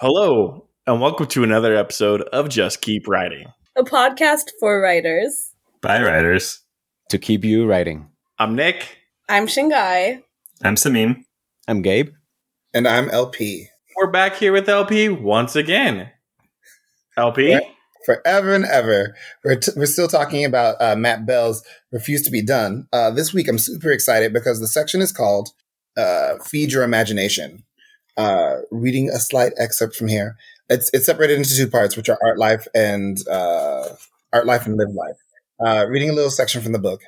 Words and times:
Hello, 0.00 0.68
and 0.86 1.00
welcome 1.00 1.26
to 1.26 1.42
another 1.42 1.74
episode 1.74 2.20
of 2.32 2.48
Just 2.48 2.80
Keep 2.82 3.08
Writing, 3.08 3.48
a 3.74 3.82
podcast 3.82 4.44
for 4.60 4.80
writers 4.80 5.54
by 5.82 6.00
writers 6.00 6.60
to 7.08 7.18
keep 7.18 7.44
you 7.44 7.66
writing. 7.66 8.08
I'm 8.38 8.54
Nick. 8.54 8.98
I'm 9.28 9.48
Shingai. 9.48 10.22
I'm 10.62 10.76
Sameem. 10.76 11.24
I'm 11.66 11.82
Gabe. 11.82 12.10
And 12.72 12.86
I'm 12.86 13.10
LP. 13.10 13.70
We're 13.96 14.12
back 14.12 14.36
here 14.36 14.52
with 14.52 14.68
LP 14.68 15.08
once 15.08 15.56
again. 15.56 16.12
LP? 17.16 17.58
Forever 18.06 18.54
and 18.54 18.66
ever. 18.66 19.16
We're, 19.42 19.56
t- 19.56 19.72
we're 19.74 19.86
still 19.86 20.06
talking 20.06 20.44
about 20.44 20.80
uh, 20.80 20.94
Matt 20.94 21.26
Bell's 21.26 21.64
Refuse 21.90 22.22
to 22.22 22.30
Be 22.30 22.40
Done. 22.40 22.86
Uh, 22.92 23.10
this 23.10 23.34
week, 23.34 23.48
I'm 23.48 23.58
super 23.58 23.90
excited 23.90 24.32
because 24.32 24.60
the 24.60 24.68
section 24.68 25.00
is 25.00 25.10
called 25.10 25.48
uh, 25.96 26.36
Feed 26.44 26.70
Your 26.70 26.84
Imagination 26.84 27.64
uh, 28.18 28.56
reading 28.70 29.08
a 29.08 29.18
slight 29.18 29.52
excerpt 29.56 29.94
from 29.96 30.08
here. 30.08 30.36
It's 30.68 30.90
it's 30.92 31.06
separated 31.06 31.38
into 31.38 31.56
two 31.56 31.68
parts, 31.70 31.96
which 31.96 32.08
are 32.10 32.18
art 32.22 32.36
life 32.36 32.66
and 32.74 33.16
uh, 33.28 33.88
art 34.32 34.44
life 34.44 34.66
and 34.66 34.76
live 34.76 34.90
life. 34.90 35.16
Uh, 35.64 35.86
reading 35.88 36.10
a 36.10 36.12
little 36.12 36.30
section 36.30 36.60
from 36.60 36.72
the 36.72 36.78
book. 36.78 37.00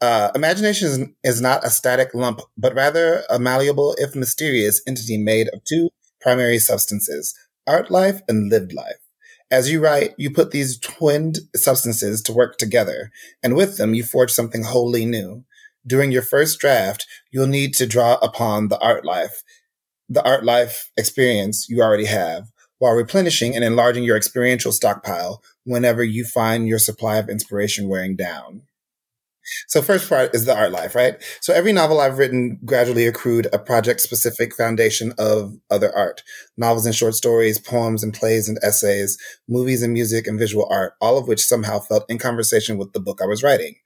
Uh, 0.00 0.30
imagination 0.34 0.88
is, 0.88 1.08
is 1.24 1.40
not 1.40 1.64
a 1.64 1.70
static 1.70 2.14
lump, 2.14 2.40
but 2.56 2.74
rather 2.74 3.22
a 3.30 3.38
malleable, 3.38 3.94
if 3.98 4.14
mysterious, 4.14 4.82
entity 4.86 5.16
made 5.16 5.48
of 5.52 5.64
two 5.64 5.88
primary 6.20 6.58
substances: 6.58 7.34
art 7.66 7.90
life 7.90 8.20
and 8.28 8.50
lived 8.50 8.72
life. 8.74 9.00
As 9.50 9.70
you 9.70 9.80
write, 9.80 10.14
you 10.18 10.30
put 10.30 10.50
these 10.50 10.78
twinned 10.78 11.38
substances 11.54 12.20
to 12.22 12.32
work 12.32 12.58
together, 12.58 13.10
and 13.42 13.56
with 13.56 13.78
them, 13.78 13.94
you 13.94 14.04
forge 14.04 14.30
something 14.30 14.64
wholly 14.64 15.06
new. 15.06 15.44
During 15.86 16.12
your 16.12 16.22
first 16.22 16.58
draft, 16.58 17.06
you'll 17.30 17.46
need 17.46 17.72
to 17.74 17.86
draw 17.86 18.16
upon 18.20 18.68
the 18.68 18.78
art 18.80 19.04
life 19.04 19.42
the 20.08 20.24
art 20.24 20.44
life 20.44 20.90
experience 20.96 21.68
you 21.68 21.82
already 21.82 22.06
have 22.06 22.48
while 22.78 22.92
replenishing 22.92 23.54
and 23.54 23.64
enlarging 23.64 24.04
your 24.04 24.16
experiential 24.16 24.72
stockpile 24.72 25.42
whenever 25.64 26.04
you 26.04 26.24
find 26.24 26.68
your 26.68 26.78
supply 26.78 27.16
of 27.16 27.28
inspiration 27.28 27.88
wearing 27.88 28.14
down. 28.16 28.62
So 29.68 29.82
first 29.82 30.08
part 30.08 30.34
is 30.34 30.44
the 30.44 30.56
art 30.56 30.72
life, 30.72 30.94
right? 30.94 31.22
So 31.40 31.52
every 31.52 31.72
novel 31.72 32.00
I've 32.00 32.18
written 32.18 32.58
gradually 32.64 33.06
accrued 33.06 33.48
a 33.52 33.58
project 33.58 34.00
specific 34.00 34.54
foundation 34.54 35.12
of 35.18 35.56
other 35.70 35.94
art. 35.94 36.22
Novels 36.56 36.86
and 36.86 36.94
short 36.94 37.14
stories, 37.14 37.58
poems 37.58 38.02
and 38.02 38.14
plays 38.14 38.48
and 38.48 38.58
essays, 38.62 39.18
movies 39.48 39.82
and 39.82 39.92
music 39.92 40.26
and 40.26 40.38
visual 40.38 40.66
art, 40.70 40.94
all 41.00 41.18
of 41.18 41.28
which 41.28 41.44
somehow 41.44 41.78
felt 41.78 42.04
in 42.08 42.18
conversation 42.18 42.78
with 42.78 42.92
the 42.92 43.00
book 43.00 43.20
I 43.22 43.26
was 43.26 43.42
writing. 43.42 43.76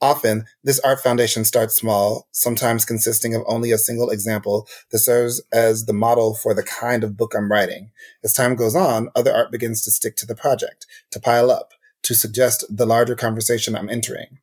Often, 0.00 0.46
this 0.62 0.78
art 0.80 1.00
foundation 1.00 1.44
starts 1.44 1.74
small, 1.74 2.28
sometimes 2.30 2.84
consisting 2.84 3.34
of 3.34 3.42
only 3.46 3.72
a 3.72 3.78
single 3.78 4.10
example 4.10 4.68
that 4.90 5.00
serves 5.00 5.42
as 5.52 5.86
the 5.86 5.92
model 5.92 6.34
for 6.34 6.54
the 6.54 6.62
kind 6.62 7.02
of 7.02 7.16
book 7.16 7.34
I'm 7.36 7.50
writing. 7.50 7.90
As 8.22 8.32
time 8.32 8.54
goes 8.54 8.76
on, 8.76 9.10
other 9.16 9.34
art 9.34 9.50
begins 9.50 9.82
to 9.82 9.90
stick 9.90 10.14
to 10.16 10.26
the 10.26 10.36
project, 10.36 10.86
to 11.10 11.18
pile 11.18 11.50
up, 11.50 11.72
to 12.02 12.14
suggest 12.14 12.64
the 12.70 12.86
larger 12.86 13.16
conversation 13.16 13.74
I'm 13.74 13.90
entering. 13.90 14.38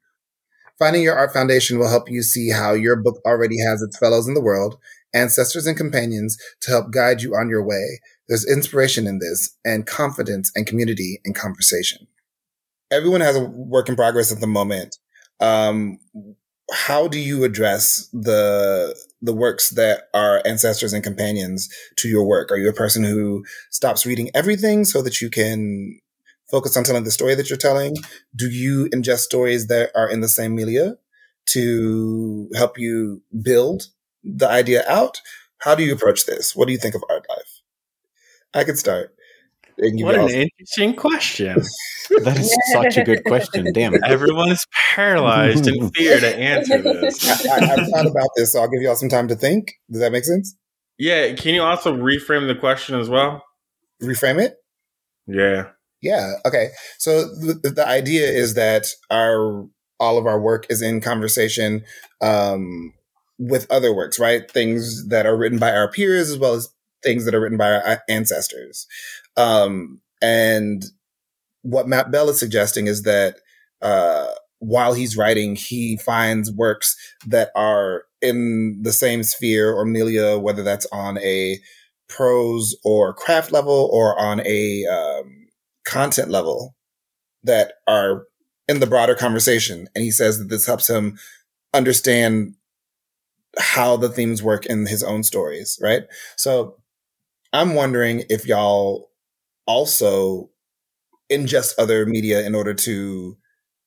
Finding 0.77 1.03
your 1.03 1.15
art 1.15 1.31
foundation 1.31 1.79
will 1.79 1.89
help 1.89 2.09
you 2.09 2.21
see 2.21 2.49
how 2.49 2.73
your 2.73 2.95
book 2.95 3.21
already 3.25 3.57
has 3.59 3.81
its 3.81 3.97
fellows 3.97 4.27
in 4.27 4.33
the 4.33 4.41
world, 4.41 4.77
ancestors 5.13 5.65
and 5.65 5.77
companions 5.77 6.37
to 6.61 6.71
help 6.71 6.91
guide 6.91 7.21
you 7.21 7.33
on 7.33 7.49
your 7.49 7.65
way. 7.65 8.01
There's 8.27 8.45
inspiration 8.45 9.07
in 9.07 9.19
this 9.19 9.55
and 9.63 9.85
confidence 9.85 10.51
and 10.55 10.67
community 10.67 11.21
in 11.23 11.33
conversation. 11.33 12.07
Everyone 12.91 13.21
has 13.21 13.35
a 13.35 13.45
work 13.45 13.87
in 13.87 13.95
progress 13.95 14.31
at 14.31 14.41
the 14.41 14.47
moment. 14.47 14.97
Um, 15.39 15.97
how 16.71 17.07
do 17.07 17.19
you 17.19 17.43
address 17.43 18.07
the 18.11 18.95
the 19.21 19.33
works 19.33 19.71
that 19.71 20.03
are 20.13 20.41
ancestors 20.45 20.93
and 20.93 21.03
companions 21.03 21.69
to 21.97 22.07
your 22.07 22.25
work? 22.25 22.51
Are 22.51 22.57
you 22.57 22.69
a 22.69 22.73
person 22.73 23.03
who 23.03 23.43
stops 23.71 24.05
reading 24.05 24.29
everything 24.33 24.85
so 24.85 25.01
that 25.01 25.21
you 25.21 25.29
can 25.29 25.99
focus 26.49 26.75
on 26.77 26.83
telling 26.83 27.03
the 27.03 27.11
story 27.11 27.35
that 27.35 27.49
you're 27.49 27.57
telling? 27.57 27.95
Do 28.35 28.49
you 28.49 28.89
ingest 28.93 29.19
stories 29.19 29.67
that 29.67 29.91
are 29.95 30.09
in 30.09 30.21
the 30.21 30.27
same 30.27 30.55
milieu 30.55 30.95
to 31.47 32.49
help 32.55 32.77
you 32.77 33.21
build 33.43 33.87
the 34.23 34.49
idea 34.49 34.83
out? 34.87 35.21
How 35.59 35.75
do 35.75 35.83
you 35.83 35.93
approach 35.93 36.25
this? 36.25 36.55
What 36.55 36.67
do 36.67 36.73
you 36.73 36.79
think 36.79 36.95
of 36.95 37.03
art 37.09 37.25
life? 37.29 37.61
I 38.53 38.63
could 38.63 38.77
start. 38.77 39.15
What 39.77 40.15
an 40.15 40.29
interesting 40.29 40.95
question. 40.95 41.55
that 42.23 42.37
is 42.37 42.55
such 42.71 42.97
a 42.97 43.03
good 43.03 43.25
question. 43.25 43.73
Damn. 43.73 44.01
Everyone 44.05 44.49
is 44.49 44.65
paralyzed 44.93 45.67
in 45.67 45.89
fear 45.95 46.19
to 46.19 46.37
answer 46.37 46.81
this. 46.81 47.49
I, 47.49 47.65
have 47.65 47.89
thought 47.89 48.07
about 48.07 48.29
this, 48.37 48.53
so 48.53 48.61
I'll 48.61 48.69
give 48.69 48.81
y'all 48.81 48.95
some 48.95 49.09
time 49.09 49.27
to 49.27 49.35
think. 49.35 49.73
Does 49.91 49.99
that 49.99 50.13
make 50.13 50.23
sense? 50.23 50.55
Yeah. 50.97 51.33
Can 51.33 51.53
you 51.53 51.61
also 51.61 51.93
reframe 51.93 52.47
the 52.47 52.55
question 52.55 52.97
as 52.97 53.09
well? 53.09 53.43
Reframe 54.01 54.41
it? 54.41 54.55
Yeah. 55.27 55.71
Yeah. 56.01 56.33
Okay. 56.45 56.69
So 56.97 57.23
the, 57.23 57.71
the 57.75 57.87
idea 57.87 58.27
is 58.27 58.53
that 58.55 58.87
our 59.09 59.67
all 59.99 60.17
of 60.17 60.25
our 60.25 60.39
work 60.39 60.65
is 60.69 60.81
in 60.81 61.01
conversation 61.01 61.83
um, 62.21 62.93
with 63.39 63.69
other 63.71 63.93
works, 63.93 64.19
right? 64.19 64.49
Things 64.49 65.07
that 65.07 65.25
are 65.25 65.37
written 65.37 65.57
by 65.57 65.71
our 65.71 65.89
peers 65.89 66.29
as 66.29 66.37
well 66.37 66.53
as 66.53 66.69
things 67.03 67.25
that 67.25 67.33
are 67.35 67.39
written 67.39 67.57
by 67.57 67.71
our 67.71 68.01
ancestors. 68.09 68.87
Um, 69.37 70.01
and 70.21 70.83
what 71.61 71.87
Matt 71.87 72.11
Bell 72.11 72.29
is 72.29 72.39
suggesting 72.39 72.87
is 72.87 73.03
that 73.03 73.37
uh, 73.81 74.27
while 74.59 74.93
he's 74.93 75.17
writing, 75.17 75.55
he 75.55 75.97
finds 75.97 76.51
works 76.51 76.95
that 77.27 77.51
are 77.55 78.03
in 78.21 78.81
the 78.81 78.93
same 78.93 79.23
sphere 79.23 79.73
or 79.73 79.85
milieu, 79.85 80.39
whether 80.39 80.63
that's 80.63 80.87
on 80.91 81.17
a 81.19 81.59
prose 82.07 82.75
or 82.83 83.13
craft 83.13 83.51
level 83.51 83.89
or 83.91 84.19
on 84.19 84.41
a 84.45 84.85
um, 84.85 85.34
content 85.85 86.29
level 86.29 86.75
that 87.43 87.73
are 87.87 88.25
in 88.67 88.79
the 88.79 88.87
broader 88.87 89.15
conversation. 89.15 89.87
And 89.95 90.03
he 90.03 90.11
says 90.11 90.39
that 90.39 90.49
this 90.49 90.65
helps 90.65 90.89
him 90.89 91.17
understand 91.73 92.55
how 93.57 93.95
the 93.95 94.09
themes 94.09 94.43
work 94.43 94.65
in 94.65 94.85
his 94.87 95.03
own 95.03 95.23
stories, 95.23 95.79
right? 95.81 96.03
So 96.35 96.77
I'm 97.53 97.73
wondering 97.73 98.23
if 98.29 98.45
y'all 98.45 99.11
also 99.65 100.49
ingest 101.31 101.73
other 101.77 102.05
media 102.05 102.45
in 102.45 102.55
order 102.55 102.73
to 102.73 103.37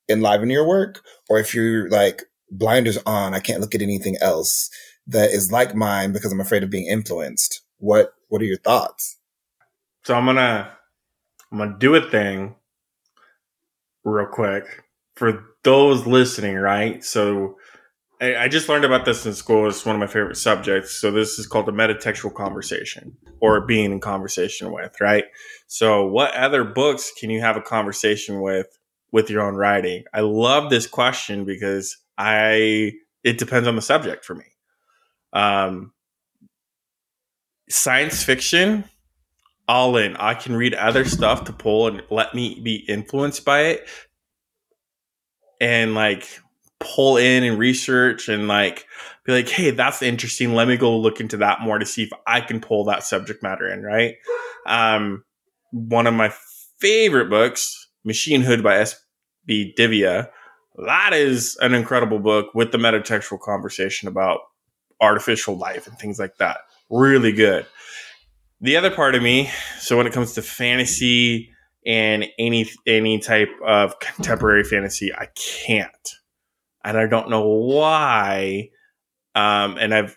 enliven 0.09 0.51
your 0.51 0.67
work, 0.67 1.03
or 1.29 1.39
if 1.39 1.55
you're 1.55 1.89
like 1.91 2.23
blinders 2.51 2.99
on, 3.05 3.35
I 3.35 3.41
can't 3.41 3.61
look 3.61 3.75
at 3.75 3.83
anything 3.83 4.17
else 4.21 4.71
that 5.07 5.31
is 5.31 5.53
like 5.53 5.75
mine 5.75 6.13
because 6.13 6.33
I'm 6.33 6.41
afraid 6.41 6.63
of 6.63 6.71
being 6.71 6.87
influenced. 6.87 7.63
What 7.79 8.15
what 8.29 8.43
are 8.43 8.47
your 8.47 8.59
thoughts? 8.59 9.19
So 10.05 10.15
I'm 10.15 10.27
gonna 10.27 10.78
I'm 11.51 11.59
gonna 11.59 11.77
do 11.79 11.95
a 11.95 12.11
thing 12.11 12.57
real 14.05 14.27
quick 14.27 14.65
for 15.17 15.45
those 15.65 16.07
listening, 16.07 16.57
right? 16.57 17.03
So 17.03 17.57
I, 18.21 18.37
I, 18.37 18.49
just 18.49 18.69
learned 18.69 18.85
about 18.85 19.05
this 19.05 19.27
in 19.27 19.35
school. 19.35 19.69
It's 19.69 19.85
one 19.85 19.97
of 19.97 20.01
my 20.01 20.07
favorite 20.07 20.37
subjects. 20.37 21.01
So 21.01 21.11
this 21.11 21.39
is 21.39 21.47
called 21.47 21.69
a 21.69 21.73
metatextual 21.73 22.35
conversation 22.35 23.17
or 23.41 23.61
being 23.67 23.93
in 23.93 24.01
conversation 24.01 24.73
with, 24.73 25.01
right? 25.01 25.25
So 25.67 26.07
what 26.07 26.35
other 26.35 26.65
books 26.65 27.13
can 27.19 27.31
you 27.31 27.41
have 27.41 27.57
a 27.57 27.63
conversation 27.63 28.41
with 28.41 28.67
with 29.13 29.31
your 29.31 29.43
own 29.43 29.55
writing? 29.55 30.05
I 30.13 30.21
love 30.21 30.71
this 30.71 30.87
question 30.87 31.45
because 31.45 31.97
I 32.17 32.93
it 33.25 33.39
depends 33.39 33.69
on 33.69 33.77
the 33.77 33.83
subject 33.83 34.25
for 34.25 34.35
me. 34.35 34.47
Um, 35.33 35.93
science 37.69 38.23
fiction 38.23 38.85
all 39.69 39.97
in. 39.99 40.17
I 40.17 40.35
can 40.35 40.57
read 40.57 40.75
other 40.75 41.05
stuff 41.05 41.45
to 41.45 41.53
pull 41.53 41.87
and 41.87 42.03
let 42.11 42.35
me 42.35 42.59
be 42.61 42.77
influenced 42.77 43.45
by 43.45 43.61
it 43.67 43.89
and 45.61 45.95
like 45.95 46.41
pull 46.81 47.19
in 47.19 47.45
and 47.45 47.59
research 47.59 48.29
and 48.29 48.49
like 48.49 48.87
be 49.25 49.33
like, 49.33 49.49
hey, 49.49 49.71
that's 49.71 50.01
interesting. 50.01 50.55
Let 50.55 50.69
me 50.69 50.77
go 50.77 50.97
look 50.97 51.21
into 51.21 51.37
that 51.39 51.61
more 51.61 51.79
to 51.79 51.87
see 51.87 52.05
if 52.05 52.11
I 52.27 52.41
can 52.41 52.61
pull 52.61 52.85
that 52.85 53.05
subject 53.05 53.43
matter 53.43 53.69
in, 53.69 53.83
right? 53.83 54.15
Um, 54.67 55.25
one 55.71 56.07
of 56.07 56.15
my 56.15 56.33
favorite 56.79 57.29
books, 57.29 57.89
Machinehood 58.07 58.63
by 58.63 58.79
S.B. 58.79 59.75
Divya. 59.79 60.31
That 60.87 61.13
is 61.13 61.59
an 61.61 61.75
incredible 61.75 62.21
book 62.21 62.55
with 62.55 62.73
the 62.73 62.79
metatextual 62.79 63.41
conversation 63.41 64.09
about 64.09 64.41
artificial 65.01 65.59
life 65.59 65.87
and 65.87 65.99
things 65.99 66.19
like 66.19 66.37
that. 66.39 66.59
Really 66.89 67.33
good 67.33 67.67
the 68.61 68.77
other 68.77 68.91
part 68.91 69.15
of 69.15 69.23
me, 69.23 69.51
so 69.79 69.97
when 69.97 70.07
it 70.07 70.13
comes 70.13 70.33
to 70.35 70.43
fantasy 70.43 71.51
and 71.87 72.27
any 72.39 72.69
any 72.87 73.19
type 73.19 73.51
of 73.65 73.99
contemporary 74.01 74.65
fantasy, 74.65 75.15
I 75.15 75.29
can't, 75.37 76.09
and 76.85 76.99
I 76.99 77.07
don't 77.07 77.31
know 77.31 77.47
why. 77.47 78.71
Um, 79.35 79.77
and 79.79 79.95
I've 79.95 80.17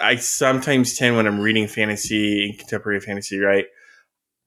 I 0.00 0.16
sometimes 0.16 0.96
tend 0.96 1.16
when 1.16 1.26
I'm 1.26 1.40
reading 1.40 1.66
fantasy 1.66 2.46
and 2.46 2.58
contemporary 2.58 3.00
fantasy, 3.00 3.38
right? 3.38 3.66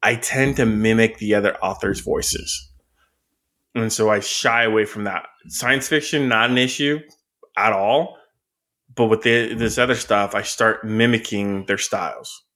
I 0.01 0.15
tend 0.15 0.55
to 0.57 0.65
mimic 0.65 1.19
the 1.19 1.35
other 1.35 1.55
author's 1.57 1.99
voices, 1.99 2.71
and 3.75 3.93
so 3.93 4.09
I 4.09 4.19
shy 4.19 4.63
away 4.63 4.85
from 4.85 5.03
that. 5.03 5.27
Science 5.47 5.87
fiction 5.87 6.27
not 6.27 6.49
an 6.49 6.57
issue 6.57 6.99
at 7.55 7.71
all, 7.71 8.17
but 8.95 9.05
with 9.05 9.21
the, 9.21 9.53
this 9.53 9.77
other 9.77 9.95
stuff, 9.95 10.33
I 10.33 10.41
start 10.41 10.83
mimicking 10.83 11.65
their 11.67 11.77
styles 11.77 12.46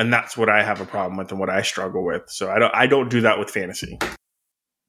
and 0.00 0.10
that's 0.10 0.34
what 0.34 0.48
I 0.48 0.62
have 0.62 0.80
a 0.80 0.86
problem 0.86 1.18
with 1.18 1.30
and 1.30 1.38
what 1.38 1.50
I 1.50 1.60
struggle 1.60 2.02
with. 2.02 2.22
So 2.28 2.50
I 2.50 2.58
don't 2.58 2.74
I 2.74 2.86
don't 2.86 3.10
do 3.10 3.20
that 3.20 3.38
with 3.38 3.50
fantasy. 3.50 3.98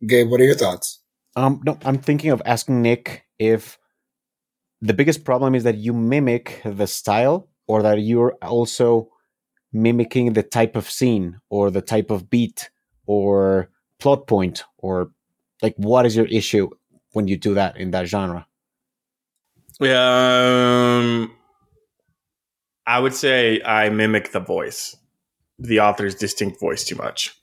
Gabe, 0.07 0.29
what 0.29 0.39
are 0.39 0.45
your 0.45 0.55
thoughts? 0.55 0.99
Um, 1.35 1.61
no, 1.65 1.77
I'm 1.83 1.97
thinking 1.97 2.31
of 2.31 2.41
asking 2.45 2.81
Nick 2.81 3.25
if 3.37 3.77
the 4.81 4.93
biggest 4.93 5.25
problem 5.25 5.53
is 5.53 5.65
that 5.65 5.75
you 5.75 5.93
mimic 5.93 6.61
the 6.63 6.87
style 6.87 7.49
or 7.67 7.83
that 7.83 7.99
you're 7.99 8.37
also 8.41 9.09
mimicking 9.73 10.33
the 10.33 10.43
type 10.43 10.77
of 10.77 10.89
scene 10.89 11.39
or 11.49 11.69
the 11.69 11.81
type 11.81 12.09
of 12.09 12.29
beat 12.29 12.69
or 13.05 13.69
plot 13.99 14.27
point 14.27 14.63
or 14.77 15.11
like 15.61 15.75
what 15.75 16.05
is 16.05 16.15
your 16.15 16.27
issue 16.27 16.69
when 17.11 17.27
you 17.27 17.37
do 17.37 17.53
that 17.55 17.75
in 17.75 17.91
that 17.91 18.07
genre? 18.07 18.47
Um, 19.81 21.35
I 22.85 22.99
would 22.99 23.13
say 23.13 23.61
I 23.63 23.89
mimic 23.89 24.31
the 24.31 24.39
voice, 24.39 24.95
the 25.61 25.79
author's 25.79 26.15
distinct 26.15 26.59
voice, 26.59 26.83
too 26.83 26.95
much. 26.95 27.37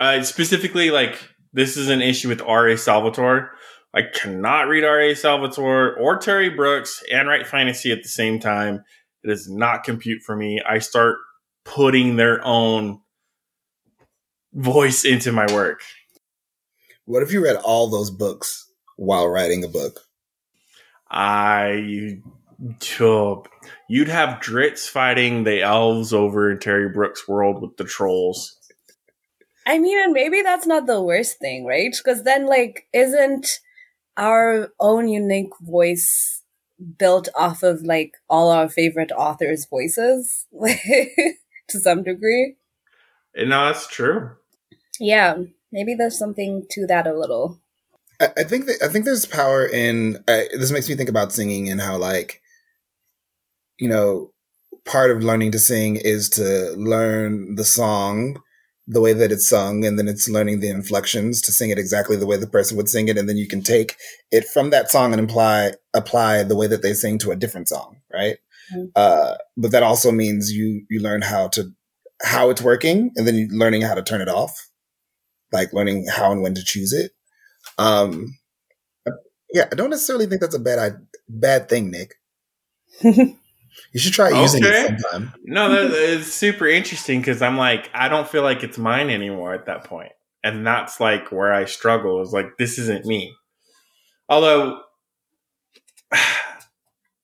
Uh, 0.00 0.22
specifically, 0.22 0.90
like 0.90 1.18
this 1.52 1.76
is 1.76 1.88
an 1.88 2.02
issue 2.02 2.28
with 2.28 2.42
R.A. 2.42 2.76
Salvatore. 2.76 3.50
I 3.94 4.02
cannot 4.02 4.68
read 4.68 4.84
R.A. 4.84 5.14
Salvatore 5.14 5.94
or 5.96 6.18
Terry 6.18 6.48
Brooks 6.48 7.02
and 7.12 7.28
write 7.28 7.46
fantasy 7.46 7.92
at 7.92 8.02
the 8.02 8.08
same 8.08 8.40
time. 8.40 8.84
It 9.22 9.28
does 9.28 9.48
not 9.48 9.84
compute 9.84 10.22
for 10.22 10.34
me. 10.34 10.60
I 10.66 10.78
start 10.78 11.18
putting 11.64 12.16
their 12.16 12.44
own 12.44 13.00
voice 14.52 15.04
into 15.04 15.30
my 15.30 15.46
work. 15.52 15.82
What 17.04 17.22
if 17.22 17.32
you 17.32 17.44
read 17.44 17.56
all 17.56 17.88
those 17.88 18.10
books 18.10 18.70
while 18.96 19.28
writing 19.28 19.62
a 19.62 19.68
book? 19.68 20.00
I 21.10 22.18
oh, 23.00 23.44
you'd 23.88 24.08
have 24.08 24.40
Drizzt 24.40 24.88
fighting 24.88 25.44
the 25.44 25.62
elves 25.62 26.12
over 26.12 26.50
in 26.50 26.58
Terry 26.58 26.88
Brooks' 26.88 27.26
world 27.26 27.60
with 27.62 27.76
the 27.76 27.84
trolls. 27.84 28.56
I 29.66 29.78
mean, 29.78 30.02
and 30.02 30.12
maybe 30.12 30.42
that's 30.42 30.66
not 30.66 30.86
the 30.86 31.02
worst 31.02 31.38
thing, 31.38 31.64
right? 31.64 31.94
Because 31.96 32.24
then, 32.24 32.46
like, 32.46 32.86
isn't 32.92 33.60
our 34.16 34.70
own 34.80 35.08
unique 35.08 35.52
voice 35.60 36.42
built 36.98 37.28
off 37.36 37.62
of 37.62 37.82
like 37.82 38.14
all 38.28 38.50
our 38.50 38.68
favorite 38.68 39.12
authors' 39.12 39.66
voices 39.66 40.46
to 41.68 41.80
some 41.80 42.02
degree? 42.02 42.56
And 43.34 43.50
no, 43.50 43.66
that's 43.66 43.86
true. 43.86 44.32
Yeah, 45.00 45.36
maybe 45.70 45.94
there's 45.94 46.18
something 46.18 46.66
to 46.70 46.86
that 46.86 47.06
a 47.06 47.18
little. 47.18 47.60
I, 48.20 48.28
I 48.38 48.44
think 48.44 48.66
that 48.66 48.82
I 48.82 48.88
think 48.88 49.04
there's 49.04 49.26
power 49.26 49.66
in 49.66 50.16
uh, 50.28 50.42
this. 50.52 50.70
Makes 50.70 50.88
me 50.88 50.94
think 50.96 51.08
about 51.08 51.32
singing 51.32 51.70
and 51.70 51.80
how 51.80 51.96
like 51.96 52.41
you 53.82 53.88
know 53.88 54.30
part 54.84 55.10
of 55.10 55.22
learning 55.28 55.52
to 55.52 55.58
sing 55.58 55.96
is 55.96 56.28
to 56.38 56.46
learn 56.92 57.54
the 57.60 57.64
song 57.64 58.40
the 58.88 59.00
way 59.00 59.12
that 59.12 59.30
it's 59.34 59.48
sung 59.48 59.84
and 59.86 59.96
then 59.98 60.08
it's 60.08 60.28
learning 60.36 60.58
the 60.60 60.68
inflections 60.78 61.40
to 61.42 61.52
sing 61.52 61.70
it 61.70 61.78
exactly 61.78 62.16
the 62.16 62.26
way 62.30 62.36
the 62.36 62.48
person 62.56 62.76
would 62.76 62.88
sing 62.88 63.06
it 63.08 63.16
and 63.18 63.28
then 63.28 63.36
you 63.42 63.48
can 63.54 63.62
take 63.62 63.96
it 64.38 64.44
from 64.54 64.70
that 64.70 64.90
song 64.90 65.12
and 65.12 65.20
imply 65.20 65.72
apply 65.94 66.42
the 66.42 66.56
way 66.60 66.66
that 66.66 66.82
they 66.82 66.94
sing 66.94 67.16
to 67.18 67.30
a 67.30 67.36
different 67.42 67.68
song 67.68 67.90
right? 68.18 68.36
Mhm. 68.74 68.90
uh, 68.96 69.34
but 69.62 69.70
that 69.72 69.82
also 69.90 70.10
means 70.22 70.52
you 70.58 70.68
you 70.90 71.00
learn 71.08 71.22
how 71.32 71.48
to 71.56 71.62
how 72.32 72.50
it's 72.50 72.62
working 72.62 73.10
and 73.16 73.26
then 73.26 73.48
learning 73.62 73.82
how 73.88 73.94
to 73.94 74.02
turn 74.10 74.20
it 74.26 74.28
off 74.40 74.54
like 75.52 75.72
learning 75.78 76.06
how 76.16 76.32
and 76.32 76.42
when 76.42 76.54
to 76.54 76.64
choose 76.72 76.92
it. 77.02 77.10
Um 77.78 78.10
yeah 79.58 79.66
i 79.70 79.74
don't 79.74 79.90
necessarily 79.90 80.26
think 80.26 80.40
that's 80.40 80.54
a 80.54 80.66
bad 80.68 80.78
I- 80.86 80.98
bad 81.28 81.68
thing 81.68 81.90
nick 81.90 82.14
you 83.92 84.00
should 84.00 84.12
try 84.12 84.30
using 84.40 84.64
Okay. 84.64 84.86
it 84.86 85.00
sometime 85.00 85.32
No, 85.44 85.70
that 85.70 85.92
is 85.92 86.32
super 86.32 86.66
interesting 86.66 87.20
because 87.20 87.42
I'm 87.42 87.56
like, 87.56 87.90
I 87.94 88.08
don't 88.08 88.28
feel 88.28 88.42
like 88.42 88.62
it's 88.62 88.78
mine 88.78 89.10
anymore 89.10 89.54
at 89.54 89.66
that 89.66 89.84
point. 89.84 90.12
And 90.44 90.66
that's 90.66 90.98
like 91.00 91.30
where 91.30 91.52
I 91.52 91.64
struggle 91.66 92.20
is 92.22 92.32
like, 92.32 92.56
this 92.58 92.78
isn't 92.78 93.04
me. 93.06 93.34
Although 94.28 94.80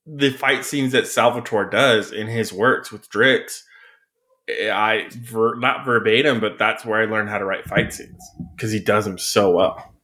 the 0.06 0.30
fight 0.30 0.64
scenes 0.64 0.92
that 0.92 1.06
Salvatore 1.06 1.68
does 1.68 2.12
in 2.12 2.26
his 2.26 2.52
works 2.52 2.90
with 2.90 3.10
Drizzt, 3.10 3.62
I 4.48 5.08
ver, 5.10 5.56
not 5.56 5.84
verbatim, 5.84 6.40
but 6.40 6.58
that's 6.58 6.84
where 6.84 7.02
I 7.02 7.04
learned 7.04 7.28
how 7.28 7.38
to 7.38 7.44
write 7.44 7.66
fight 7.66 7.92
scenes 7.92 8.22
because 8.56 8.72
he 8.72 8.80
does 8.80 9.04
them 9.04 9.18
so 9.18 9.50
well. 9.50 9.94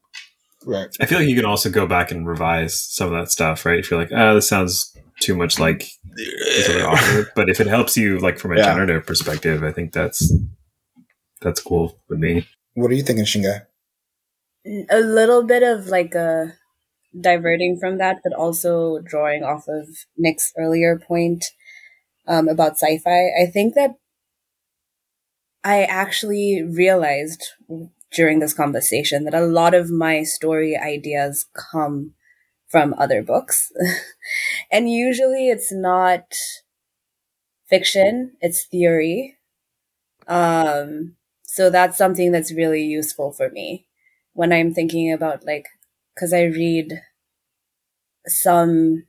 right 0.65 0.87
I 0.99 1.07
feel 1.07 1.19
like 1.19 1.27
you 1.27 1.35
can 1.35 1.45
also 1.45 1.69
go 1.71 1.87
back 1.87 2.11
and 2.11 2.27
revise 2.27 2.79
some 2.79 3.11
of 3.11 3.19
that 3.19 3.31
stuff, 3.31 3.65
right? 3.65 3.79
If 3.79 3.89
you're 3.89 3.99
like, 3.99 4.11
ah, 4.13 4.33
this 4.35 4.47
sounds 4.47 4.94
too 5.25 5.35
much 5.35 5.59
like 5.59 5.79
this 6.15 6.69
other 6.69 6.85
author. 6.87 7.31
But 7.35 7.49
if 7.49 7.59
it 7.59 7.67
helps 7.67 7.97
you, 7.97 8.19
like 8.19 8.37
from 8.39 8.51
a 8.53 8.57
Yeah. 8.57 8.65
generative 8.71 9.05
perspective, 9.05 9.63
I 9.63 9.71
think 9.71 9.91
that's 9.93 10.19
that's 11.41 11.61
cool 11.61 11.99
with 12.09 12.19
me. 12.19 12.47
what 12.75 12.91
are 12.91 12.95
you 12.95 13.03
thinking 13.03 13.25
Shingai 13.25 13.61
a 14.89 14.99
little 14.99 15.43
bit 15.43 15.63
of 15.63 15.87
like 15.87 16.13
a 16.15 16.53
diverting 17.19 17.77
from 17.79 17.97
that, 17.99 18.17
but 18.23 18.33
also 18.33 18.99
drawing 18.99 19.43
off 19.43 19.67
of 19.67 19.87
Nick's 20.17 20.51
earlier 20.57 20.97
point 20.99 21.45
um, 22.27 22.47
about 22.49 22.73
sci-fi. 22.73 23.29
I 23.41 23.45
think 23.45 23.75
that 23.75 23.91
I 25.63 25.83
actually 25.83 26.63
realized 26.63 27.43
during 28.11 28.39
this 28.39 28.53
conversation 28.53 29.23
that 29.25 29.33
a 29.33 29.45
lot 29.45 29.73
of 29.73 29.89
my 29.89 30.23
story 30.23 30.75
ideas 30.77 31.45
come 31.53 32.13
from 32.67 32.93
other 32.97 33.21
books. 33.21 33.71
and 34.75 34.91
usually 34.91 35.49
it's 35.49 35.71
not 35.71 36.25
fiction, 37.67 38.31
it's 38.41 38.65
theory. 38.65 39.37
Um, 40.27 41.15
so 41.43 41.69
that's 41.69 41.97
something 41.97 42.31
that's 42.31 42.53
really 42.53 42.83
useful 42.83 43.31
for 43.31 43.49
me 43.49 43.87
when 44.33 44.53
I'm 44.53 44.73
thinking 44.73 45.11
about 45.13 45.45
like, 45.45 45.67
because 46.15 46.33
I 46.33 46.43
read 46.43 47.01
some, 48.27 49.05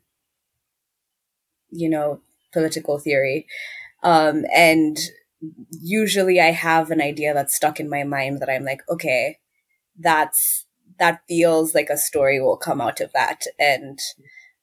you 1.70 1.88
know, 1.88 2.20
political 2.52 2.98
theory, 2.98 3.46
um, 4.02 4.44
and 4.54 4.98
usually 5.80 6.40
I 6.40 6.52
have 6.52 6.90
an 6.90 7.00
idea 7.00 7.34
that's 7.34 7.56
stuck 7.56 7.80
in 7.80 7.90
my 7.90 8.04
mind 8.04 8.40
that 8.40 8.50
I'm 8.50 8.64
like, 8.64 8.82
okay, 8.88 9.38
that's 9.98 10.66
that 10.98 11.22
feels 11.28 11.74
like 11.74 11.90
a 11.90 11.98
story 11.98 12.40
will 12.40 12.56
come 12.58 12.80
out 12.80 13.00
of 13.00 13.12
that, 13.14 13.42
and 13.58 13.98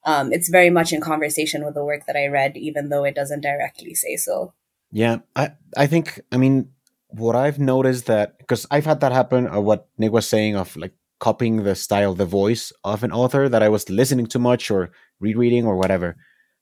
um, 0.06 0.32
it's 0.32 0.50
very 0.50 0.70
much 0.70 0.92
in 0.92 1.02
conversation 1.02 1.64
with 1.64 1.76
the 1.76 1.84
work 1.84 2.06
that 2.06 2.16
I 2.16 2.28
read, 2.28 2.58
even 2.58 2.90
though 2.90 3.04
it 3.04 3.16
doesn't 3.16 3.42
directly 3.42 3.94
say 3.94 4.18
so. 4.18 4.54
Yeah, 4.92 5.20
I 5.36 5.52
I 5.78 5.88
think 5.88 6.22
I 6.32 6.38
mean 6.38 6.70
what 7.10 7.36
I've 7.36 7.60
noticed 7.60 8.06
that 8.08 8.38
because 8.40 8.66
I've 8.70 8.86
had 8.86 9.00
that 9.02 9.12
happen, 9.12 9.48
or 9.48 9.62
what 9.62 9.88
Nick 9.98 10.12
was 10.12 10.28
saying 10.28 10.56
of 10.56 10.76
like 10.76 10.94
copying 11.20 11.64
the 11.64 11.76
style, 11.76 12.14
the 12.14 12.26
voice 12.26 12.74
of 12.84 13.04
an 13.04 13.12
author 13.12 13.48
that 13.48 13.64
I 13.64 13.70
was 13.70 13.90
listening 13.90 14.28
too 14.28 14.40
much 14.40 14.70
or 14.70 14.92
rereading 15.20 15.66
or 15.66 15.78
whatever. 15.78 16.18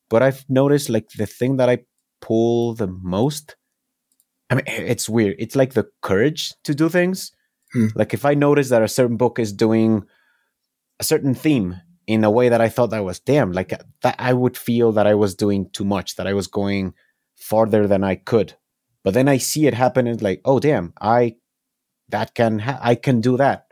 But 0.09 0.21
I've 0.21 0.45
noticed 0.47 0.89
like 0.89 1.09
the 1.17 1.25
thing 1.25 1.57
that 1.57 1.69
I 1.69 1.79
pull 2.21 2.75
the 2.75 2.87
most. 2.87 3.55
I 4.49 4.55
mean, 4.55 4.65
it's 4.67 5.09
weird. 5.09 5.37
It's 5.39 5.55
like 5.55 5.73
the 5.73 5.89
courage 6.01 6.53
to 6.65 6.75
do 6.75 6.89
things. 6.89 7.31
Hmm. 7.73 7.87
Like 7.95 8.13
if 8.13 8.23
I 8.25 8.33
notice 8.33 8.69
that 8.69 8.83
a 8.83 8.87
certain 8.87 9.17
book 9.17 9.39
is 9.39 9.51
doing 9.53 10.03
a 10.99 11.03
certain 11.03 11.33
theme 11.33 11.81
in 12.07 12.23
a 12.23 12.31
way 12.31 12.49
that 12.49 12.61
I 12.61 12.69
thought 12.69 12.89
that 12.91 13.03
was 13.03 13.19
damn, 13.19 13.51
like 13.51 13.69
that 14.01 14.15
I 14.17 14.33
would 14.33 14.57
feel 14.57 14.91
that 14.93 15.07
I 15.07 15.15
was 15.15 15.35
doing 15.35 15.69
too 15.71 15.85
much, 15.85 16.15
that 16.15 16.27
I 16.27 16.33
was 16.33 16.47
going 16.47 16.93
farther 17.35 17.87
than 17.87 18.03
I 18.03 18.15
could. 18.15 18.53
But 19.03 19.13
then 19.13 19.27
I 19.27 19.37
see 19.37 19.67
it 19.67 19.73
happen 19.73 20.07
and 20.07 20.21
like, 20.21 20.41
oh 20.45 20.59
damn, 20.59 20.93
I 21.01 21.35
that 22.09 22.35
can 22.35 22.59
ha- 22.59 22.79
I 22.81 22.95
can 22.95 23.21
do 23.21 23.37
that. 23.37 23.65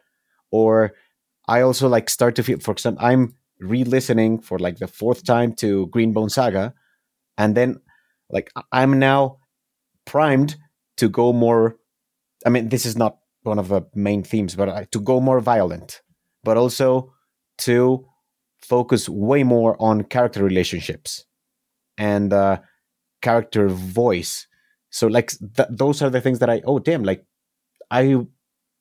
Or 0.51 0.93
I 1.47 1.61
also 1.61 1.87
like 1.87 2.09
start 2.09 2.35
to 2.35 2.43
feel 2.43 2.59
for 2.59 2.71
example, 2.71 3.05
I'm 3.05 3.35
re-listening 3.59 4.39
for 4.39 4.57
like 4.57 4.77
the 4.77 4.87
fourth 4.87 5.23
time 5.25 5.53
to 5.53 5.87
Greenbone 5.87 6.31
Saga, 6.31 6.73
and 7.37 7.55
then 7.55 7.81
like 8.29 8.51
I'm 8.71 8.99
now 8.99 9.39
primed 10.05 10.55
to 10.97 11.09
go 11.09 11.33
more. 11.33 11.77
I 12.45 12.49
mean, 12.49 12.69
this 12.69 12.85
is 12.85 12.95
not 12.97 13.17
one 13.43 13.59
of 13.59 13.67
the 13.69 13.81
main 13.93 14.23
themes, 14.23 14.55
but 14.55 14.91
to 14.91 14.99
go 14.99 15.19
more 15.19 15.39
violent, 15.39 16.01
but 16.43 16.57
also 16.57 17.13
to 17.59 18.08
focus 18.61 19.07
way 19.09 19.43
more 19.43 19.75
on 19.79 20.03
character 20.03 20.43
relationships 20.43 21.25
and 21.97 22.33
uh, 22.33 22.59
character 23.21 23.67
voice. 23.67 24.47
So 24.89 25.07
like 25.07 25.31
th- 25.55 25.69
those 25.69 26.01
are 26.01 26.09
the 26.09 26.21
things 26.21 26.39
that 26.39 26.49
I 26.49 26.61
oh 26.65 26.79
damn 26.79 27.03
like 27.03 27.25
I 27.91 28.17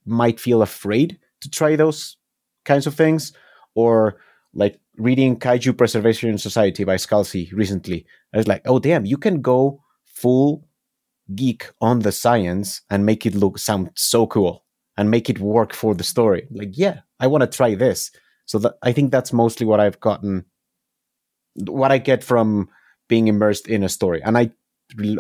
might 0.06 0.40
feel 0.40 0.62
afraid 0.62 1.18
to 1.40 1.50
try 1.50 1.76
those 1.76 2.16
kinds 2.64 2.86
of 2.86 2.94
things 2.94 3.32
or 3.74 4.18
like 4.54 4.78
reading 4.96 5.38
Kaiju 5.38 5.76
Preservation 5.76 6.38
Society 6.38 6.84
by 6.84 6.96
Scalzi 6.96 7.52
recently. 7.52 8.04
I 8.34 8.38
was 8.38 8.48
like, 8.48 8.62
oh 8.66 8.78
damn, 8.78 9.06
you 9.06 9.16
can 9.16 9.40
go 9.40 9.82
full 10.04 10.66
geek 11.34 11.70
on 11.80 12.00
the 12.00 12.12
science 12.12 12.82
and 12.90 13.06
make 13.06 13.26
it 13.26 13.34
look 13.34 13.58
sound 13.58 13.90
so 13.94 14.26
cool 14.26 14.64
and 14.96 15.10
make 15.10 15.30
it 15.30 15.38
work 15.38 15.72
for 15.72 15.94
the 15.94 16.04
story. 16.04 16.48
Like, 16.50 16.70
yeah, 16.72 17.00
I 17.20 17.26
want 17.26 17.42
to 17.42 17.56
try 17.56 17.74
this. 17.74 18.10
So 18.48 18.58
that 18.60 18.78
I 18.82 18.92
think 18.92 19.12
that's 19.12 19.32
mostly 19.32 19.66
what 19.66 19.78
I've 19.78 20.00
gotten, 20.00 20.46
what 21.54 21.92
I 21.92 21.98
get 21.98 22.24
from 22.24 22.70
being 23.06 23.28
immersed 23.28 23.68
in 23.68 23.82
a 23.84 23.90
story. 23.90 24.22
And 24.22 24.38
I, 24.38 24.50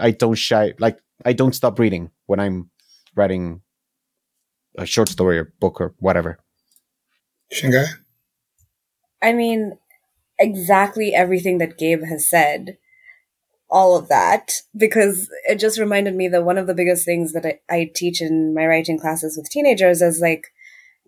I 0.00 0.12
don't 0.12 0.34
shy 0.34 0.72
like 0.78 0.98
I 1.26 1.34
don't 1.34 1.54
stop 1.54 1.78
reading 1.78 2.10
when 2.24 2.40
I'm 2.40 2.70
writing 3.14 3.60
a 4.78 4.86
short 4.86 5.10
story 5.10 5.38
or 5.38 5.52
book 5.60 5.78
or 5.78 5.94
whatever. 5.98 6.38
Shingai? 7.52 7.86
I 9.20 9.34
mean, 9.34 9.78
exactly 10.38 11.14
everything 11.14 11.58
that 11.58 11.76
Gabe 11.76 12.04
has 12.04 12.28
said. 12.28 12.78
All 13.70 13.94
of 13.94 14.08
that, 14.08 14.62
because 14.74 15.28
it 15.46 15.56
just 15.56 15.78
reminded 15.78 16.14
me 16.14 16.28
that 16.28 16.44
one 16.46 16.56
of 16.56 16.66
the 16.66 16.74
biggest 16.74 17.04
things 17.04 17.34
that 17.34 17.44
I, 17.44 17.60
I 17.68 17.90
teach 17.94 18.22
in 18.22 18.54
my 18.54 18.66
writing 18.66 18.98
classes 18.98 19.36
with 19.36 19.50
teenagers 19.50 20.00
is 20.00 20.20
like 20.20 20.46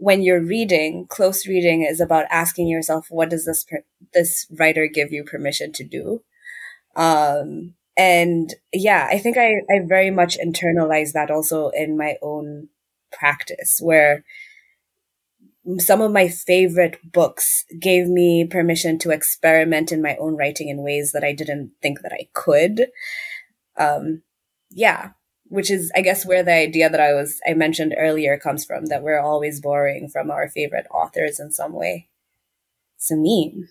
when 0.01 0.23
you're 0.23 0.41
reading, 0.43 1.07
close 1.09 1.47
reading 1.47 1.83
is 1.83 2.01
about 2.01 2.25
asking 2.31 2.69
yourself, 2.69 3.09
what 3.11 3.29
does 3.29 3.45
this 3.45 3.65
per- 3.65 3.85
this 4.15 4.47
writer 4.59 4.87
give 4.87 5.13
you 5.13 5.23
permission 5.23 5.73
to 5.73 5.85
do? 5.85 6.23
Um, 6.97 7.75
and 7.99 8.55
yeah, 8.73 9.09
I 9.11 9.19
think 9.19 9.37
I, 9.37 9.57
I 9.71 9.81
very 9.87 10.11
much 10.11 10.39
internalize 10.39 11.13
that 11.13 11.31
also 11.31 11.69
in 11.69 11.99
my 11.99 12.17
own 12.23 12.69
practice, 13.13 13.79
where 13.83 14.25
some 15.77 16.01
of 16.01 16.13
my 16.13 16.29
favorite 16.29 16.97
books 17.13 17.67
gave 17.79 18.09
me 18.09 18.47
permission 18.47 18.99
to 19.01 19.11
experiment 19.11 19.93
in 19.93 20.01
my 20.01 20.17
own 20.17 20.35
writing 20.35 20.71
in 20.71 20.83
ways 20.83 21.13
that 21.13 21.25
I 21.25 21.35
didn't 21.35 21.73
think 21.83 22.01
that 22.01 22.13
I 22.13 22.29
could. 22.33 22.87
Um, 23.77 24.23
yeah, 24.71 25.11
which 25.51 25.71
is, 25.71 25.93
I 25.95 26.01
guess, 26.01 26.25
where 26.25 26.43
the 26.43 26.55
idea 26.55 26.89
that 26.89 27.01
I 27.01 27.13
was, 27.13 27.39
I 27.47 27.53
mentioned 27.53 27.95
earlier 27.99 28.39
comes 28.39 28.65
from 28.65 28.87
that 28.87 29.03
we're 29.03 29.21
always 29.21 29.61
borrowing 29.61 30.09
from 30.09 30.31
our 30.31 30.49
favorite 30.49 30.87
authors 30.91 31.39
in 31.39 31.53
some 31.53 31.75
way. 31.75 32.09
It's 32.97 33.11
a 33.11 33.17
meme. 33.17 33.69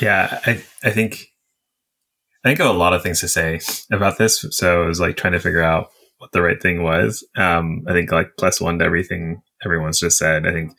Yeah, 0.00 0.40
I, 0.46 0.62
I 0.84 0.90
think, 0.90 1.32
I 2.44 2.48
think 2.48 2.58
have 2.60 2.68
a 2.68 2.78
lot 2.78 2.94
of 2.94 3.02
things 3.02 3.20
to 3.20 3.28
say 3.28 3.60
about 3.90 4.16
this. 4.16 4.46
So 4.50 4.84
I 4.84 4.86
was 4.86 5.00
like 5.00 5.16
trying 5.16 5.32
to 5.32 5.40
figure 5.40 5.62
out 5.62 5.90
what 6.18 6.32
the 6.32 6.40
right 6.40 6.62
thing 6.62 6.82
was. 6.82 7.26
Um, 7.36 7.84
I 7.88 7.92
think 7.92 8.12
like 8.12 8.30
plus 8.38 8.60
one 8.60 8.78
to 8.78 8.84
everything 8.84 9.42
everyone's 9.64 9.98
just 9.98 10.18
said. 10.18 10.46
I 10.46 10.52
think, 10.52 10.72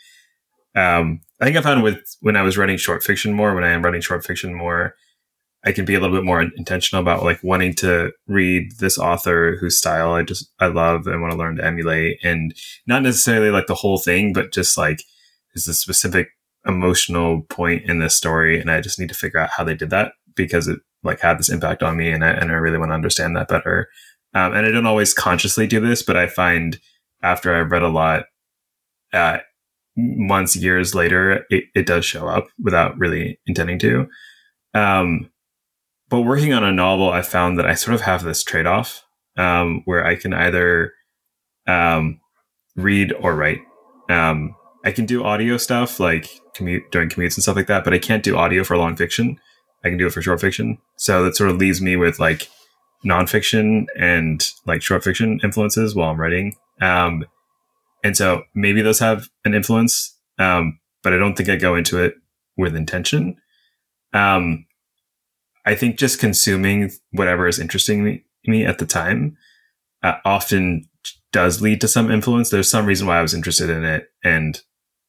um, 0.75 1.21
I 1.41 1.45
think 1.45 1.57
I 1.57 1.61
found 1.61 1.83
with 1.83 1.99
when 2.21 2.37
I 2.37 2.41
was 2.43 2.57
writing 2.57 2.77
short 2.77 3.03
fiction 3.03 3.33
more, 3.33 3.53
when 3.53 3.65
I 3.65 3.71
am 3.71 3.83
writing 3.83 4.01
short 4.01 4.25
fiction 4.25 4.53
more, 4.53 4.95
I 5.65 5.71
can 5.71 5.85
be 5.85 5.95
a 5.95 5.99
little 5.99 6.15
bit 6.15 6.25
more 6.25 6.41
intentional 6.41 7.01
about 7.01 7.23
like 7.23 7.41
wanting 7.43 7.73
to 7.75 8.11
read 8.27 8.79
this 8.79 8.97
author 8.97 9.55
whose 9.59 9.77
style 9.77 10.13
I 10.13 10.23
just 10.23 10.51
I 10.59 10.67
love 10.67 11.07
and 11.07 11.21
want 11.21 11.31
to 11.31 11.37
learn 11.37 11.55
to 11.57 11.65
emulate, 11.65 12.19
and 12.23 12.53
not 12.85 13.03
necessarily 13.03 13.49
like 13.49 13.67
the 13.67 13.75
whole 13.75 13.97
thing, 13.97 14.33
but 14.33 14.51
just 14.51 14.77
like 14.77 15.03
is 15.55 15.67
a 15.67 15.73
specific 15.73 16.29
emotional 16.65 17.43
point 17.43 17.83
in 17.89 17.99
this 17.99 18.15
story, 18.15 18.59
and 18.59 18.69
I 18.71 18.81
just 18.81 18.99
need 18.99 19.09
to 19.09 19.15
figure 19.15 19.39
out 19.39 19.51
how 19.51 19.63
they 19.63 19.75
did 19.75 19.89
that 19.91 20.13
because 20.35 20.67
it 20.67 20.79
like 21.03 21.19
had 21.19 21.39
this 21.39 21.49
impact 21.49 21.83
on 21.83 21.97
me, 21.97 22.11
and 22.11 22.23
I 22.25 22.29
and 22.29 22.51
I 22.51 22.55
really 22.55 22.77
want 22.77 22.89
to 22.89 22.95
understand 22.95 23.35
that 23.35 23.47
better. 23.47 23.89
Um, 24.33 24.53
and 24.53 24.65
I 24.65 24.71
don't 24.71 24.87
always 24.87 25.13
consciously 25.13 25.67
do 25.67 25.79
this, 25.79 26.01
but 26.01 26.17
I 26.17 26.27
find 26.27 26.79
after 27.21 27.55
I've 27.55 27.71
read 27.71 27.83
a 27.83 27.87
lot, 27.87 28.25
uh, 29.13 29.37
months, 29.95 30.55
years 30.55 30.95
later, 30.95 31.45
it, 31.49 31.65
it 31.75 31.85
does 31.85 32.03
show 32.03 32.27
up 32.27 32.47
without 32.61 32.97
really 32.97 33.39
intending 33.45 33.77
to. 33.79 34.07
Um, 34.73 35.29
but 36.13 36.21
working 36.21 36.53
on 36.53 36.63
a 36.63 36.71
novel, 36.71 37.09
I 37.09 37.23
found 37.23 37.57
that 37.57 37.65
I 37.65 37.73
sort 37.73 37.95
of 37.95 38.01
have 38.01 38.23
this 38.23 38.43
trade 38.43 38.67
off 38.67 39.03
um, 39.35 39.81
where 39.85 40.05
I 40.05 40.15
can 40.15 40.31
either 40.31 40.93
um, 41.65 42.19
read 42.75 43.11
or 43.13 43.35
write. 43.35 43.61
Um, 44.11 44.55
I 44.85 44.91
can 44.91 45.07
do 45.07 45.23
audio 45.23 45.57
stuff 45.57 45.99
like 45.99 46.29
commute 46.53 46.83
during 46.91 47.09
commutes 47.09 47.35
and 47.35 47.41
stuff 47.41 47.55
like 47.55 47.65
that, 47.65 47.83
but 47.83 47.95
I 47.95 47.97
can't 47.97 48.21
do 48.21 48.37
audio 48.37 48.63
for 48.63 48.77
long 48.77 48.95
fiction. 48.95 49.39
I 49.83 49.89
can 49.89 49.97
do 49.97 50.05
it 50.05 50.11
for 50.11 50.21
short 50.21 50.39
fiction. 50.39 50.77
So 50.97 51.23
that 51.23 51.35
sort 51.35 51.49
of 51.49 51.57
leaves 51.57 51.81
me 51.81 51.95
with 51.95 52.19
like 52.19 52.47
nonfiction 53.03 53.85
and 53.97 54.47
like 54.67 54.83
short 54.83 55.03
fiction 55.03 55.39
influences 55.43 55.95
while 55.95 56.11
I'm 56.11 56.21
writing. 56.21 56.53
Um, 56.79 57.25
and 58.03 58.15
so 58.15 58.43
maybe 58.53 58.83
those 58.83 58.99
have 58.99 59.29
an 59.45 59.55
influence, 59.55 60.15
um, 60.37 60.79
but 61.01 61.11
I 61.11 61.17
don't 61.17 61.33
think 61.33 61.49
I 61.49 61.55
go 61.55 61.75
into 61.75 62.03
it 62.03 62.13
with 62.55 62.75
intention. 62.75 63.35
Um, 64.13 64.67
I 65.65 65.75
think 65.75 65.97
just 65.97 66.19
consuming 66.19 66.91
whatever 67.11 67.47
is 67.47 67.59
interesting 67.59 68.03
me, 68.03 68.25
me 68.45 68.65
at 68.65 68.79
the 68.79 68.85
time 68.85 69.37
uh, 70.01 70.15
often 70.25 70.89
does 71.31 71.61
lead 71.61 71.81
to 71.81 71.87
some 71.87 72.11
influence. 72.11 72.49
There's 72.49 72.69
some 72.69 72.85
reason 72.85 73.07
why 73.07 73.19
I 73.19 73.21
was 73.21 73.33
interested 73.33 73.69
in 73.69 73.83
it, 73.83 74.09
and 74.23 74.59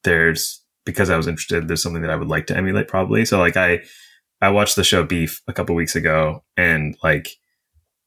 there's 0.04 0.62
because 0.84 1.10
I 1.10 1.16
was 1.16 1.26
interested. 1.26 1.66
There's 1.66 1.82
something 1.82 2.02
that 2.02 2.10
I 2.10 2.16
would 2.16 2.28
like 2.28 2.46
to 2.46 2.56
emulate, 2.56 2.88
probably. 2.88 3.24
So, 3.24 3.38
like 3.38 3.56
I, 3.56 3.80
I 4.40 4.50
watched 4.50 4.76
the 4.76 4.84
show 4.84 5.02
Beef 5.02 5.42
a 5.48 5.52
couple 5.52 5.74
weeks 5.74 5.96
ago, 5.96 6.44
and 6.56 6.96
like 7.02 7.28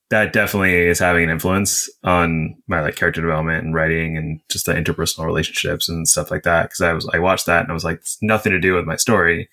that 0.10 0.32
definitely 0.32 0.74
is 0.74 1.00
having 1.00 1.26
an 1.26 1.30
influence 1.30 1.90
on 2.04 2.56
my 2.68 2.80
like 2.82 2.96
character 2.96 3.22
development 3.22 3.66
and 3.66 3.74
writing 3.74 4.16
and 4.18 4.40
just 4.50 4.66
the 4.66 4.74
interpersonal 4.74 5.26
relationships 5.26 5.90
and 5.90 6.08
stuff 6.08 6.32
like 6.32 6.44
that. 6.44 6.70
Cause 6.70 6.82
I 6.82 6.94
was, 6.94 7.10
I 7.14 7.20
watched 7.20 7.46
that 7.48 7.62
and 7.62 7.70
I 7.70 7.74
was 7.74 7.84
like, 7.84 7.98
it's 7.98 8.18
nothing 8.22 8.54
to 8.54 8.60
do 8.60 8.74
with 8.74 8.86
my 8.86 8.96
story, 8.96 9.50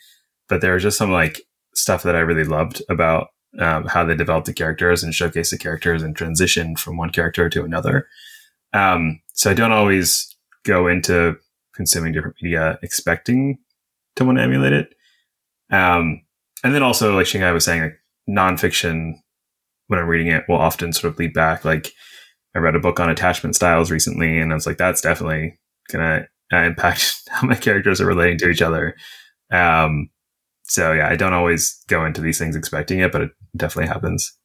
but 0.49 0.61
there 0.61 0.75
was 0.75 0.83
just 0.85 0.97
some 0.97 1.11
like 1.11 1.41
stuff 1.75 2.03
that 2.03 2.17
I 2.17 2.21
really 2.21 2.45
loved 2.45 2.83
about 2.89 3.29
um, 3.59 3.87
how 3.87 4.05
they 4.05 4.15
developed 4.15 4.47
the 4.47 4.53
characters 4.53 5.03
and 5.03 5.13
showcased 5.13 5.51
the 5.51 5.59
characters 5.59 6.03
and 6.03 6.17
transitioned 6.17 6.79
from 6.79 6.97
one 6.97 7.11
character 7.11 7.49
to 7.49 7.65
another. 7.65 8.09
Um, 8.73 9.21
so 9.33 9.51
I 9.51 9.55
don't 9.55 9.73
always 9.73 10.35
go 10.65 10.89
into 10.89 11.37
consuming 11.75 12.13
different 12.13 12.37
media 12.43 12.79
expecting 12.83 13.59
to 14.17 14.25
want 14.25 14.39
to 14.39 14.43
emulate 14.43 14.73
it. 14.73 14.95
Um, 15.71 16.23
and 16.63 16.75
then 16.75 16.83
also, 16.83 17.15
like 17.15 17.27
Shingai 17.27 17.53
was 17.53 17.65
saying, 17.65 17.83
like 17.83 18.01
nonfiction 18.29 19.15
when 19.89 19.99
I'm 19.99 20.07
reading 20.07 20.29
it 20.29 20.45
will 20.49 20.57
often 20.57 20.93
sort 20.93 21.13
of 21.13 21.19
lead 21.19 21.35
back. 21.35 21.65
Like 21.65 21.93
I 22.55 22.59
read 22.59 22.75
a 22.75 22.81
book 22.81 23.01
on 23.01 23.11
attachment 23.11 23.55
styles 23.55 23.91
recently, 23.91 24.39
and 24.39 24.53
I 24.53 24.55
was 24.55 24.67
like, 24.67 24.79
that's 24.79 25.01
definitely 25.01 25.59
gonna 25.91 26.27
uh, 26.53 26.57
impact 26.57 27.23
how 27.29 27.47
my 27.47 27.55
characters 27.55 28.01
are 28.01 28.07
relating 28.07 28.39
to 28.39 28.49
each 28.49 28.63
other. 28.63 28.97
Um, 29.51 30.11
so 30.67 30.93
yeah, 30.93 31.09
I 31.09 31.17
don't 31.17 31.35
always 31.35 31.83
go 31.89 32.05
into 32.05 32.21
these 32.21 32.39
things 32.39 32.57
expecting 32.57 33.01
it, 33.01 33.13
but 33.13 33.21
it 33.23 33.31
definitely 33.57 33.89
happens. 33.89 34.37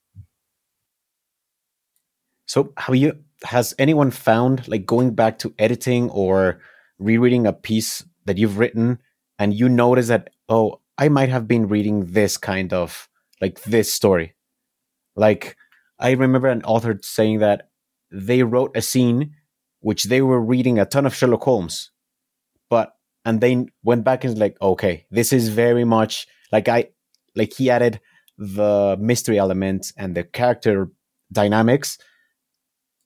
So, 2.45 2.73
have 2.77 2.95
you? 2.95 3.17
Has 3.43 3.73
anyone 3.79 4.11
found 4.11 4.67
like 4.67 4.85
going 4.85 5.15
back 5.15 5.39
to 5.39 5.53
editing 5.57 6.09
or 6.09 6.59
rereading 6.97 7.47
a 7.47 7.53
piece 7.53 8.03
that 8.25 8.37
you've 8.37 8.57
written, 8.57 8.99
and 9.37 9.53
you 9.53 9.69
notice 9.69 10.09
that 10.09 10.29
oh, 10.49 10.81
I 10.97 11.09
might 11.09 11.29
have 11.29 11.47
been 11.47 11.67
reading 11.67 12.11
this 12.11 12.37
kind 12.37 12.73
of 12.73 13.07
like 13.39 13.61
this 13.63 13.93
story, 13.93 14.35
like, 15.15 15.55
I 15.99 16.11
remember 16.11 16.49
an 16.49 16.63
author 16.63 16.99
saying 17.01 17.39
that 17.39 17.69
they 18.11 18.43
wrote 18.43 18.75
a 18.75 18.81
scene 18.81 19.35
which 19.79 20.05
they 20.05 20.21
were 20.21 20.41
reading 20.41 20.79
a 20.79 20.85
ton 20.85 21.05
of 21.05 21.15
Sherlock 21.15 21.43
Holmes, 21.43 21.91
but 22.69 22.93
and 23.25 23.41
they 23.41 23.65
went 23.83 24.03
back 24.03 24.23
and 24.23 24.37
like, 24.37 24.57
okay, 24.61 25.05
this 25.11 25.33
is 25.33 25.49
very 25.49 25.83
much 25.83 26.27
like 26.51 26.67
I 26.67 26.89
like 27.35 27.53
he 27.53 27.69
added 27.69 27.99
the 28.37 28.97
mystery 28.99 29.37
element 29.37 29.91
and 29.97 30.15
the 30.15 30.23
character 30.23 30.89
dynamics, 31.31 31.97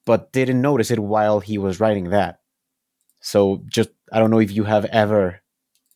but 0.05 0.31
didn't 0.31 0.61
notice 0.61 0.91
it 0.91 0.99
while 0.99 1.39
he 1.39 1.57
was 1.57 1.79
writing 1.79 2.09
that. 2.09 2.39
So 3.21 3.63
just 3.67 3.89
I 4.11 4.19
don't 4.19 4.31
know 4.31 4.39
if 4.39 4.51
you 4.51 4.63
have 4.65 4.85
ever 4.85 5.41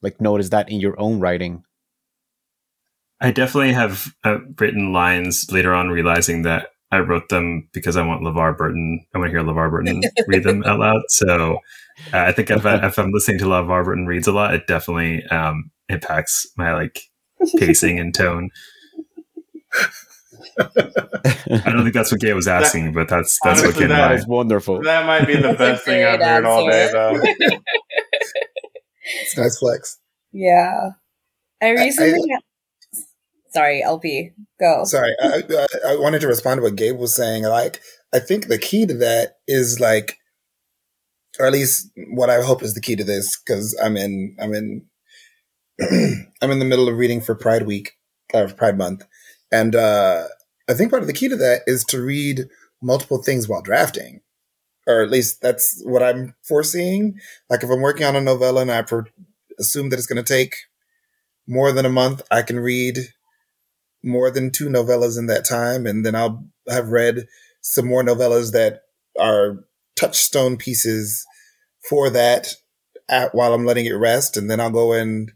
like 0.01 0.21
noticed 0.21 0.51
that 0.51 0.69
in 0.69 0.79
your 0.79 0.99
own 0.99 1.19
writing. 1.19 1.63
I 3.19 3.31
definitely 3.31 3.73
have 3.73 4.13
uh, 4.23 4.37
written 4.59 4.93
lines 4.93 5.47
later 5.51 5.73
on, 5.73 5.89
realizing 5.89 6.43
that 6.43 6.69
I 6.91 6.99
wrote 6.99 7.29
them 7.29 7.67
because 7.73 7.97
I 7.97 8.05
want 8.05 8.21
LeVar 8.21 8.57
Burton. 8.57 9.05
I 9.13 9.17
want 9.17 9.31
to 9.31 9.37
hear 9.37 9.45
LeVar 9.45 9.69
Burton 9.69 10.01
read 10.27 10.43
them 10.43 10.63
out 10.63 10.79
loud. 10.79 11.01
So 11.09 11.55
uh, 12.13 12.19
I 12.19 12.31
think 12.31 12.49
if, 12.49 12.65
I, 12.65 12.85
if 12.87 12.97
I'm 12.97 13.11
listening 13.11 13.39
to 13.39 13.45
LeVar 13.45 13.83
Burton 13.83 14.05
reads 14.05 14.27
a 14.27 14.31
lot, 14.31 14.53
it 14.53 14.67
definitely 14.67 15.25
um, 15.25 15.71
impacts 15.89 16.47
my 16.57 16.73
like 16.73 17.01
pacing 17.57 17.99
and 17.99 18.13
tone. 18.13 18.49
I 20.59 21.71
don't 21.71 21.83
think 21.83 21.93
that's 21.93 22.11
what 22.11 22.21
Gabe 22.21 22.35
was 22.35 22.47
asking, 22.47 22.85
that, 22.85 22.93
but 22.93 23.09
that's 23.09 23.37
that's 23.43 23.61
what 23.61 23.75
came 23.75 23.89
That 23.89 24.13
is 24.13 24.25
wonderful. 24.25 24.81
That 24.81 25.05
might 25.05 25.27
be 25.27 25.35
the 25.35 25.53
best 25.53 25.85
thing 25.85 26.03
I've 26.03 26.19
heard 26.19 26.45
all 26.45 26.67
day, 26.67 26.89
though. 26.91 27.19
it's 29.21 29.37
nice 29.37 29.59
flex. 29.59 29.99
Yeah, 30.31 30.91
I 31.61 31.69
recently. 31.71 32.19
I, 32.31 32.37
I, 32.37 32.39
Sorry, 33.57 33.81
LP, 33.81 34.33
go. 34.59 34.83
Sorry, 34.83 35.15
I, 35.19 35.41
I, 35.49 35.93
I 35.93 35.95
wanted 35.95 36.21
to 36.21 36.27
respond 36.27 36.59
to 36.59 36.61
what 36.61 36.75
Gabe 36.75 36.99
was 36.99 37.15
saying. 37.15 37.41
Like, 37.41 37.81
I 38.13 38.19
think 38.19 38.47
the 38.47 38.59
key 38.59 38.85
to 38.85 38.93
that 38.93 39.37
is 39.47 39.79
like, 39.79 40.19
or 41.39 41.47
at 41.47 41.53
least 41.53 41.89
what 42.11 42.29
I 42.29 42.43
hope 42.43 42.61
is 42.61 42.75
the 42.75 42.81
key 42.81 42.95
to 42.95 43.03
this, 43.03 43.35
because 43.35 43.75
I'm 43.83 43.97
in, 43.97 44.35
I'm 44.39 44.53
in, 44.53 44.85
I'm 46.39 46.51
in 46.51 46.59
the 46.59 46.65
middle 46.65 46.87
of 46.87 46.97
reading 46.99 47.19
for 47.19 47.33
Pride 47.33 47.65
Week, 47.65 47.93
or 48.31 48.47
Pride 48.49 48.77
Month, 48.77 49.07
and 49.51 49.75
uh, 49.75 50.25
I 50.69 50.75
think 50.75 50.91
part 50.91 51.01
of 51.01 51.07
the 51.07 51.13
key 51.13 51.27
to 51.27 51.35
that 51.37 51.61
is 51.65 51.83
to 51.85 51.99
read 51.99 52.45
multiple 52.83 53.23
things 53.23 53.49
while 53.49 53.63
drafting, 53.63 54.21
or 54.85 55.01
at 55.01 55.09
least 55.09 55.41
that's 55.41 55.81
what 55.83 56.03
I'm 56.03 56.35
foreseeing. 56.43 57.17
Like, 57.49 57.63
if 57.63 57.71
I'm 57.71 57.81
working 57.81 58.05
on 58.05 58.15
a 58.15 58.21
novella 58.21 58.61
and 58.61 58.71
I 58.71 58.83
per- 58.83 59.07
assume 59.57 59.89
that 59.89 59.97
it's 59.97 60.05
going 60.05 60.23
to 60.23 60.33
take 60.33 60.53
more 61.47 61.71
than 61.71 61.87
a 61.87 61.89
month, 61.89 62.21
I 62.29 62.43
can 62.43 62.59
read 62.59 62.99
more 64.03 64.31
than 64.31 64.51
two 64.51 64.69
novellas 64.69 65.17
in 65.17 65.27
that 65.27 65.45
time, 65.45 65.85
and 65.85 66.05
then 66.05 66.15
I'll 66.15 66.45
have 66.69 66.89
read 66.89 67.27
some 67.61 67.87
more 67.87 68.03
novellas 68.03 68.51
that 68.53 68.81
are 69.19 69.63
touchstone 69.95 70.57
pieces 70.57 71.25
for 71.89 72.09
that 72.09 72.53
at, 73.09 73.33
while 73.33 73.53
I'm 73.53 73.65
letting 73.65 73.85
it 73.85 73.93
rest. 73.93 74.37
And 74.37 74.49
then 74.49 74.59
I'll 74.59 74.69
go 74.69 74.93
and 74.93 75.31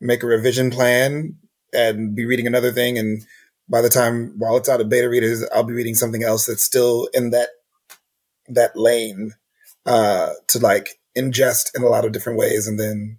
make 0.00 0.22
a 0.22 0.26
revision 0.26 0.70
plan 0.70 1.36
and 1.72 2.14
be 2.14 2.24
reading 2.24 2.46
another 2.46 2.72
thing. 2.72 2.98
And 2.98 3.22
by 3.68 3.82
the 3.82 3.88
time 3.88 4.34
while 4.38 4.56
it's 4.56 4.68
out 4.68 4.80
of 4.80 4.88
beta 4.88 5.08
readers, 5.08 5.44
I'll 5.54 5.64
be 5.64 5.74
reading 5.74 5.94
something 5.94 6.22
else 6.22 6.46
that's 6.46 6.62
still 6.62 7.08
in 7.12 7.30
that 7.30 7.50
that 8.48 8.76
lane 8.76 9.32
uh, 9.86 10.30
to 10.48 10.58
like 10.58 10.88
ingest 11.16 11.74
in 11.76 11.82
a 11.82 11.88
lot 11.88 12.04
of 12.04 12.12
different 12.12 12.38
ways, 12.38 12.66
and 12.66 12.78
then 12.80 13.18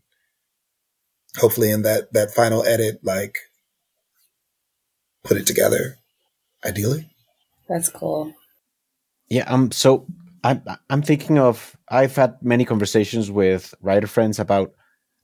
hopefully 1.38 1.72
in 1.72 1.84
that 1.84 2.12
that 2.14 2.32
final 2.32 2.66
edit, 2.66 3.00
like 3.04 3.38
put 5.24 5.38
it 5.38 5.46
together. 5.46 5.98
Ideally, 6.66 7.10
that's 7.68 7.90
cool. 7.90 8.34
Yeah. 9.30 9.44
Um. 9.52 9.72
So 9.72 10.06
I'm 10.44 10.62
I'm 10.90 11.02
thinking 11.02 11.38
of 11.38 11.76
I've 11.90 12.16
had 12.16 12.38
many 12.42 12.66
conversations 12.66 13.32
with 13.32 13.74
writer 13.82 14.08
friends 14.08 14.40
about 14.40 14.74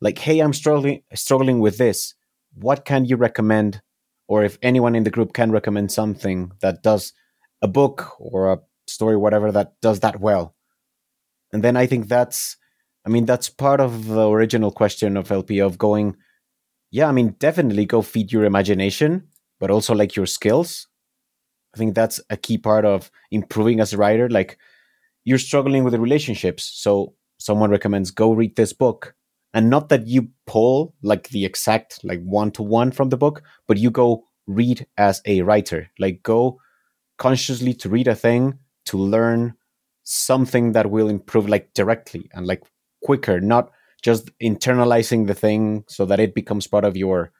like, 0.01 0.17
hey, 0.17 0.39
I'm 0.39 0.53
struggling 0.53 1.03
struggling 1.13 1.59
with 1.59 1.77
this. 1.77 2.13
What 2.53 2.85
can 2.85 3.05
you 3.05 3.17
recommend 3.17 3.81
or 4.27 4.43
if 4.43 4.57
anyone 4.61 4.95
in 4.95 5.03
the 5.03 5.09
group 5.09 5.33
can 5.33 5.51
recommend 5.51 5.91
something 5.91 6.51
that 6.59 6.83
does 6.83 7.13
a 7.61 7.67
book 7.67 8.19
or 8.19 8.51
a 8.51 8.59
story, 8.87 9.17
whatever 9.17 9.51
that 9.51 9.73
does 9.81 10.01
that 10.01 10.19
well. 10.19 10.55
And 11.53 11.63
then 11.63 11.77
I 11.77 11.85
think 11.85 12.07
that's, 12.07 12.57
I 13.05 13.09
mean, 13.09 13.25
that's 13.25 13.49
part 13.49 13.79
of 13.79 14.07
the 14.07 14.29
original 14.29 14.71
question 14.71 15.15
of 15.15 15.31
LP 15.31 15.59
of 15.59 15.77
going, 15.77 16.17
yeah, 16.91 17.07
I 17.07 17.11
mean, 17.11 17.35
definitely 17.39 17.85
go 17.85 18.01
feed 18.01 18.31
your 18.31 18.45
imagination, 18.45 19.26
but 19.59 19.71
also 19.71 19.93
like 19.93 20.15
your 20.15 20.25
skills. 20.25 20.87
I 21.73 21.77
think 21.77 21.95
that's 21.95 22.19
a 22.29 22.37
key 22.37 22.57
part 22.57 22.85
of 22.85 23.11
improving 23.31 23.79
as 23.79 23.93
a 23.93 23.97
writer. 23.97 24.29
Like 24.29 24.57
you're 25.23 25.37
struggling 25.37 25.83
with 25.83 25.93
the 25.93 25.99
relationships. 25.99 26.71
So 26.73 27.15
someone 27.37 27.69
recommends 27.69 28.11
go 28.11 28.31
read 28.31 28.55
this 28.55 28.73
book 28.73 29.13
and 29.53 29.69
not 29.69 29.89
that 29.89 30.07
you 30.07 30.29
pull 30.45 30.93
like 31.01 31.29
the 31.29 31.45
exact 31.45 32.03
like 32.03 32.21
one 32.23 32.51
to 32.51 32.63
one 32.63 32.91
from 32.91 33.09
the 33.09 33.17
book 33.17 33.43
but 33.67 33.77
you 33.77 33.89
go 33.89 34.23
read 34.47 34.85
as 34.97 35.21
a 35.25 35.41
writer 35.41 35.89
like 35.99 36.21
go 36.23 36.59
consciously 37.17 37.73
to 37.73 37.89
read 37.89 38.07
a 38.07 38.15
thing 38.15 38.57
to 38.85 38.97
learn 38.97 39.53
something 40.03 40.71
that 40.71 40.89
will 40.89 41.09
improve 41.09 41.49
like 41.49 41.73
directly 41.73 42.29
and 42.33 42.47
like 42.47 42.63
quicker 43.03 43.39
not 43.39 43.71
just 44.01 44.29
internalizing 44.39 45.27
the 45.27 45.33
thing 45.33 45.83
so 45.87 46.05
that 46.05 46.19
it 46.19 46.33
becomes 46.33 46.67
part 46.67 46.85
of 46.85 46.95
your 46.95 47.31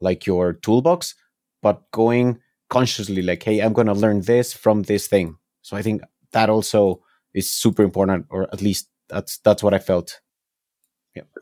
like 0.00 0.26
your 0.26 0.52
toolbox 0.52 1.14
but 1.62 1.90
going 1.90 2.38
consciously 2.70 3.22
like 3.22 3.42
hey 3.42 3.60
i'm 3.60 3.72
going 3.72 3.86
to 3.86 3.94
learn 3.94 4.20
this 4.22 4.52
from 4.52 4.82
this 4.82 5.06
thing. 5.06 5.36
So 5.62 5.76
i 5.76 5.82
think 5.82 6.02
that 6.32 6.50
also 6.50 7.02
is 7.34 7.50
super 7.50 7.82
important 7.82 8.26
or 8.30 8.44
at 8.52 8.62
least 8.62 8.88
that's 9.08 9.38
that's 9.38 9.62
what 9.62 9.74
i 9.74 9.78
felt. 9.78 10.20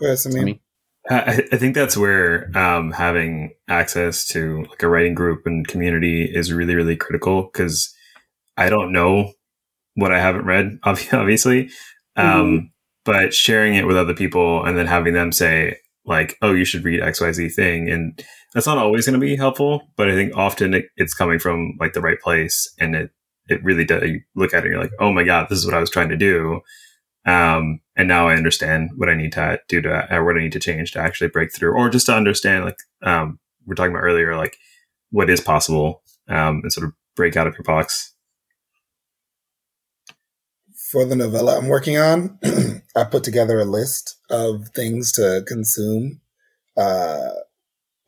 Yes, 0.00 0.26
I 0.26 0.30
mean, 0.30 0.61
I, 1.08 1.42
I 1.52 1.56
think 1.56 1.75
that's 1.75 1.96
where 1.96 2.50
um, 2.56 2.92
having 2.92 3.54
access 3.68 4.26
to 4.28 4.64
like 4.70 4.82
a 4.82 4.88
writing 4.88 5.14
group 5.14 5.46
and 5.46 5.66
community 5.66 6.25
is 6.25 6.52
really, 6.52 6.75
really 6.75 6.96
critical 6.96 7.42
because 7.42 7.94
I 8.56 8.68
don't 8.68 8.92
know 8.92 9.32
what 9.94 10.12
I 10.12 10.20
haven't 10.20 10.46
read, 10.46 10.78
obviously. 10.85 11.70
Um, 12.16 12.26
mm-hmm. 12.26 12.66
but 13.04 13.35
sharing 13.35 13.75
it 13.75 13.87
with 13.87 13.96
other 13.96 14.14
people 14.14 14.64
and 14.64 14.76
then 14.76 14.87
having 14.87 15.14
them 15.14 15.32
say, 15.32 15.78
like, 16.06 16.36
oh, 16.42 16.52
you 16.52 16.64
should 16.64 16.84
read 16.84 17.00
XYZ 17.00 17.54
thing. 17.54 17.90
And 17.90 18.22
that's 18.54 18.66
not 18.66 18.78
always 18.78 19.06
going 19.06 19.18
to 19.18 19.25
be 19.26 19.36
helpful, 19.36 19.82
but 19.96 20.08
I 20.08 20.14
think 20.14 20.36
often 20.36 20.75
it, 20.75 20.86
it's 20.96 21.14
coming 21.14 21.38
from 21.38 21.76
like 21.80 21.92
the 21.92 22.00
right 22.00 22.20
place. 22.20 22.72
And 22.78 22.94
it, 22.94 23.10
it 23.48 23.62
really 23.64 23.84
does. 23.84 24.02
You 24.02 24.20
look 24.34 24.54
at 24.54 24.58
it 24.58 24.66
and 24.66 24.72
you're 24.72 24.82
like, 24.82 24.92
oh 25.00 25.12
my 25.12 25.25
God, 25.25 25.48
this 25.48 25.58
is 25.58 25.66
what 25.66 25.75
I 25.75 25.80
was 25.80 25.90
trying 25.90 26.08
to 26.08 26.16
do. 26.16 26.60
Um, 27.26 27.80
and 27.97 28.06
now 28.06 28.28
I 28.28 28.36
understand 28.36 28.90
what 28.97 29.08
I 29.08 29.14
need 29.14 29.32
to 29.32 29.60
do 29.69 29.82
to, 29.82 30.14
or 30.14 30.25
what 30.25 30.36
I 30.36 30.40
need 30.40 30.52
to 30.52 30.60
change 30.60 30.92
to 30.92 31.00
actually 31.00 31.28
break 31.28 31.52
through, 31.52 31.76
or 31.76 31.88
just 31.88 32.06
to 32.06 32.14
understand, 32.14 32.64
like, 32.64 32.78
um, 33.02 33.40
we're 33.66 33.75
talking 33.75 33.90
about 33.90 34.04
earlier, 34.04 34.36
like 34.36 34.56
what 35.10 35.28
is 35.28 35.40
possible, 35.40 36.02
um, 36.28 36.60
and 36.62 36.73
sort 36.73 36.86
of 36.86 36.92
break 37.16 37.36
out 37.36 37.49
of 37.49 37.54
your 37.54 37.64
box. 37.64 38.14
For 40.90 41.04
the 41.04 41.16
novella 41.16 41.58
I'm 41.58 41.68
working 41.68 41.99
on, 41.99 42.38
I 42.96 43.04
put 43.04 43.25
together 43.25 43.58
a 43.58 43.64
list 43.64 44.18
of 44.30 44.68
things 44.68 45.12
to 45.12 45.42
consume, 45.46 46.20
uh, 46.76 47.30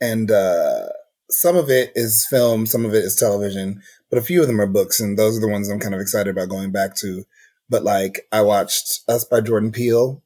and 0.00 0.30
uh, 0.30 0.86
some 1.30 1.56
of 1.56 1.70
it 1.70 1.92
is 1.94 2.26
film, 2.28 2.66
some 2.66 2.84
of 2.84 2.94
it 2.94 3.04
is 3.04 3.16
television, 3.16 3.82
but 4.10 4.18
a 4.18 4.22
few 4.22 4.40
of 4.40 4.46
them 4.46 4.60
are 4.60 4.66
books, 4.66 5.00
and 5.00 5.18
those 5.18 5.36
are 5.36 5.40
the 5.40 5.48
ones 5.48 5.68
I'm 5.68 5.80
kind 5.80 5.94
of 5.94 6.00
excited 6.00 6.30
about 6.30 6.50
going 6.50 6.70
back 6.70 6.94
to 6.96 7.24
but 7.68 7.84
like 7.84 8.26
I 8.32 8.42
watched 8.42 9.00
Us 9.08 9.24
by 9.24 9.40
Jordan 9.40 9.72
Peele. 9.72 10.22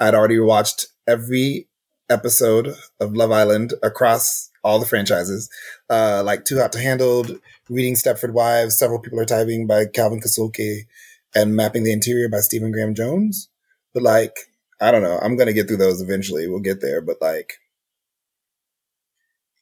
I'd 0.00 0.14
already 0.14 0.38
watched 0.38 0.86
every 1.06 1.68
episode 2.08 2.74
of 3.00 3.16
Love 3.16 3.32
Island 3.32 3.74
across 3.82 4.50
all 4.62 4.78
the 4.78 4.86
franchises, 4.86 5.50
uh, 5.90 6.22
like 6.24 6.44
Too 6.44 6.58
Hot 6.58 6.72
to 6.72 6.78
Handle, 6.78 7.26
reading 7.68 7.94
Stepford 7.94 8.32
Wives, 8.32 8.78
Several 8.78 9.00
People 9.00 9.20
Are 9.20 9.26
Typing 9.26 9.66
by 9.66 9.84
Calvin 9.86 10.20
Kasulke, 10.20 10.86
and 11.34 11.56
Mapping 11.56 11.84
the 11.84 11.92
Interior 11.92 12.28
by 12.28 12.40
Stephen 12.40 12.72
Graham 12.72 12.94
Jones. 12.94 13.48
But 13.92 14.02
like, 14.02 14.36
I 14.80 14.90
don't 14.90 15.02
know. 15.02 15.18
I'm 15.22 15.36
gonna 15.36 15.52
get 15.52 15.68
through 15.68 15.78
those 15.78 16.00
eventually. 16.00 16.48
We'll 16.48 16.60
get 16.60 16.80
there. 16.80 17.00
But 17.00 17.16
like, 17.20 17.54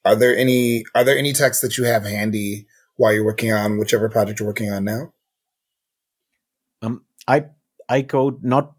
are 0.04 0.16
there 0.16 0.36
any 0.36 0.84
are 0.94 1.04
there 1.04 1.16
any 1.16 1.32
texts 1.32 1.62
that 1.62 1.78
you 1.78 1.84
have 1.84 2.04
handy 2.04 2.66
while 2.96 3.12
you're 3.12 3.24
working 3.24 3.52
on 3.52 3.78
whichever 3.78 4.08
project 4.08 4.40
you're 4.40 4.48
working 4.48 4.70
on 4.70 4.84
now? 4.84 5.12
Um, 6.82 7.04
I 7.28 7.46
I 7.88 8.02
go 8.02 8.38
not 8.42 8.74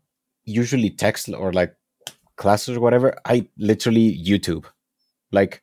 usually 0.46 0.90
text 0.90 1.30
or 1.30 1.54
like 1.54 1.76
classes 2.36 2.78
or 2.78 2.82
whatever. 2.82 3.16
I 3.26 3.48
literally 3.58 4.18
YouTube, 4.22 4.66
like 5.32 5.62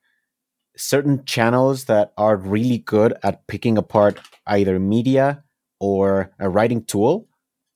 certain 0.77 1.25
channels 1.25 1.85
that 1.85 2.13
are 2.17 2.37
really 2.37 2.79
good 2.79 3.15
at 3.23 3.47
picking 3.47 3.77
apart 3.77 4.19
either 4.47 4.79
media 4.79 5.45
or 5.81 6.33
a 6.39 6.49
writing 6.49 6.85
tool. 6.85 7.29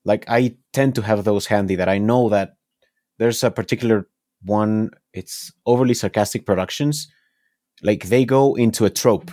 Like 0.04 0.24
I 0.28 0.56
tend 0.72 0.94
to 0.96 1.02
have 1.02 1.24
those 1.24 1.46
handy 1.46 1.76
that 1.76 1.88
I 1.88 1.98
know 1.98 2.28
that 2.28 2.56
there's 3.18 3.42
a 3.42 3.50
particular 3.50 4.08
one. 4.42 4.90
It's 5.12 5.52
overly 5.66 5.94
sarcastic 5.94 6.46
productions. 6.46 7.08
Like 7.82 8.08
they 8.08 8.24
go 8.24 8.54
into 8.54 8.84
a 8.84 8.90
trope, 8.90 9.30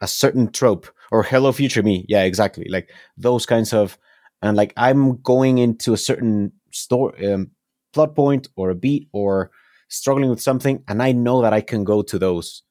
a 0.00 0.08
certain 0.08 0.50
trope, 0.50 0.86
or 1.10 1.22
Hello 1.22 1.52
Future 1.52 1.82
Me. 1.82 2.04
Yeah, 2.08 2.24
exactly. 2.24 2.66
Like 2.68 2.90
those 3.16 3.46
kinds 3.46 3.72
of 3.72 3.98
and 4.42 4.56
like 4.56 4.72
I'm 4.76 5.18
going 5.22 5.58
into 5.58 5.92
a 5.92 5.98
certain 5.98 6.52
story 6.72 7.32
um, 7.32 7.50
plot 7.92 8.14
point 8.14 8.48
or 8.56 8.70
a 8.70 8.74
beat 8.74 9.08
or 9.12 9.50
struggling 9.88 10.30
with 10.30 10.40
something, 10.40 10.82
and 10.88 11.02
I 11.02 11.12
know 11.12 11.42
that 11.42 11.52
I 11.52 11.60
can 11.60 11.84
go 11.84 12.02
to 12.02 12.18
those 12.18 12.62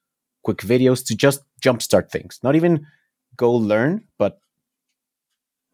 quick 0.42 0.58
videos 0.58 1.04
to 1.06 1.16
just 1.16 1.42
jumpstart 1.62 2.10
things. 2.10 2.40
Not 2.42 2.56
even 2.56 2.86
go 3.36 3.52
learn, 3.52 4.04
but 4.18 4.38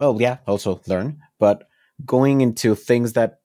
well, 0.00 0.20
yeah, 0.20 0.38
also 0.46 0.80
learn, 0.86 1.20
but 1.38 1.68
going 2.04 2.40
into 2.40 2.74
things 2.74 3.14
that 3.14 3.40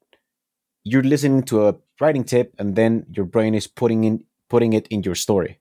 you're 0.84 1.04
listening 1.04 1.44
to 1.44 1.68
a 1.68 1.76
writing 2.00 2.24
tip 2.24 2.54
and 2.60 2.76
then 2.76 3.06
your 3.12 3.26
brain 3.26 3.56
is 3.56 3.68
putting 3.68 4.04
in 4.04 4.24
putting 4.50 4.74
it 4.74 4.88
in 4.88 5.04
your 5.04 5.16
story. 5.16 5.60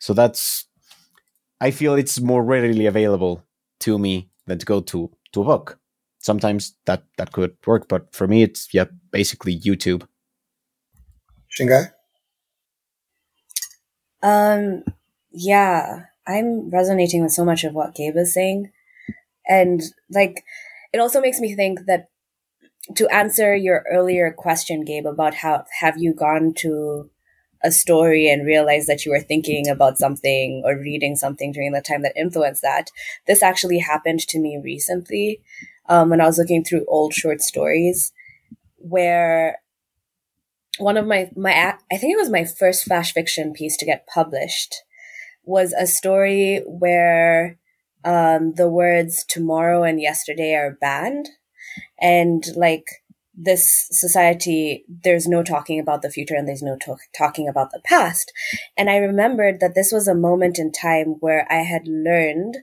So 0.00 0.14
that's 0.14 0.66
I 1.60 1.70
feel 1.70 1.94
it's 1.94 2.20
more 2.20 2.44
readily 2.44 2.86
available 2.86 3.44
to 3.80 3.98
me 3.98 4.30
than 4.46 4.58
to 4.58 4.66
go 4.66 4.80
to 4.80 5.10
to 5.32 5.42
a 5.42 5.44
book 5.44 5.78
sometimes 6.24 6.74
that 6.86 7.04
that 7.18 7.32
could 7.32 7.56
work, 7.66 7.86
but 7.88 8.14
for 8.14 8.26
me, 8.26 8.42
it's 8.42 8.68
yeah, 8.72 8.86
basically 9.12 9.58
YouTube. 9.60 10.06
Shingai. 11.58 11.92
Um. 14.22 14.82
Yeah, 15.36 16.04
I'm 16.26 16.70
resonating 16.70 17.22
with 17.22 17.32
so 17.32 17.44
much 17.44 17.64
of 17.64 17.74
what 17.74 17.94
Gabe 17.94 18.16
is 18.16 18.32
saying, 18.32 18.70
and 19.48 19.82
like, 20.10 20.44
it 20.92 20.98
also 20.98 21.20
makes 21.20 21.40
me 21.40 21.54
think 21.54 21.80
that 21.86 22.08
to 22.96 23.08
answer 23.08 23.54
your 23.54 23.84
earlier 23.90 24.32
question, 24.32 24.84
Gabe, 24.84 25.06
about 25.06 25.34
how 25.34 25.64
have 25.80 25.96
you 25.98 26.14
gone 26.14 26.52
to 26.58 27.10
a 27.62 27.72
story 27.72 28.30
and 28.30 28.46
realized 28.46 28.88
that 28.88 29.06
you 29.06 29.10
were 29.10 29.20
thinking 29.20 29.68
about 29.68 29.96
something 29.96 30.62
or 30.66 30.76
reading 30.76 31.16
something 31.16 31.50
during 31.50 31.72
the 31.72 31.80
time 31.80 32.02
that 32.02 32.16
influenced 32.16 32.60
that. 32.60 32.90
This 33.26 33.42
actually 33.42 33.78
happened 33.78 34.20
to 34.28 34.38
me 34.38 34.60
recently 34.62 35.40
um, 35.88 36.10
when 36.10 36.20
I 36.20 36.26
was 36.26 36.38
looking 36.38 36.62
through 36.62 36.84
old 36.88 37.14
short 37.14 37.40
stories, 37.40 38.12
where 38.76 39.58
one 40.78 40.96
of 40.96 41.06
my 41.06 41.30
my 41.36 41.74
I 41.90 41.96
think 41.96 42.12
it 42.12 42.20
was 42.20 42.30
my 42.30 42.44
first 42.44 42.84
flash 42.84 43.12
fiction 43.12 43.52
piece 43.52 43.76
to 43.78 43.86
get 43.86 44.06
published 44.06 44.82
was 45.44 45.72
a 45.72 45.86
story 45.86 46.62
where 46.66 47.58
um, 48.04 48.54
the 48.54 48.68
words 48.68 49.24
tomorrow 49.24 49.82
and 49.82 50.00
yesterday 50.00 50.54
are 50.54 50.78
banned, 50.80 51.28
and 51.98 52.44
like 52.56 52.86
this 53.36 53.88
society, 53.90 54.84
there's 54.88 55.26
no 55.26 55.42
talking 55.42 55.80
about 55.80 56.02
the 56.02 56.10
future 56.10 56.36
and 56.36 56.46
there's 56.46 56.62
no 56.62 56.76
talk- 56.76 57.00
talking 57.16 57.48
about 57.48 57.72
the 57.72 57.80
past. 57.84 58.32
And 58.76 58.88
I 58.88 58.96
remembered 58.96 59.58
that 59.58 59.74
this 59.74 59.90
was 59.90 60.06
a 60.06 60.14
moment 60.14 60.58
in 60.58 60.70
time 60.70 61.16
where 61.18 61.46
I 61.50 61.62
had 61.62 61.88
learned 61.88 62.58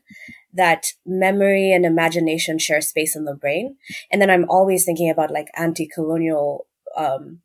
that 0.54 0.94
memory 1.06 1.72
and 1.72 1.86
imagination 1.86 2.58
share 2.58 2.82
space 2.82 3.16
in 3.16 3.26
the 3.26 3.36
brain. 3.36 3.76
And 4.12 4.22
then 4.22 4.30
I'm 4.30 4.50
always 4.50 4.86
thinking 4.86 5.10
about 5.10 5.32
like 5.32 5.48
anti-colonial 5.56 6.68
um, 6.96 7.40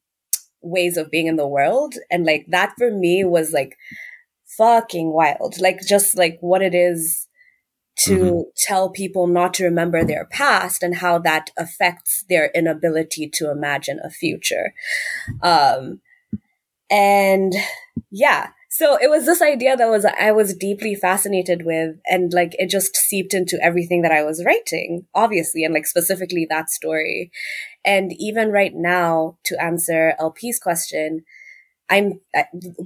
ways 0.60 0.96
of 0.96 1.10
being 1.10 1.26
in 1.26 1.36
the 1.36 1.48
world. 1.48 1.94
And 2.10 2.24
like 2.24 2.46
that 2.48 2.74
for 2.78 2.90
me 2.90 3.24
was 3.24 3.52
like 3.52 3.76
fucking 4.56 5.12
wild. 5.12 5.60
Like 5.60 5.80
just 5.86 6.16
like 6.16 6.38
what 6.40 6.62
it 6.62 6.74
is 6.74 7.25
to 7.96 8.18
mm-hmm. 8.18 8.40
tell 8.56 8.90
people 8.90 9.26
not 9.26 9.54
to 9.54 9.64
remember 9.64 10.04
their 10.04 10.26
past 10.26 10.82
and 10.82 10.96
how 10.96 11.18
that 11.18 11.50
affects 11.56 12.24
their 12.28 12.50
inability 12.54 13.28
to 13.28 13.50
imagine 13.50 13.98
a 14.04 14.10
future. 14.10 14.74
Um, 15.42 16.00
and 16.90 17.54
yeah, 18.10 18.50
so 18.68 18.98
it 19.00 19.08
was 19.08 19.24
this 19.24 19.40
idea 19.40 19.74
that 19.74 19.88
was 19.88 20.04
I 20.04 20.32
was 20.32 20.54
deeply 20.54 20.94
fascinated 20.94 21.64
with 21.64 21.96
and 22.06 22.32
like 22.34 22.54
it 22.58 22.68
just 22.68 22.94
seeped 22.94 23.32
into 23.32 23.58
everything 23.62 24.02
that 24.02 24.12
I 24.12 24.22
was 24.22 24.44
writing, 24.44 25.06
obviously, 25.14 25.64
and 25.64 25.72
like 25.72 25.86
specifically 25.86 26.46
that 26.50 26.68
story. 26.68 27.30
And 27.84 28.12
even 28.18 28.52
right 28.52 28.74
now, 28.74 29.38
to 29.44 29.62
answer 29.62 30.14
LP's 30.18 30.58
question, 30.58 31.24
I'm 31.88 32.20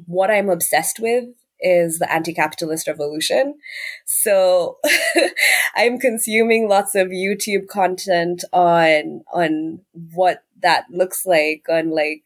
what 0.06 0.30
I'm 0.30 0.48
obsessed 0.48 1.00
with 1.00 1.24
is 1.60 1.98
the 1.98 2.12
anti-capitalist 2.12 2.86
revolution. 2.88 3.54
So 4.06 4.78
I'm 5.76 5.98
consuming 5.98 6.68
lots 6.68 6.94
of 6.94 7.08
YouTube 7.08 7.68
content 7.68 8.44
on 8.52 9.22
on 9.32 9.80
what 10.14 10.44
that 10.62 10.84
looks 10.90 11.24
like 11.26 11.64
on 11.68 11.90
like 11.90 12.22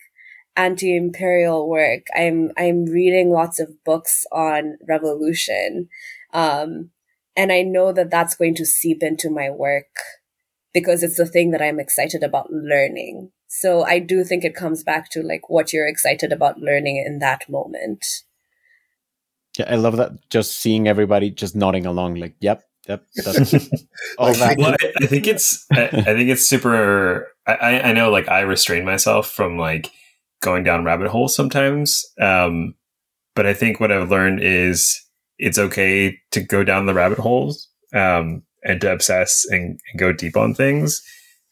anti-imperial 0.57 1.69
work. 1.69 2.07
I'm 2.17 2.53
I'm 2.57 2.85
reading 2.85 3.31
lots 3.31 3.59
of 3.59 3.83
books 3.85 4.27
on 4.33 4.79
revolution, 4.89 5.89
um, 6.33 6.91
and 7.37 7.53
I 7.53 7.63
know 7.63 7.93
that 7.93 8.11
that's 8.11 8.37
going 8.37 8.55
to 8.57 8.67
seep 8.67 9.03
into 9.03 9.31
my 9.31 9.51
work 9.51 9.97
because 10.73 11.03
it's 11.03 11.17
the 11.17 11.27
thing 11.27 11.53
that 11.53 11.63
I'm 11.63 11.81
excited 11.81 12.23
about 12.23 12.51
learning. 12.51 13.31
So 13.47 13.85
I 13.85 14.01
do 14.01 14.25
think 14.25 14.45
it 14.45 14.57
comes 14.57 14.83
back 14.83 15.09
to 15.11 15.23
like 15.23 15.49
what 15.49 15.73
you're 15.73 15.87
excited 15.87 16.33
about 16.33 16.59
learning 16.59 16.97
in 16.97 17.21
that 17.21 17.49
moment. 17.49 18.05
Yeah, 19.59 19.67
I 19.71 19.77
love 19.77 19.97
that. 19.97 20.13
Just 20.31 20.61
seeing 20.61 20.89
everybody 20.89 21.31
just 21.31 21.55
nodding 21.55 21.87
along, 21.87 22.17
like, 22.17 22.35
"Yep, 22.41 22.63
yep." 22.89 23.05
all 24.19 24.35
that. 24.35 24.57
Well, 24.59 24.75
I, 24.81 24.93
I, 25.03 25.07
think 25.07 25.27
it's. 25.27 25.65
I, 25.73 25.85
I 25.85 26.15
think 26.15 26.29
it's 26.29 26.47
super. 26.47 27.29
I, 27.47 27.81
I 27.81 27.93
know, 27.93 28.11
like, 28.11 28.29
I 28.29 28.41
restrain 28.41 28.85
myself 28.85 29.31
from 29.31 29.59
like 29.59 29.91
going 30.41 30.63
down 30.65 30.85
rabbit 30.85 31.09
holes 31.09 31.35
sometimes. 31.35 32.05
Um, 32.21 32.75
but 33.35 33.47
I 33.47 33.55
think 33.55 33.81
what 33.81 33.91
I've 33.91 34.11
learned 34.11 34.41
is 34.43 35.01
it's 35.39 35.59
okay 35.59 36.19
to 36.31 36.41
go 36.41 36.63
down 36.63 36.87
the 36.87 36.95
rabbit 36.95 37.19
holes 37.19 37.69
um, 37.95 38.43
and 38.63 38.81
to 38.81 38.93
obsess 38.93 39.45
and, 39.51 39.79
and, 39.91 39.99
go 39.99 40.13
deep 40.13 40.37
on 40.37 40.55
things 40.55 41.03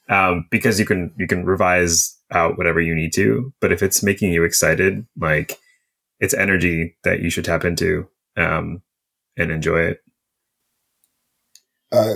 um, 0.09 0.47
because 0.51 0.79
you 0.79 0.87
can 0.87 1.12
you 1.19 1.27
can 1.27 1.45
revise 1.45 2.17
out 2.31 2.57
whatever 2.57 2.81
you 2.81 2.95
need 2.95 3.12
to. 3.15 3.53
But 3.61 3.73
if 3.73 3.83
it's 3.83 4.03
making 4.03 4.33
you 4.33 4.45
excited, 4.45 5.07
like 5.19 5.59
it's 6.23 6.35
energy 6.35 6.97
that 7.05 7.21
you 7.21 7.29
should 7.29 7.45
tap 7.45 7.65
into 7.65 8.09
um, 8.37 8.81
and 9.37 9.51
enjoy 9.51 9.81
it. 9.81 10.03
Uh, 11.91 12.15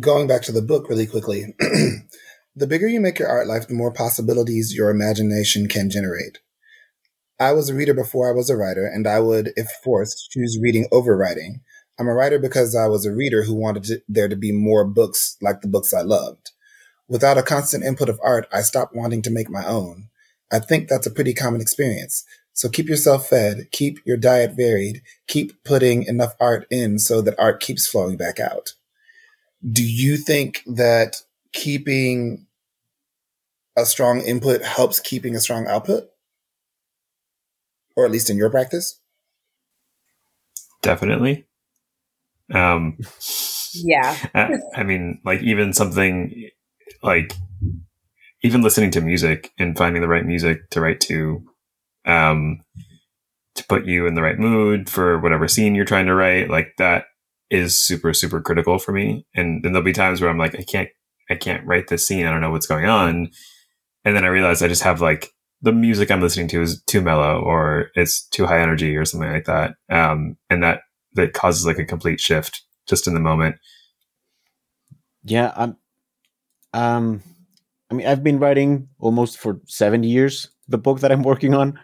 going 0.00 0.26
back 0.26 0.42
to 0.42 0.52
the 0.52 0.60
book 0.60 0.90
really 0.90 1.06
quickly. 1.06 1.54
The 2.58 2.66
bigger 2.66 2.88
you 2.88 3.00
make 3.00 3.20
your 3.20 3.28
art 3.28 3.46
life, 3.46 3.68
the 3.68 3.74
more 3.74 3.92
possibilities 3.92 4.74
your 4.74 4.90
imagination 4.90 5.68
can 5.68 5.90
generate. 5.90 6.38
I 7.38 7.52
was 7.52 7.68
a 7.68 7.74
reader 7.74 7.94
before 7.94 8.28
I 8.28 8.34
was 8.34 8.50
a 8.50 8.56
writer, 8.56 8.84
and 8.84 9.06
I 9.06 9.20
would, 9.20 9.52
if 9.54 9.68
forced, 9.84 10.32
choose 10.32 10.58
reading 10.60 10.88
over 10.90 11.16
writing. 11.16 11.60
I'm 12.00 12.08
a 12.08 12.14
writer 12.14 12.40
because 12.40 12.74
I 12.74 12.88
was 12.88 13.06
a 13.06 13.14
reader 13.14 13.44
who 13.44 13.54
wanted 13.54 13.84
to, 13.84 14.02
there 14.08 14.26
to 14.26 14.34
be 14.34 14.50
more 14.50 14.84
books 14.84 15.36
like 15.40 15.60
the 15.60 15.68
books 15.68 15.94
I 15.94 16.00
loved. 16.00 16.50
Without 17.06 17.38
a 17.38 17.44
constant 17.44 17.84
input 17.84 18.08
of 18.08 18.18
art, 18.24 18.48
I 18.52 18.62
stopped 18.62 18.92
wanting 18.92 19.22
to 19.22 19.30
make 19.30 19.48
my 19.48 19.64
own. 19.64 20.08
I 20.50 20.58
think 20.58 20.88
that's 20.88 21.06
a 21.06 21.12
pretty 21.12 21.34
common 21.34 21.60
experience. 21.60 22.24
So 22.58 22.68
keep 22.68 22.88
yourself 22.88 23.28
fed, 23.28 23.68
keep 23.70 24.00
your 24.04 24.16
diet 24.16 24.54
varied, 24.56 25.02
keep 25.28 25.62
putting 25.62 26.02
enough 26.02 26.34
art 26.40 26.66
in 26.72 26.98
so 26.98 27.22
that 27.22 27.38
art 27.38 27.60
keeps 27.60 27.86
flowing 27.86 28.16
back 28.16 28.40
out. 28.40 28.72
Do 29.64 29.88
you 29.88 30.16
think 30.16 30.64
that 30.66 31.22
keeping 31.52 32.48
a 33.76 33.86
strong 33.86 34.22
input 34.22 34.64
helps 34.64 34.98
keeping 34.98 35.36
a 35.36 35.40
strong 35.40 35.68
output? 35.68 36.08
Or 37.94 38.04
at 38.04 38.10
least 38.10 38.28
in 38.28 38.36
your 38.36 38.50
practice? 38.50 38.98
Definitely. 40.82 41.46
Um, 42.52 42.98
yeah. 43.72 44.16
I, 44.34 44.54
I 44.74 44.82
mean, 44.82 45.20
like, 45.24 45.42
even 45.42 45.72
something 45.72 46.50
like 47.04 47.34
even 48.42 48.62
listening 48.62 48.90
to 48.90 49.00
music 49.00 49.52
and 49.60 49.78
finding 49.78 50.02
the 50.02 50.08
right 50.08 50.26
music 50.26 50.70
to 50.70 50.80
write 50.80 51.00
to, 51.02 51.47
um, 52.08 52.62
to 53.54 53.64
put 53.66 53.86
you 53.86 54.06
in 54.06 54.14
the 54.14 54.22
right 54.22 54.38
mood 54.38 54.90
for 54.90 55.20
whatever 55.20 55.48
scene 55.48 55.76
you're 55.76 55.84
trying 55.84 56.06
to 56.06 56.14
write, 56.14 56.50
like 56.50 56.72
that 56.78 57.04
is 57.50 57.78
super, 57.78 58.14
super 58.14 58.40
critical 58.40 58.78
for 58.78 58.92
me. 58.92 59.26
And 59.34 59.62
then 59.62 59.72
there'll 59.72 59.84
be 59.84 59.92
times 59.92 60.20
where 60.20 60.30
I'm 60.30 60.38
like, 60.38 60.56
I 60.58 60.62
can't, 60.64 60.88
I 61.30 61.36
can't 61.36 61.66
write 61.66 61.88
this 61.88 62.06
scene. 62.06 62.26
I 62.26 62.32
don't 62.32 62.40
know 62.40 62.50
what's 62.50 62.66
going 62.66 62.86
on 62.86 63.30
and 64.04 64.16
then 64.16 64.24
I 64.24 64.28
realize 64.28 64.62
I 64.62 64.68
just 64.68 64.84
have 64.84 65.02
like 65.02 65.32
the 65.60 65.72
music 65.72 66.10
I'm 66.10 66.22
listening 66.22 66.48
to 66.48 66.62
is 66.62 66.82
too 66.86 67.02
mellow 67.02 67.42
or 67.42 67.90
it's 67.94 68.26
too 68.28 68.46
high 68.46 68.60
energy 68.60 68.96
or 68.96 69.04
something 69.04 69.30
like 69.30 69.44
that. 69.44 69.74
Um, 69.90 70.38
and 70.48 70.62
that 70.62 70.80
that 71.14 71.34
causes 71.34 71.66
like 71.66 71.78
a 71.78 71.84
complete 71.84 72.20
shift 72.20 72.62
just 72.88 73.06
in 73.06 73.14
the 73.14 73.20
moment. 73.20 73.56
Yeah, 75.24 75.52
I'm. 75.56 75.76
Um, 76.72 77.22
I 77.90 77.94
mean, 77.94 78.06
I've 78.06 78.24
been 78.24 78.38
writing 78.38 78.88
almost 78.98 79.38
for 79.38 79.60
seven 79.66 80.04
years. 80.04 80.48
The 80.68 80.78
book 80.78 81.00
that 81.00 81.12
I'm 81.12 81.22
working 81.22 81.54
on. 81.54 81.78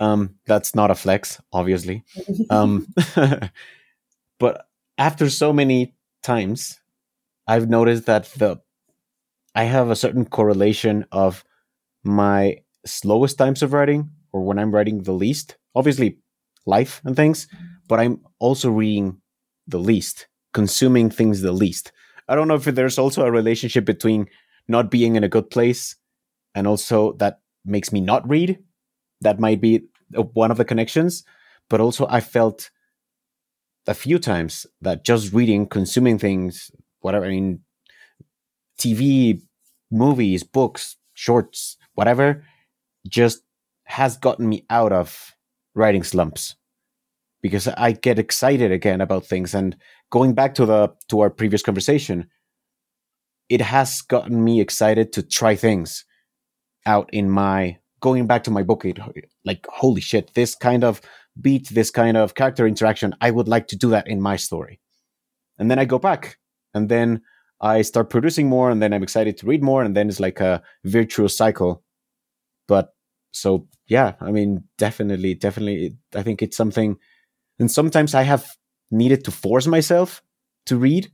Um, 0.00 0.36
that's 0.46 0.74
not 0.74 0.90
a 0.90 0.94
flex, 0.94 1.40
obviously. 1.52 2.04
um, 2.50 2.86
but 4.38 4.66
after 4.98 5.30
so 5.30 5.52
many 5.52 5.94
times, 6.22 6.80
I've 7.46 7.68
noticed 7.68 8.06
that 8.06 8.24
the 8.36 8.60
I 9.54 9.64
have 9.64 9.90
a 9.90 9.96
certain 9.96 10.24
correlation 10.24 11.04
of 11.10 11.44
my 12.04 12.58
slowest 12.86 13.36
times 13.36 13.62
of 13.62 13.72
writing 13.72 14.10
or 14.32 14.42
when 14.42 14.58
I'm 14.58 14.72
writing 14.72 15.02
the 15.02 15.12
least. 15.12 15.56
Obviously, 15.74 16.18
life 16.66 17.00
and 17.04 17.16
things, 17.16 17.48
but 17.88 18.00
I'm 18.00 18.20
also 18.38 18.70
reading 18.70 19.20
the 19.66 19.78
least, 19.78 20.28
consuming 20.52 21.10
things 21.10 21.40
the 21.40 21.52
least. 21.52 21.92
I 22.28 22.34
don't 22.36 22.48
know 22.48 22.54
if 22.54 22.64
there's 22.64 22.98
also 22.98 23.24
a 23.24 23.30
relationship 23.30 23.84
between 23.84 24.28
not 24.68 24.90
being 24.90 25.16
in 25.16 25.24
a 25.24 25.28
good 25.28 25.50
place 25.50 25.96
and 26.54 26.66
also 26.66 27.12
that 27.14 27.40
makes 27.64 27.92
me 27.92 28.00
not 28.00 28.28
read. 28.28 28.58
That 29.20 29.40
might 29.40 29.60
be 29.60 29.82
one 30.12 30.50
of 30.50 30.56
the 30.56 30.64
connections. 30.64 31.24
But 31.68 31.80
also, 31.80 32.06
I 32.08 32.20
felt 32.20 32.70
a 33.86 33.94
few 33.94 34.18
times 34.18 34.66
that 34.80 35.04
just 35.04 35.32
reading, 35.32 35.66
consuming 35.66 36.18
things, 36.18 36.70
whatever, 37.00 37.26
I 37.26 37.28
mean, 37.28 37.60
TV, 38.78 39.40
movies, 39.90 40.42
books, 40.42 40.96
shorts, 41.14 41.76
whatever, 41.94 42.44
just 43.08 43.42
has 43.84 44.16
gotten 44.16 44.48
me 44.48 44.64
out 44.70 44.92
of 44.92 45.34
writing 45.74 46.02
slumps 46.02 46.56
because 47.42 47.68
I 47.68 47.92
get 47.92 48.18
excited 48.18 48.72
again 48.72 49.00
about 49.00 49.26
things. 49.26 49.54
And 49.54 49.76
going 50.10 50.34
back 50.34 50.54
to 50.54 50.66
the 50.66 50.92
to 51.08 51.20
our 51.20 51.30
previous 51.30 51.62
conversation, 51.62 52.28
it 53.48 53.60
has 53.60 54.02
gotten 54.02 54.44
me 54.44 54.60
excited 54.60 55.12
to 55.14 55.22
try 55.22 55.56
things 55.56 56.04
out 56.86 57.10
in 57.12 57.30
my 57.30 57.78
going 58.00 58.26
back 58.26 58.44
to 58.44 58.50
my 58.50 58.62
book. 58.62 58.84
Like 59.44 59.66
holy 59.68 60.00
shit, 60.00 60.34
this 60.34 60.54
kind 60.54 60.84
of 60.84 61.00
beat, 61.40 61.68
this 61.68 61.90
kind 61.90 62.16
of 62.16 62.34
character 62.34 62.66
interaction, 62.66 63.14
I 63.20 63.30
would 63.30 63.48
like 63.48 63.68
to 63.68 63.76
do 63.76 63.90
that 63.90 64.08
in 64.08 64.20
my 64.20 64.36
story. 64.36 64.80
And 65.58 65.70
then 65.70 65.78
I 65.78 65.84
go 65.84 65.98
back, 65.98 66.38
and 66.74 66.88
then 66.88 67.22
I 67.60 67.82
start 67.82 68.10
producing 68.10 68.48
more, 68.48 68.70
and 68.70 68.82
then 68.82 68.92
I'm 68.92 69.02
excited 69.02 69.36
to 69.38 69.46
read 69.46 69.62
more, 69.62 69.82
and 69.82 69.96
then 69.96 70.08
it's 70.08 70.20
like 70.20 70.40
a 70.40 70.62
virtuous 70.84 71.36
cycle. 71.36 71.82
But 72.66 72.94
so 73.32 73.68
yeah, 73.86 74.14
I 74.20 74.30
mean, 74.30 74.64
definitely, 74.78 75.34
definitely, 75.34 75.96
I 76.14 76.22
think 76.22 76.42
it's 76.42 76.56
something. 76.56 76.96
And 77.58 77.70
sometimes 77.70 78.14
I 78.14 78.22
have 78.22 78.46
needed 78.90 79.24
to 79.24 79.30
force 79.30 79.66
myself 79.66 80.22
to 80.66 80.76
read, 80.76 81.10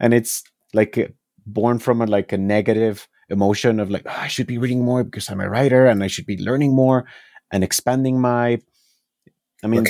and 0.00 0.12
it's 0.12 0.42
like 0.74 0.98
uh, 0.98 1.08
born 1.46 1.78
from 1.78 2.02
a 2.02 2.06
like 2.06 2.32
a 2.32 2.38
negative 2.38 3.08
emotion 3.30 3.78
of 3.78 3.90
like 3.90 4.02
oh, 4.06 4.16
I 4.16 4.28
should 4.28 4.46
be 4.46 4.58
reading 4.58 4.84
more 4.84 5.04
because 5.04 5.30
I'm 5.30 5.40
a 5.40 5.48
writer 5.48 5.86
and 5.86 6.02
I 6.02 6.06
should 6.06 6.26
be 6.26 6.38
learning 6.38 6.74
more 6.74 7.06
and 7.50 7.64
expanding 7.64 8.20
my. 8.20 8.60
I 9.62 9.66
mean, 9.66 9.84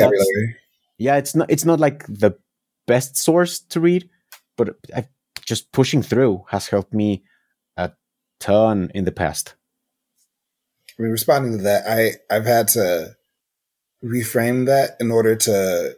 yeah, 0.99 1.17
it's 1.17 1.35
not 1.35 1.51
it's 1.51 1.65
not 1.65 1.81
like 1.81 2.05
the 2.07 2.37
best 2.87 3.17
source 3.17 3.61
to 3.61 3.81
read, 3.81 4.09
but 4.57 4.77
I've 4.95 5.09
just 5.45 5.73
pushing 5.73 6.03
through 6.03 6.45
has 6.49 6.69
helped 6.69 6.93
me 6.93 7.25
a 7.77 7.93
ton 8.41 8.91
in 8.95 9.05
the 9.05 9.13
past. 9.13 9.55
I 10.99 11.03
mean, 11.03 11.13
responding 11.13 11.59
to 11.59 11.65
that, 11.65 11.87
I 11.87 12.35
I've 12.35 12.47
had 12.47 12.69
to 12.69 13.17
reframe 14.05 14.67
that 14.67 14.97
in 15.01 15.11
order 15.11 15.37
to 15.37 15.97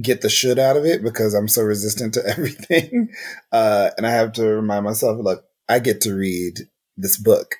get 0.00 0.20
the 0.22 0.28
should 0.28 0.58
out 0.58 0.76
of 0.76 0.84
it 0.84 1.02
because 1.02 1.34
I'm 1.34 1.48
so 1.48 1.62
resistant 1.62 2.14
to 2.14 2.26
everything. 2.26 3.10
Uh, 3.52 3.90
and 3.96 4.06
I 4.06 4.10
have 4.10 4.32
to 4.34 4.46
remind 4.46 4.84
myself, 4.84 5.18
look, 5.20 5.44
I 5.68 5.78
get 5.78 6.00
to 6.02 6.14
read 6.14 6.60
this 6.96 7.16
book 7.16 7.56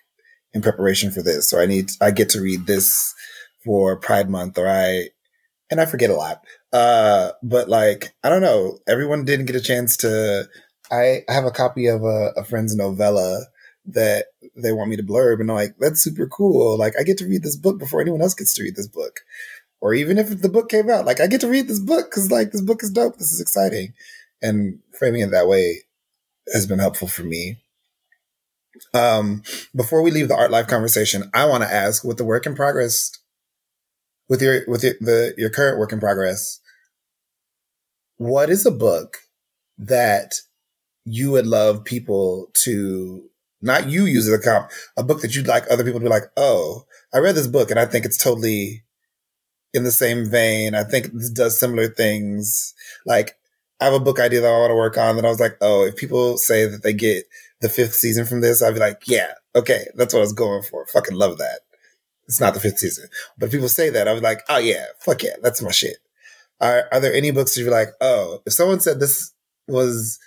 in 0.54 0.62
preparation 0.62 1.10
for 1.10 1.22
this. 1.22 1.48
So 1.50 1.60
I 1.60 1.66
need, 1.66 1.90
I 2.00 2.10
get 2.10 2.30
to 2.30 2.40
read 2.40 2.66
this 2.66 3.14
for 3.64 3.96
Pride 3.96 4.30
Month 4.30 4.56
or 4.56 4.68
I, 4.68 5.08
and 5.70 5.80
I 5.80 5.86
forget 5.86 6.10
a 6.10 6.14
lot. 6.14 6.44
Uh, 6.72 7.32
but 7.42 7.68
like, 7.68 8.14
I 8.22 8.30
don't 8.30 8.42
know, 8.42 8.78
everyone 8.86 9.24
didn't 9.24 9.46
get 9.46 9.56
a 9.56 9.60
chance 9.60 9.96
to, 9.98 10.48
I, 10.90 11.24
I 11.28 11.32
have 11.32 11.44
a 11.44 11.50
copy 11.50 11.86
of 11.86 12.02
a, 12.04 12.32
a 12.36 12.44
friend's 12.44 12.76
novella 12.76 13.46
that 13.86 14.26
they 14.56 14.72
want 14.72 14.90
me 14.90 14.96
to 14.96 15.02
blurb 15.02 15.40
and 15.40 15.50
I'm 15.50 15.56
like, 15.56 15.74
that's 15.78 16.00
super 16.00 16.26
cool. 16.26 16.78
Like 16.78 16.94
I 16.98 17.02
get 17.02 17.18
to 17.18 17.26
read 17.26 17.42
this 17.42 17.56
book 17.56 17.78
before 17.78 18.00
anyone 18.00 18.22
else 18.22 18.34
gets 18.34 18.54
to 18.54 18.62
read 18.62 18.76
this 18.76 18.88
book. 18.88 19.20
Or 19.80 19.92
even 19.92 20.16
if 20.16 20.40
the 20.40 20.48
book 20.48 20.70
came 20.70 20.88
out, 20.88 21.04
like 21.04 21.20
I 21.20 21.26
get 21.26 21.42
to 21.42 21.48
read 21.48 21.68
this 21.68 21.80
book 21.80 22.10
because 22.10 22.30
like 22.30 22.52
this 22.52 22.62
book 22.62 22.82
is 22.82 22.90
dope. 22.90 23.18
This 23.18 23.32
is 23.32 23.40
exciting. 23.40 23.92
And 24.40 24.78
framing 24.98 25.20
it 25.20 25.30
that 25.30 25.48
way 25.48 25.82
has 26.52 26.66
been 26.66 26.78
helpful 26.78 27.08
for 27.08 27.22
me. 27.22 27.58
Um, 28.92 29.42
before 29.74 30.02
we 30.02 30.10
leave 30.10 30.28
the 30.28 30.36
art 30.36 30.50
life 30.50 30.66
conversation, 30.66 31.30
I 31.34 31.46
want 31.46 31.62
to 31.62 31.72
ask 31.72 32.04
with 32.04 32.16
the 32.16 32.24
work 32.24 32.46
in 32.46 32.54
progress, 32.54 33.10
with 34.28 34.42
your, 34.42 34.62
with 34.66 34.84
your, 34.84 34.94
the, 35.00 35.34
your 35.36 35.50
current 35.50 35.78
work 35.78 35.92
in 35.92 36.00
progress, 36.00 36.60
what 38.16 38.50
is 38.50 38.64
a 38.64 38.70
book 38.70 39.18
that 39.78 40.34
you 41.04 41.30
would 41.32 41.46
love 41.46 41.84
people 41.84 42.50
to 42.54 43.28
not 43.60 43.88
you 43.88 44.04
use 44.04 44.28
as 44.28 44.38
a 44.38 44.42
comp, 44.42 44.70
a 44.96 45.02
book 45.02 45.22
that 45.22 45.34
you'd 45.34 45.46
like 45.46 45.64
other 45.70 45.84
people 45.84 45.98
to 45.98 46.04
be 46.04 46.10
like, 46.10 46.24
oh, 46.36 46.84
I 47.12 47.18
read 47.18 47.34
this 47.34 47.46
book 47.46 47.70
and 47.70 47.80
I 47.80 47.86
think 47.86 48.04
it's 48.04 48.22
totally 48.22 48.84
in 49.72 49.84
the 49.84 49.92
same 49.92 50.30
vein. 50.30 50.74
I 50.74 50.84
think 50.84 51.12
this 51.12 51.30
does 51.30 51.58
similar 51.58 51.88
things. 51.88 52.74
Like 53.06 53.36
I 53.80 53.86
have 53.86 53.94
a 53.94 54.00
book 54.00 54.20
idea 54.20 54.40
that 54.40 54.52
I 54.52 54.58
want 54.58 54.70
to 54.70 54.76
work 54.76 54.98
on 54.98 55.16
that 55.16 55.24
I 55.24 55.30
was 55.30 55.40
like, 55.40 55.56
oh, 55.60 55.84
if 55.84 55.96
people 55.96 56.36
say 56.36 56.66
that 56.66 56.82
they 56.82 56.92
get 56.92 57.24
the 57.64 57.70
fifth 57.70 57.94
season 57.94 58.26
from 58.26 58.42
this, 58.42 58.62
I'd 58.62 58.74
be 58.74 58.80
like, 58.80 59.04
yeah, 59.06 59.32
okay, 59.56 59.86
that's 59.94 60.12
what 60.12 60.20
I 60.20 60.22
was 60.22 60.34
going 60.34 60.62
for. 60.62 60.86
Fucking 60.88 61.16
love 61.16 61.38
that. 61.38 61.60
It's 62.26 62.38
not 62.38 62.52
the 62.52 62.60
fifth 62.60 62.78
season. 62.78 63.08
But 63.38 63.46
if 63.46 63.52
people 63.52 63.70
say 63.70 63.88
that, 63.88 64.06
I 64.06 64.12
was 64.12 64.20
like, 64.20 64.40
oh 64.50 64.58
yeah, 64.58 64.84
fuck 65.00 65.22
yeah, 65.22 65.36
that's 65.42 65.62
my 65.62 65.70
shit. 65.70 65.96
Are, 66.60 66.84
are 66.92 67.00
there 67.00 67.14
any 67.14 67.30
books 67.30 67.56
you're 67.56 67.70
like, 67.70 67.88
oh, 68.02 68.40
if 68.44 68.52
someone 68.52 68.80
said 68.80 69.00
this 69.00 69.32
was 69.66 70.18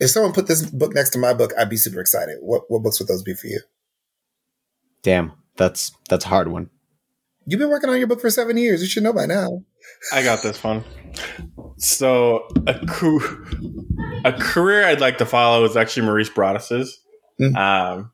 if 0.00 0.10
someone 0.10 0.32
put 0.32 0.48
this 0.48 0.68
book 0.68 0.92
next 0.92 1.10
to 1.10 1.18
my 1.18 1.32
book, 1.32 1.52
I'd 1.56 1.70
be 1.70 1.76
super 1.76 2.00
excited. 2.00 2.38
What 2.40 2.64
what 2.68 2.82
books 2.82 2.98
would 2.98 3.08
those 3.08 3.22
be 3.22 3.34
for 3.34 3.46
you? 3.46 3.60
Damn, 5.02 5.32
that's 5.56 5.92
that's 6.08 6.24
a 6.24 6.28
hard 6.28 6.48
one. 6.48 6.68
You've 7.46 7.60
been 7.60 7.70
working 7.70 7.90
on 7.90 7.98
your 7.98 8.08
book 8.08 8.20
for 8.20 8.30
seven 8.30 8.56
years. 8.56 8.82
You 8.82 8.88
should 8.88 9.04
know 9.04 9.12
by 9.12 9.26
now. 9.26 9.62
I 10.12 10.24
got 10.24 10.42
this 10.42 10.62
one. 10.62 10.84
So 11.76 12.48
a 12.66 12.74
cu- 12.86 13.46
a 14.24 14.32
career 14.32 14.84
I'd 14.84 15.00
like 15.00 15.18
to 15.18 15.26
follow 15.26 15.64
is 15.64 15.76
actually 15.76 16.06
Maurice 16.06 16.30
Broaddus's. 16.30 17.00
Mm. 17.40 17.56
Um, 17.56 18.12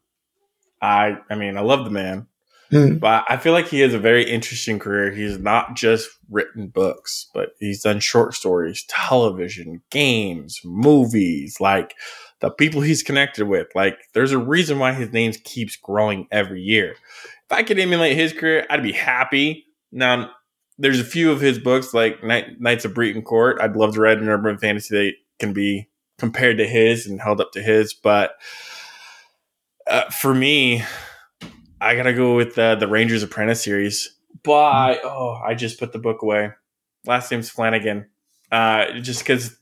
I 0.81 1.19
I 1.29 1.35
mean 1.35 1.57
I 1.57 1.61
love 1.61 1.85
the 1.85 1.91
man. 1.91 2.27
Mm. 2.73 3.01
But 3.01 3.25
I 3.29 3.39
feel 3.39 3.55
like 3.55 3.69
he 3.69 3.81
has 3.81 3.95
a 3.95 3.99
very 3.99 4.31
interesting 4.31 4.79
career. 4.79 5.11
He's 5.11 5.39
not 5.39 5.75
just 5.75 6.11
written 6.31 6.69
books, 6.69 7.29
but 7.33 7.51
he's 7.59 7.83
done 7.83 8.01
short 8.01 8.35
stories, 8.35 8.85
television, 8.89 9.81
games, 9.91 10.61
movies, 10.65 11.57
like 11.61 11.95
the 12.41 12.51
people 12.51 12.83
he's 12.83 13.03
connected 13.03 13.47
with. 13.49 13.69
Like 13.75 13.99
there's 14.13 14.33
a 14.33 14.39
reason 14.39 14.79
why 14.79 14.93
his 14.93 15.13
name 15.13 15.33
keeps 15.45 15.77
growing 15.77 16.29
every 16.31 16.61
year. 16.61 16.91
If 16.91 17.53
I 17.53 17.63
could 17.63 17.79
emulate 17.79 18.17
his 18.17 18.35
career, 18.35 18.67
I'd 18.69 18.83
be 18.83 18.93
happy. 18.93 19.65
Now, 19.91 20.31
there's 20.79 21.01
a 21.01 21.05
few 21.05 21.33
of 21.33 21.41
his 21.41 21.59
books 21.59 21.95
like 21.95 22.23
Knights 22.23 22.85
of 22.85 22.95
Breton 22.95 23.23
Court. 23.23 23.59
I'd 23.61 23.77
love 23.77 23.95
to 23.95 24.01
read 24.01 24.19
an 24.19 24.29
urban 24.29 24.59
fantasy 24.59 24.95
that 24.95 25.13
can 25.41 25.53
be 25.53 25.89
compared 26.19 26.59
to 26.59 26.67
his 26.67 27.07
and 27.07 27.21
held 27.21 27.41
up 27.41 27.53
to 27.53 27.63
his, 27.63 27.95
but 27.95 28.33
uh, 29.89 30.09
for 30.11 30.35
me, 30.35 30.83
I 31.81 31.95
gotta 31.95 32.13
go 32.13 32.37
with 32.37 32.55
the 32.55 32.77
the 32.79 32.89
Ranger's 32.89 33.23
Apprentice 33.23 33.63
series. 33.63 34.15
But 34.43 35.01
oh, 35.05 35.41
I 35.45 35.55
just 35.55 35.79
put 35.79 35.93
the 35.93 35.99
book 35.99 36.23
away. 36.23 36.51
Last 37.07 37.31
name's 37.31 37.51
Flanagan. 37.51 38.07
Uh, 38.51 39.01
just 39.01 39.21
because 39.21 39.57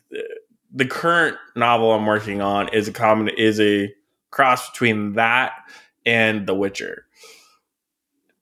the 0.73 0.85
current 0.85 1.37
novel 1.55 1.93
I'm 1.93 2.07
working 2.07 2.41
on 2.41 2.69
is 2.69 2.89
a 2.89 2.93
common 2.93 3.29
is 3.29 3.61
a 3.61 3.93
cross 4.31 4.71
between 4.71 5.15
that 5.15 5.53
and 6.05 6.47
The 6.47 6.55
Witcher 6.55 7.07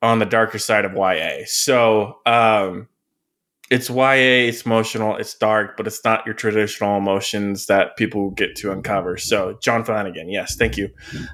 on 0.02 0.18
the 0.18 0.26
darker 0.26 0.58
side 0.58 0.84
of 0.84 0.94
YA. 0.94 1.44
So 1.46 2.18
um, 2.26 2.88
it's 3.74 3.90
YA, 3.90 4.46
it's 4.46 4.64
emotional, 4.64 5.16
it's 5.16 5.34
dark, 5.34 5.76
but 5.76 5.88
it's 5.88 6.04
not 6.04 6.24
your 6.24 6.34
traditional 6.34 6.96
emotions 6.96 7.66
that 7.66 7.96
people 7.96 8.30
get 8.30 8.54
to 8.54 8.70
uncover. 8.70 9.16
So 9.16 9.58
John 9.60 9.84
Flanagan, 9.84 10.28
yes, 10.28 10.54
thank 10.54 10.76
you. 10.76 10.90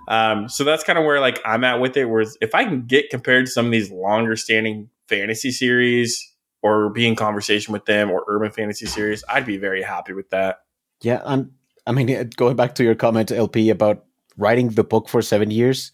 Um, 0.09 0.49
so 0.49 0.65
that's 0.65 0.83
kind 0.83 0.99
of 0.99 1.05
where 1.05 1.21
like 1.21 1.39
I'm 1.45 1.65
at 1.65 1.81
with 1.81 1.99
it. 1.99 2.07
Whereas 2.07 2.39
if 2.41 2.55
I 2.55 2.65
can 2.65 2.87
get 2.87 3.11
compared 3.11 3.45
to 3.45 3.53
some 3.53 3.67
of 3.67 3.73
these 3.73 3.91
longer 3.91 4.37
standing 4.37 4.89
fantasy 5.07 5.51
series 5.51 6.35
or 6.63 6.89
be 6.89 7.07
in 7.07 7.15
conversation 7.15 7.75
with 7.75 7.85
them 7.85 8.11
or 8.11 8.25
urban 8.27 8.51
fantasy 8.51 8.87
series, 8.87 9.23
I'd 9.29 9.45
be 9.45 9.59
very 9.59 9.83
happy 9.83 10.15
with 10.15 10.31
that. 10.31 10.61
Yeah, 11.03 11.21
and 11.27 11.51
I 11.87 11.93
mean 11.93 12.31
going 12.39 12.57
back 12.57 12.75
to 12.77 12.85
your 12.85 12.95
comment, 12.95 13.31
LP, 13.31 13.69
about 13.69 14.07
writing 14.39 14.71
the 14.71 14.85
book 14.85 15.11
for 15.11 15.21
seven 15.21 15.51
years. 15.51 15.93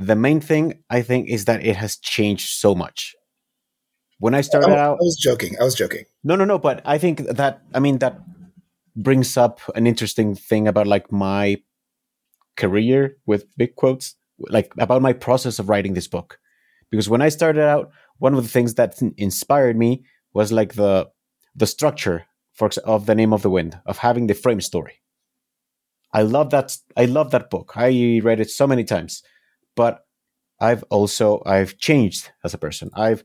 The 0.00 0.16
main 0.16 0.40
thing 0.40 0.82
I 0.90 1.02
think 1.02 1.28
is 1.28 1.44
that 1.44 1.64
it 1.64 1.76
has 1.76 1.96
changed 1.98 2.48
so 2.48 2.74
much 2.74 3.14
when 4.22 4.36
I 4.36 4.40
started 4.40 4.70
I, 4.70 4.78
out, 4.78 4.98
I 5.00 5.04
was 5.10 5.16
joking. 5.16 5.56
I 5.60 5.64
was 5.64 5.74
joking. 5.74 6.04
No, 6.22 6.36
no, 6.36 6.44
no. 6.44 6.56
But 6.56 6.80
I 6.84 6.96
think 6.96 7.26
that 7.26 7.60
I 7.74 7.80
mean 7.80 7.98
that 7.98 8.20
brings 8.94 9.36
up 9.36 9.58
an 9.74 9.84
interesting 9.84 10.36
thing 10.36 10.68
about 10.68 10.86
like 10.86 11.10
my 11.10 11.56
career 12.56 13.16
with 13.26 13.46
big 13.56 13.74
quotes, 13.74 14.14
like 14.38 14.72
about 14.78 15.02
my 15.02 15.12
process 15.12 15.58
of 15.58 15.68
writing 15.68 15.94
this 15.94 16.06
book. 16.06 16.38
Because 16.88 17.08
when 17.08 17.20
I 17.20 17.30
started 17.30 17.64
out, 17.64 17.90
one 18.18 18.32
of 18.32 18.40
the 18.44 18.48
things 18.48 18.74
that 18.74 19.02
inspired 19.16 19.76
me 19.76 20.04
was 20.32 20.52
like 20.52 20.74
the 20.74 21.10
the 21.56 21.66
structure 21.66 22.26
for 22.52 22.70
of 22.84 23.06
the 23.06 23.16
name 23.16 23.32
of 23.32 23.42
the 23.42 23.50
wind 23.50 23.80
of 23.86 23.98
having 23.98 24.28
the 24.28 24.34
frame 24.34 24.60
story. 24.60 25.00
I 26.12 26.22
love 26.22 26.50
that. 26.50 26.76
I 26.96 27.06
love 27.06 27.32
that 27.32 27.50
book. 27.50 27.72
I 27.74 28.20
read 28.22 28.38
it 28.38 28.50
so 28.52 28.68
many 28.68 28.84
times, 28.84 29.24
but 29.74 30.06
I've 30.60 30.84
also 30.90 31.42
I've 31.44 31.76
changed 31.78 32.30
as 32.44 32.54
a 32.54 32.58
person. 32.58 32.88
I've 32.94 33.24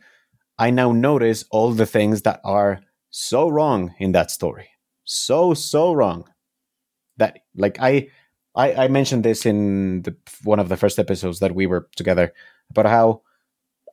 I 0.57 0.71
now 0.71 0.91
notice 0.91 1.45
all 1.51 1.71
the 1.71 1.85
things 1.85 2.23
that 2.23 2.41
are 2.43 2.79
so 3.09 3.47
wrong 3.49 3.93
in 3.99 4.11
that 4.13 4.31
story. 4.31 4.69
So, 5.03 5.53
so 5.53 5.93
wrong. 5.93 6.25
That, 7.17 7.39
like, 7.55 7.77
I. 7.79 8.09
I, 8.55 8.85
I 8.85 8.87
mentioned 8.87 9.23
this 9.23 9.45
in 9.45 10.01
the, 10.01 10.15
one 10.43 10.59
of 10.59 10.67
the 10.67 10.77
first 10.77 10.97
episodes 10.97 11.41
that 11.41 11.53
we 11.53 11.67
were 11.67 11.87
together 11.95 12.33
about 12.71 12.87
how 12.87 13.21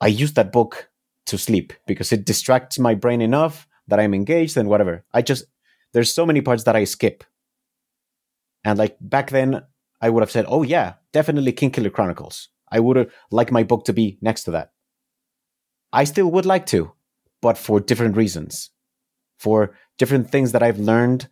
I 0.00 0.06
use 0.06 0.32
that 0.34 0.52
book 0.52 0.88
to 1.26 1.38
sleep 1.38 1.72
because 1.86 2.12
it 2.12 2.24
distracts 2.24 2.78
my 2.78 2.94
brain 2.94 3.20
enough 3.20 3.66
that 3.88 4.00
I'm 4.00 4.14
engaged 4.14 4.56
and 4.56 4.68
whatever. 4.68 5.04
I 5.12 5.22
just 5.22 5.44
there's 5.92 6.12
so 6.12 6.26
many 6.26 6.40
parts 6.40 6.64
that 6.64 6.76
I 6.76 6.84
skip. 6.84 7.24
And 8.64 8.78
like 8.78 8.96
back 9.00 9.30
then, 9.30 9.62
I 10.00 10.10
would 10.10 10.22
have 10.22 10.30
said, 10.30 10.46
"Oh 10.48 10.62
yeah, 10.62 10.94
definitely 11.12 11.52
Kingkiller 11.52 11.92
Chronicles." 11.92 12.48
I 12.70 12.80
would 12.80 12.96
have 12.96 13.10
liked 13.30 13.52
my 13.52 13.62
book 13.62 13.84
to 13.86 13.92
be 13.92 14.18
next 14.20 14.44
to 14.44 14.50
that. 14.52 14.72
I 15.94 16.04
still 16.04 16.30
would 16.32 16.44
like 16.44 16.66
to, 16.66 16.92
but 17.40 17.56
for 17.56 17.78
different 17.78 18.16
reasons, 18.16 18.70
for 19.38 19.76
different 19.96 20.28
things 20.28 20.50
that 20.52 20.62
I've 20.62 20.80
learned, 20.80 21.28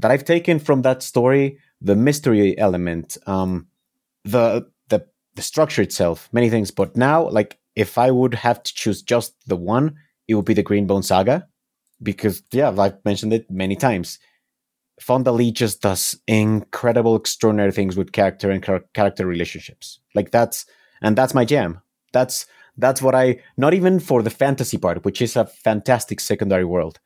that 0.00 0.10
I've 0.10 0.24
taken 0.24 0.58
from 0.58 0.82
that 0.82 1.04
story, 1.04 1.58
the 1.80 1.94
mystery 1.94 2.58
element, 2.58 3.16
um, 3.26 3.68
the 4.24 4.66
the 4.88 5.06
the 5.36 5.42
structure 5.42 5.82
itself, 5.82 6.28
many 6.32 6.50
things. 6.50 6.72
But 6.72 6.96
now, 6.96 7.28
like, 7.28 7.58
if 7.76 7.96
I 7.96 8.10
would 8.10 8.34
have 8.34 8.62
to 8.64 8.74
choose 8.74 9.02
just 9.02 9.34
the 9.46 9.56
one, 9.56 9.94
it 10.26 10.34
would 10.34 10.44
be 10.46 10.54
the 10.54 10.64
Greenbone 10.64 11.04
Saga, 11.04 11.46
because 12.02 12.42
yeah, 12.52 12.74
I've 12.76 13.04
mentioned 13.04 13.32
it 13.32 13.50
many 13.50 13.76
times. 13.76 14.18
Fonda 15.00 15.32
Lee 15.32 15.52
just 15.52 15.80
does 15.80 16.18
incredible, 16.26 17.14
extraordinary 17.16 17.72
things 17.72 17.96
with 17.96 18.12
character 18.12 18.50
and 18.50 18.62
character 18.94 19.26
relationships. 19.26 20.00
Like 20.14 20.32
that's 20.32 20.66
and 21.02 21.16
that's 21.16 21.34
my 21.34 21.44
jam. 21.44 21.80
That's 22.12 22.46
that's 22.76 23.02
what 23.02 23.14
I 23.14 23.40
not 23.56 23.74
even 23.74 24.00
for 24.00 24.22
the 24.22 24.30
fantasy 24.30 24.78
part, 24.78 25.04
which 25.04 25.20
is 25.20 25.36
a 25.36 25.46
fantastic 25.46 26.20
secondary 26.20 26.64
world. 26.64 27.00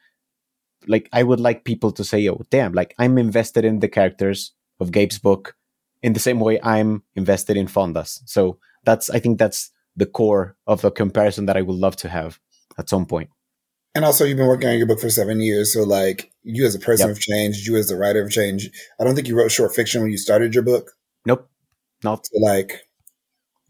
Like 0.87 1.09
I 1.13 1.23
would 1.23 1.41
like 1.41 1.65
people 1.65 1.93
to 1.93 2.05
say, 2.05 2.29
"Oh, 2.29 2.43
damn! 2.51 2.73
Like 2.73 2.95
I'm 2.99 3.19
invested 3.19 3.65
in 3.65 3.81
the 3.81 3.89
characters 3.89 4.53
of 4.79 4.93
Gabe's 4.93 5.19
book 5.19 5.57
in 6.03 6.13
the 6.13 6.21
same 6.21 6.41
way 6.41 6.61
I'm 6.63 7.03
invested 7.15 7.57
in 7.57 7.67
Fonda's." 7.67 8.23
So 8.27 8.59
that's 8.85 9.11
I 9.11 9.19
think 9.19 9.39
that's 9.39 9.71
the 9.97 10.07
core 10.07 10.57
of 10.67 10.83
the 10.83 10.91
comparison 10.91 11.47
that 11.47 11.57
I 11.57 11.63
would 11.63 11.77
love 11.77 11.97
to 11.97 12.09
have 12.09 12.39
at 12.79 12.89
some 12.89 13.07
point. 13.07 13.31
And 13.97 14.05
also, 14.05 14.25
you've 14.25 14.37
been 14.37 14.47
working 14.47 14.69
on 14.69 14.77
your 14.77 14.87
book 14.87 15.01
for 15.01 15.09
seven 15.09 15.41
years. 15.41 15.73
So, 15.73 15.83
like, 15.83 16.31
you 16.43 16.67
as 16.67 16.75
a 16.75 16.79
person 16.79 17.09
yep. 17.09 17.17
have 17.17 17.23
changed. 17.23 17.67
You 17.67 17.77
as 17.77 17.91
a 17.91 17.97
writer 17.97 18.23
have 18.23 18.31
changed. 18.31 18.71
I 19.01 19.05
don't 19.05 19.15
think 19.15 19.27
you 19.27 19.35
wrote 19.35 19.51
short 19.51 19.75
fiction 19.75 20.03
when 20.03 20.11
you 20.11 20.19
started 20.19 20.55
your 20.55 20.65
book. 20.65 20.93
Nope. 21.25 21.49
Not. 22.05 22.27
So, 22.27 22.39
like, 22.41 22.87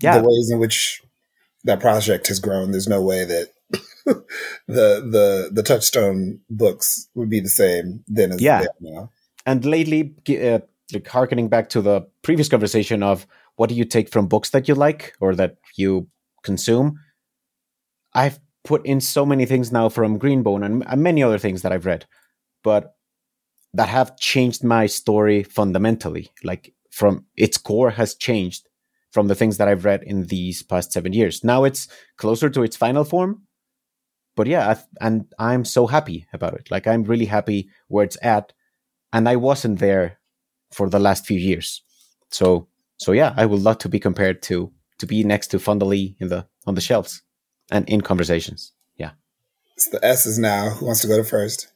yeah. 0.03 0.19
the 0.19 0.25
ways 0.25 0.51
in 0.51 0.59
which 0.59 1.01
that 1.67 1.81
project 1.81 2.29
has 2.29 2.41
grown. 2.41 2.71
There's 2.73 2.89
no 2.89 3.03
way 3.03 3.25
that 3.25 3.47
the 4.07 4.25
the 4.67 5.51
the 5.53 5.63
touchstone 5.63 6.41
books 6.49 7.09
would 7.15 7.29
be 7.29 7.41
the 7.41 7.49
same 7.49 8.05
then 8.07 8.33
as 8.33 8.41
Yeah. 8.41 8.65
now. 8.81 9.11
and 9.45 9.65
lately 9.65 10.15
uh, 10.31 10.61
like 10.93 11.09
harkening 11.09 11.49
back 11.49 11.69
to 11.71 11.83
the 11.83 12.07
previous 12.23 12.49
conversation 12.49 13.03
of 13.03 13.27
what 13.57 13.69
do 13.69 13.75
you 13.75 13.85
take 13.85 14.09
from 14.11 14.29
books 14.29 14.51
that 14.51 14.69
you 14.69 14.75
like 14.75 15.15
or 15.21 15.35
that 15.35 15.57
you 15.77 16.07
consume 16.45 17.01
i've 18.15 18.39
put 18.65 18.87
in 18.87 19.01
so 19.01 19.27
many 19.27 19.47
things 19.47 19.73
now 19.73 19.89
from 19.89 20.19
greenbone 20.19 20.65
and, 20.65 20.85
and 20.87 21.03
many 21.03 21.23
other 21.23 21.39
things 21.39 21.63
that 21.63 21.73
i've 21.73 21.87
read 21.87 22.07
but 22.63 22.95
that 23.75 23.89
have 23.89 24.17
changed 24.17 24.63
my 24.63 24.87
story 24.87 25.43
fundamentally 25.43 26.31
like 26.45 26.73
from 26.91 27.25
its 27.37 27.59
core 27.59 27.91
has 27.91 28.15
changed 28.15 28.66
from 29.17 29.29
the 29.29 29.39
things 29.41 29.57
that 29.57 29.69
i've 29.69 29.87
read 29.91 30.03
in 30.03 30.27
these 30.27 30.63
past 30.63 30.93
seven 30.93 31.13
years 31.13 31.43
now 31.43 31.65
it's 31.65 31.89
closer 32.23 32.49
to 32.51 32.63
its 32.63 32.77
final 32.77 33.05
form 33.05 33.33
but 34.37 34.47
yeah 34.47 34.65
I've, 34.71 34.85
and 35.01 35.25
i'm 35.39 35.65
so 35.65 35.87
happy 35.87 36.19
about 36.33 36.55
it 36.55 36.71
like 36.71 36.87
i'm 36.87 37.05
really 37.05 37.29
happy 37.37 37.61
where 37.89 38.05
it's 38.05 38.19
at 38.23 38.53
and 39.17 39.29
I 39.29 39.37
wasn't 39.37 39.79
there 39.79 40.19
for 40.73 40.91
the 40.91 40.99
last 40.99 41.27
few 41.27 41.39
years. 41.39 41.83
So 42.31 42.69
so 42.99 43.13
yeah, 43.13 43.33
I 43.37 43.47
would 43.47 43.63
love 43.63 43.79
to 43.79 43.89
be 43.89 43.99
compared 43.99 44.43
to 44.43 44.73
to 44.99 45.07
be 45.07 45.25
next 45.25 45.49
to 45.49 45.59
Fondly 45.59 46.17
in 46.21 46.29
the 46.29 46.47
on 46.67 46.75
the 46.75 46.81
shelves 46.81 47.23
and 47.71 47.89
in 47.89 48.01
conversations. 48.01 48.73
Yeah. 48.97 49.13
It's 49.75 49.89
the 49.89 50.05
S's 50.05 50.39
now. 50.39 50.71
Who 50.71 50.87
wants 50.87 51.01
to 51.03 51.09
go 51.09 51.17
to 51.17 51.25
first? 51.25 51.69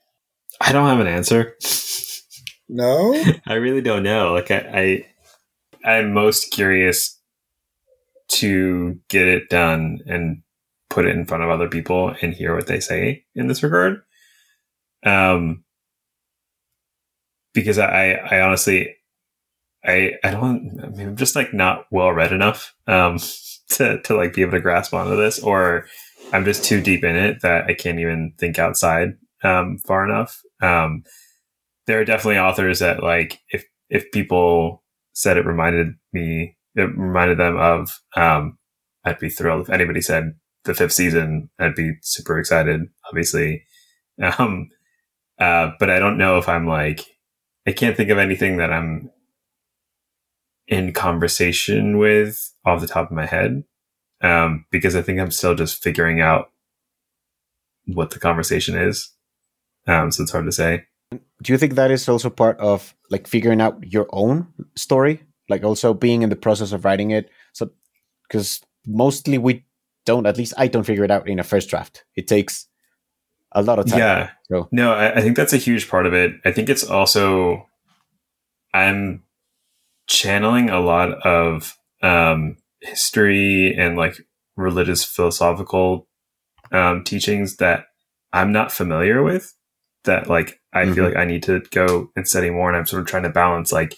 I 0.61 0.72
don't 0.72 0.87
have 0.87 1.00
an 1.00 1.07
answer. 1.07 1.57
No? 2.68 3.14
I 3.46 3.55
really 3.55 3.81
don't 3.81 4.03
know. 4.03 4.35
Like 4.35 4.50
I, 4.50 5.07
I 5.85 5.90
I'm 5.90 6.12
most 6.12 6.50
curious 6.50 7.18
to 8.31 8.99
get 9.09 9.27
it 9.27 9.49
done 9.49 10.01
and 10.07 10.43
put 10.88 11.07
it 11.07 11.14
in 11.14 11.25
front 11.25 11.43
of 11.43 11.51
other 11.51 11.69
people 11.69 12.14
and 12.23 12.33
hear 12.33 12.55
what 12.55 12.66
they 12.66 12.81
say 12.81 13.25
in 13.35 13.49
this 13.49 13.62
regard. 13.62 14.03
Um, 15.05 15.64
because 17.55 17.79
I, 17.79 18.12
I 18.12 18.40
honestly, 18.40 18.97
I, 19.85 20.14
I 20.23 20.31
don't, 20.31 20.79
I 20.83 20.88
mean, 20.88 21.09
I'm 21.09 21.16
just 21.16 21.35
like 21.35 21.53
not 21.53 21.87
well 21.90 22.12
read 22.12 22.33
enough, 22.33 22.75
um, 22.87 23.19
to, 23.71 24.01
to 24.03 24.16
like 24.16 24.35
be 24.35 24.43
able 24.43 24.53
to 24.53 24.61
grasp 24.61 24.95
onto 24.95 25.16
this, 25.16 25.38
or 25.40 25.87
I'm 26.33 26.45
just 26.45 26.64
too 26.64 26.81
deep 26.81 27.03
in 27.03 27.16
it 27.16 27.43
that 27.43 27.64
I 27.64 27.75
can't 27.75 27.99
even 27.99 28.35
think 28.38 28.59
outside, 28.59 29.14
um, 29.43 29.79
far 29.79 30.05
enough. 30.05 30.40
Um, 30.61 31.05
there 31.87 32.01
are 32.01 32.05
definitely 32.05 32.38
authors 32.38 32.81
that 32.81 33.03
like, 33.03 33.40
if, 33.49 33.64
if 33.88 34.11
people 34.12 34.85
said 35.12 35.37
it 35.37 35.47
reminded 35.47 35.95
me, 36.12 36.57
it 36.74 36.96
reminded 36.96 37.38
them 37.38 37.56
of, 37.59 38.00
um, 38.16 38.59
I'd 39.04 39.18
be 39.18 39.30
thrilled. 39.30 39.62
If 39.62 39.70
anybody 39.70 40.00
said 40.00 40.35
the 40.64 40.74
fifth 40.74 40.92
season, 40.92 41.50
I'd 41.59 41.74
be 41.74 41.94
super 42.02 42.38
excited, 42.38 42.83
obviously. 43.09 43.64
Um, 44.38 44.68
uh, 45.38 45.70
but 45.80 45.88
I 45.88 45.98
don't 45.98 46.18
know 46.18 46.37
if 46.37 46.46
I'm 46.46 46.66
like, 46.66 47.06
I 47.66 47.72
can't 47.72 47.96
think 47.96 48.11
of 48.11 48.18
anything 48.18 48.59
that 48.59 48.70
I'm 48.70 49.09
in 50.68 50.92
conversation 50.92 51.96
with 51.96 52.52
off 52.66 52.83
the 52.83 52.87
top 52.87 53.11
of 53.11 53.16
my 53.16 53.24
head. 53.24 53.64
Um, 54.22 54.66
because 54.70 54.94
I 54.94 55.00
think 55.00 55.18
I'm 55.18 55.30
still 55.30 55.54
just 55.54 55.83
figuring 55.83 56.20
out 56.20 56.50
what 57.87 58.11
the 58.11 58.18
conversation 58.18 58.76
is. 58.76 59.11
Um, 59.87 60.12
so 60.12 60.22
it's 60.22 60.33
hard 60.33 60.44
to 60.44 60.52
say. 60.52 60.85
Do 61.42 61.52
you 61.52 61.59
think 61.59 61.74
that 61.74 61.90
is 61.90 62.09
also 62.09 62.30
part 62.30 62.59
of 62.59 62.94
like 63.11 63.26
figuring 63.26 63.61
out 63.61 63.92
your 63.92 64.06
own 64.11 64.46
story? 64.76 65.22
Like 65.51 65.65
also 65.65 65.93
being 65.93 66.23
in 66.23 66.31
the 66.31 66.37
process 66.37 66.73
of 66.73 66.85
writing 66.85 67.11
it? 67.11 67.29
So 67.53 67.71
because 68.29 68.61
mostly 68.87 69.37
we 69.37 69.65
don't, 70.07 70.27
at 70.27 70.39
least 70.39 70.55
I 70.57 70.69
don't 70.69 70.85
figure 70.85 71.05
it 71.05 71.11
out 71.11 71.29
in 71.29 71.39
a 71.39 71.45
first 71.45 71.69
draft. 71.69 72.05
It 72.17 72.27
takes 72.29 72.67
a 73.53 73.63
lot 73.63 73.79
of 73.79 73.87
time. 73.87 73.99
Yeah. 73.99 74.31
So 74.49 74.69
No, 74.73 74.93
I, 74.93 75.17
I 75.19 75.21
think 75.21 75.37
that's 75.37 75.53
a 75.53 75.59
huge 75.59 75.89
part 75.91 76.07
of 76.07 76.15
it. 76.15 76.33
I 76.45 76.53
think 76.53 76.69
it's 76.69 76.85
also 76.89 77.67
I'm 78.73 79.25
channeling 80.07 80.71
a 80.71 80.81
lot 80.81 81.13
of 81.27 81.77
um, 82.03 82.57
history 82.81 83.75
and 83.77 83.97
like 83.97 84.17
religious 84.57 85.05
philosophical 85.05 86.07
um, 86.73 87.05
teachings 87.05 87.57
that 87.57 87.87
I'm 88.33 88.53
not 88.53 88.73
familiar 88.73 89.23
with. 89.23 89.55
That 90.05 90.29
like 90.29 90.61
I 90.73 90.85
feel 90.87 91.05
Mhm. 91.05 91.09
like 91.09 91.17
I 91.17 91.25
need 91.27 91.43
to 91.43 91.61
go 91.73 92.11
and 92.17 92.27
study 92.27 92.49
more, 92.49 92.69
and 92.71 92.77
I'm 92.77 92.87
sort 92.87 93.03
of 93.03 93.09
trying 93.09 93.25
to 93.25 93.29
balance 93.31 93.71
like 93.71 93.95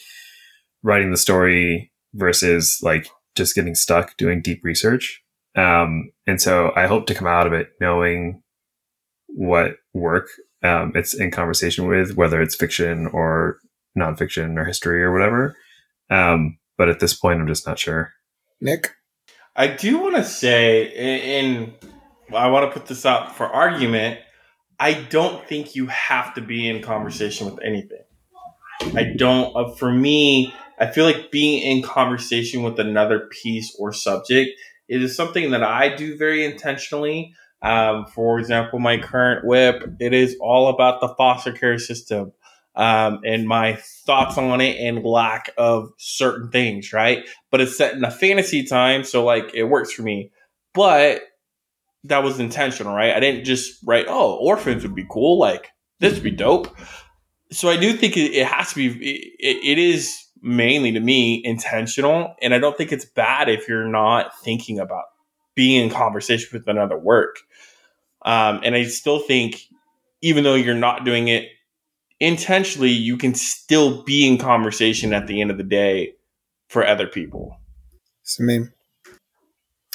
writing 0.83 1.11
the 1.11 1.17
story 1.17 1.93
versus 2.15 2.81
like 2.83 3.09
just 3.35 3.55
getting 3.55 3.75
stuck 3.75 4.17
doing 4.17 4.43
deep 4.43 4.61
research. 4.63 5.23
Um, 5.57 6.11
and 6.27 6.41
so 6.41 6.73
I 6.77 6.87
hope 6.87 7.07
to 7.07 7.15
come 7.15 7.27
out 7.27 7.47
of 7.47 7.53
it 7.53 7.71
knowing 7.81 8.43
what 9.29 9.77
work 9.93 10.29
um, 10.63 10.93
it's 10.95 11.15
in 11.15 11.31
conversation 11.31 11.87
with, 11.89 12.17
whether 12.17 12.41
it's 12.41 12.55
fiction 12.55 13.07
or 13.09 13.59
nonfiction 13.99 14.57
or 14.59 14.65
history 14.65 15.03
or 15.03 15.13
whatever. 15.13 15.57
Um, 16.11 16.59
but 16.79 16.89
at 16.89 17.01
this 17.01 17.15
point, 17.15 17.41
I'm 17.41 17.49
just 17.49 17.67
not 17.67 17.79
sure. 17.79 18.13
Nick? 18.61 18.95
I 19.57 19.67
do 19.67 19.99
want 19.99 20.17
to 20.17 20.25
say, 20.25 20.85
in, 20.85 21.47
in 21.47 21.75
I 22.35 22.49
want 22.49 22.71
to 22.71 22.79
put 22.79 22.89
this 22.89 23.05
out 23.05 23.37
for 23.37 23.47
argument. 23.47 24.21
I 24.81 24.95
don't 24.95 25.47
think 25.47 25.75
you 25.75 25.87
have 25.89 26.35
to 26.35 26.41
be 26.41 26.69
in 26.69 26.83
conversation 26.83 27.47
with 27.47 27.63
anything. 27.63 28.03
I 28.95 29.13
don't. 29.17 29.55
Uh, 29.55 29.75
for 29.75 29.93
me, 29.93 30.53
I 30.83 30.91
feel 30.91 31.05
like 31.05 31.31
being 31.31 31.63
in 31.63 31.83
conversation 31.83 32.63
with 32.63 32.79
another 32.81 33.29
piece 33.31 33.75
or 33.79 33.93
subject 33.93 34.51
it 34.93 35.03
is 35.03 35.17
something 35.17 35.53
that 35.53 35.63
I 35.63 35.95
do 35.95 36.19
very 36.19 36.45
intentionally. 36.45 37.35
Um, 37.63 38.05
for 38.07 38.39
example, 38.39 38.79
my 38.79 38.99
current 38.99 39.47
whip, 39.47 39.83
it 40.01 40.13
is 40.13 40.37
all 40.39 40.69
about 40.69 41.01
the 41.01 41.09
foster 41.17 41.53
care 41.53 41.79
system 41.79 42.33
um, 42.75 43.21
and 43.25 43.49
my 43.49 43.79
thoughts 44.07 44.37
on 44.37 44.61
it 44.61 44.77
and 44.79 45.03
lack 45.03 45.51
of 45.57 45.91
certain 45.97 46.51
things, 46.51 46.93
right? 46.93 47.25
But 47.51 47.63
it's 47.63 47.77
set 47.77 47.95
in 47.95 48.05
a 48.05 48.11
fantasy 48.11 48.65
time, 48.65 49.03
so 49.03 49.25
like 49.25 49.55
it 49.55 49.65
works 49.65 49.93
for 49.93 50.03
me. 50.03 50.31
But 50.75 51.23
that 52.05 52.23
was 52.23 52.39
intentional, 52.39 52.95
right? 52.95 53.15
I 53.15 53.21
didn't 53.21 53.45
just 53.45 53.79
write, 53.87 54.07
oh, 54.09 54.37
orphans 54.37 54.83
would 54.83 54.95
be 54.95 55.07
cool, 55.09 55.39
like 55.39 55.69
this 56.01 56.13
would 56.13 56.23
be 56.23 56.33
dope. 56.33 56.77
So 57.51 57.71
I 57.71 57.79
do 57.79 57.95
think 57.95 58.19
it, 58.19 58.35
it 58.35 58.47
has 58.47 58.71
to 58.71 58.77
be, 58.77 59.17
it, 59.39 59.57
it 59.65 59.79
is 59.79 60.19
mainly 60.43 60.93
to 60.93 61.01
me 61.01 61.41
intentional. 61.45 62.35
And 62.43 62.53
I 62.53 62.59
don't 62.59 62.77
think 62.77 62.93
it's 62.93 63.05
bad 63.05 63.49
if 63.49 63.69
you're 63.69 63.89
not 63.89 64.39
thinking 64.41 64.79
about 64.79 65.05
being 65.55 65.83
in 65.83 65.91
conversation 65.91 66.49
with 66.53 66.67
another 66.69 66.99
work. 66.99 67.37
Um, 68.25 68.61
and 68.63 68.75
I 68.75 68.85
still 68.85 69.21
think, 69.21 69.63
even 70.21 70.45
though 70.45 70.55
you're 70.55 70.75
not 70.75 71.05
doing 71.05 71.29
it 71.29 71.49
intentionally, 72.21 72.91
you 72.91 73.17
can 73.17 73.35
still 73.35 74.03
be 74.03 74.27
in 74.27 74.39
conversation 74.39 75.13
at 75.13 75.27
the 75.27 75.41
end 75.41 75.51
of 75.51 75.57
the 75.57 75.65
day 75.65 76.15
for 76.69 76.87
other 76.87 77.07
people. 77.07 77.57
Sameem? 78.25 78.73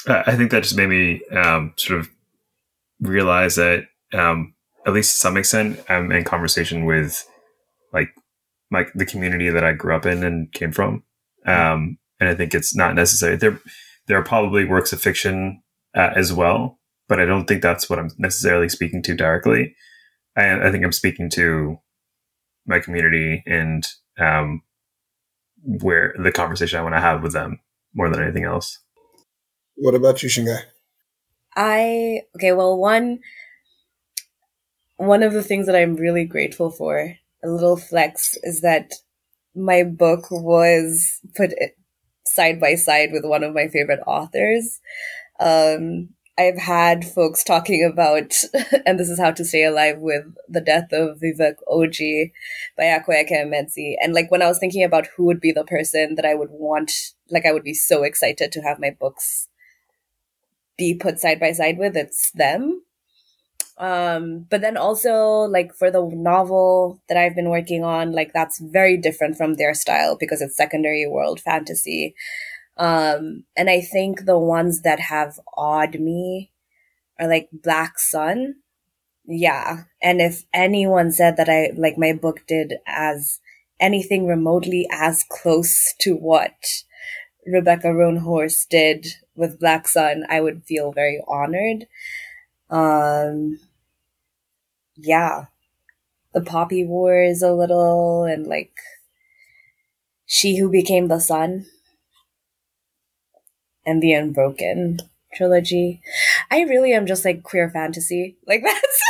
Uh, 0.06 0.22
I 0.26 0.36
think 0.36 0.50
that 0.50 0.62
just 0.62 0.76
made 0.76 0.88
me 0.88 1.22
um, 1.32 1.72
sort 1.76 2.00
of 2.00 2.08
realize 3.00 3.56
that, 3.56 3.84
um, 4.12 4.54
at 4.86 4.92
least 4.92 5.14
to 5.14 5.20
some 5.20 5.36
extent, 5.36 5.80
I'm 5.88 6.12
in 6.12 6.24
conversation 6.24 6.84
with 6.84 7.28
like 7.92 8.08
my 8.70 8.86
the 8.94 9.06
community 9.06 9.48
that 9.50 9.64
I 9.64 9.72
grew 9.72 9.94
up 9.94 10.06
in 10.06 10.24
and 10.24 10.52
came 10.52 10.72
from. 10.72 11.02
Um, 11.46 11.98
and 12.20 12.28
I 12.28 12.34
think 12.34 12.54
it's 12.54 12.74
not 12.74 12.94
necessary. 12.94 13.36
There, 13.36 13.60
there 14.06 14.18
are 14.18 14.24
probably 14.24 14.64
works 14.64 14.92
of 14.92 15.00
fiction 15.00 15.62
uh, 15.94 16.10
as 16.14 16.32
well, 16.32 16.78
but 17.08 17.20
I 17.20 17.24
don't 17.24 17.46
think 17.46 17.62
that's 17.62 17.88
what 17.88 17.98
I'm 17.98 18.10
necessarily 18.18 18.68
speaking 18.68 19.02
to 19.04 19.14
directly. 19.14 19.74
I, 20.36 20.68
I 20.68 20.70
think 20.70 20.84
I'm 20.84 20.92
speaking 20.92 21.30
to 21.30 21.78
my 22.66 22.80
community 22.80 23.42
and 23.46 23.86
um, 24.18 24.62
where 25.62 26.14
the 26.22 26.32
conversation 26.32 26.78
I 26.78 26.82
want 26.82 26.94
to 26.94 27.00
have 27.00 27.22
with 27.22 27.32
them 27.32 27.60
more 27.94 28.10
than 28.10 28.22
anything 28.22 28.44
else. 28.44 28.78
What 29.76 29.94
about 29.94 30.22
you, 30.22 30.28
Shingai? 30.28 30.62
I 31.56 32.22
okay, 32.36 32.52
well 32.52 32.76
one 32.76 33.20
one 34.96 35.22
of 35.22 35.32
the 35.32 35.42
things 35.42 35.66
that 35.66 35.76
I'm 35.76 35.94
really 35.94 36.24
grateful 36.24 36.70
for, 36.70 37.16
a 37.44 37.48
little 37.48 37.76
flex, 37.76 38.36
is 38.42 38.60
that 38.62 38.92
my 39.54 39.82
book 39.82 40.30
was 40.30 41.20
put 41.36 41.52
side 42.26 42.60
by 42.60 42.74
side 42.74 43.10
with 43.12 43.24
one 43.24 43.42
of 43.42 43.54
my 43.54 43.68
favorite 43.68 44.00
authors. 44.06 44.80
Um, 45.40 46.10
I've 46.38 46.58
had 46.58 47.04
folks 47.04 47.42
talking 47.42 47.84
about, 47.84 48.32
and 48.86 48.98
this 48.98 49.08
is 49.08 49.18
how 49.18 49.32
to 49.32 49.44
stay 49.44 49.64
alive 49.64 49.98
with 49.98 50.24
the 50.48 50.60
death 50.60 50.92
of 50.92 51.18
Vivek 51.18 51.56
Oji 51.68 52.30
by 52.76 52.84
Akwaeke 52.84 53.32
Emezi. 53.32 53.94
And 54.00 54.14
like 54.14 54.30
when 54.30 54.42
I 54.42 54.46
was 54.46 54.58
thinking 54.58 54.84
about 54.84 55.08
who 55.16 55.24
would 55.24 55.40
be 55.40 55.50
the 55.50 55.64
person 55.64 56.14
that 56.14 56.24
I 56.24 56.36
would 56.36 56.50
want, 56.50 56.92
like 57.28 57.44
I 57.44 57.52
would 57.52 57.64
be 57.64 57.74
so 57.74 58.04
excited 58.04 58.52
to 58.52 58.60
have 58.60 58.78
my 58.78 58.90
books 58.90 59.48
be 60.76 60.94
put 60.94 61.18
side 61.18 61.40
by 61.40 61.50
side 61.50 61.76
with, 61.76 61.96
it's 61.96 62.30
them. 62.30 62.82
Um, 63.78 64.46
but 64.50 64.60
then 64.60 64.76
also 64.76 65.42
like 65.42 65.72
for 65.72 65.90
the 65.90 66.04
novel 66.12 67.00
that 67.08 67.16
I've 67.16 67.36
been 67.36 67.48
working 67.50 67.84
on, 67.84 68.12
like 68.12 68.32
that's 68.32 68.58
very 68.58 68.96
different 68.96 69.36
from 69.36 69.54
their 69.54 69.72
style 69.72 70.16
because 70.18 70.42
it's 70.42 70.56
secondary 70.56 71.06
world 71.06 71.40
fantasy. 71.40 72.14
Um, 72.76 73.44
and 73.56 73.70
I 73.70 73.80
think 73.80 74.24
the 74.24 74.38
ones 74.38 74.82
that 74.82 75.00
have 75.00 75.38
awed 75.56 76.00
me 76.00 76.50
are 77.18 77.28
like 77.28 77.48
Black 77.52 77.98
Sun. 77.98 78.56
Yeah. 79.26 79.84
And 80.02 80.20
if 80.20 80.44
anyone 80.52 81.12
said 81.12 81.36
that 81.36 81.48
I 81.48 81.72
like 81.76 81.98
my 81.98 82.12
book 82.12 82.46
did 82.46 82.74
as 82.86 83.40
anything 83.80 84.26
remotely 84.26 84.88
as 84.90 85.24
close 85.30 85.94
to 86.00 86.14
what 86.16 86.82
Rebecca 87.46 87.88
Roanhorse 87.88 88.68
did 88.68 89.06
with 89.36 89.60
Black 89.60 89.88
Sun, 89.88 90.24
I 90.28 90.40
would 90.40 90.64
feel 90.64 90.92
very 90.92 91.22
honored. 91.28 91.86
Um, 92.70 93.58
yeah, 94.98 95.46
the 96.34 96.40
Poppy 96.42 96.84
Wars 96.84 97.42
a 97.42 97.52
little, 97.52 98.24
and 98.24 98.46
like 98.46 98.72
She 100.26 100.56
Who 100.58 100.70
Became 100.70 101.08
the 101.08 101.18
Sun, 101.18 101.66
and 103.86 104.02
the 104.02 104.12
Unbroken 104.12 104.98
trilogy. 105.34 106.00
I 106.50 106.62
really 106.62 106.92
am 106.92 107.06
just 107.06 107.24
like 107.24 107.42
queer 107.42 107.70
fantasy. 107.70 108.36
Like 108.46 108.62
that's. 108.64 109.02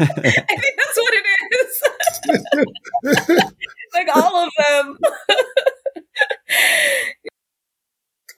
I 0.00 0.06
think 0.06 0.76
that's 0.76 0.96
what 0.96 1.14
it 1.14 1.26
is. 1.60 3.42
like 3.94 4.08
all 4.14 4.46
of 4.46 4.50
them. 4.58 4.98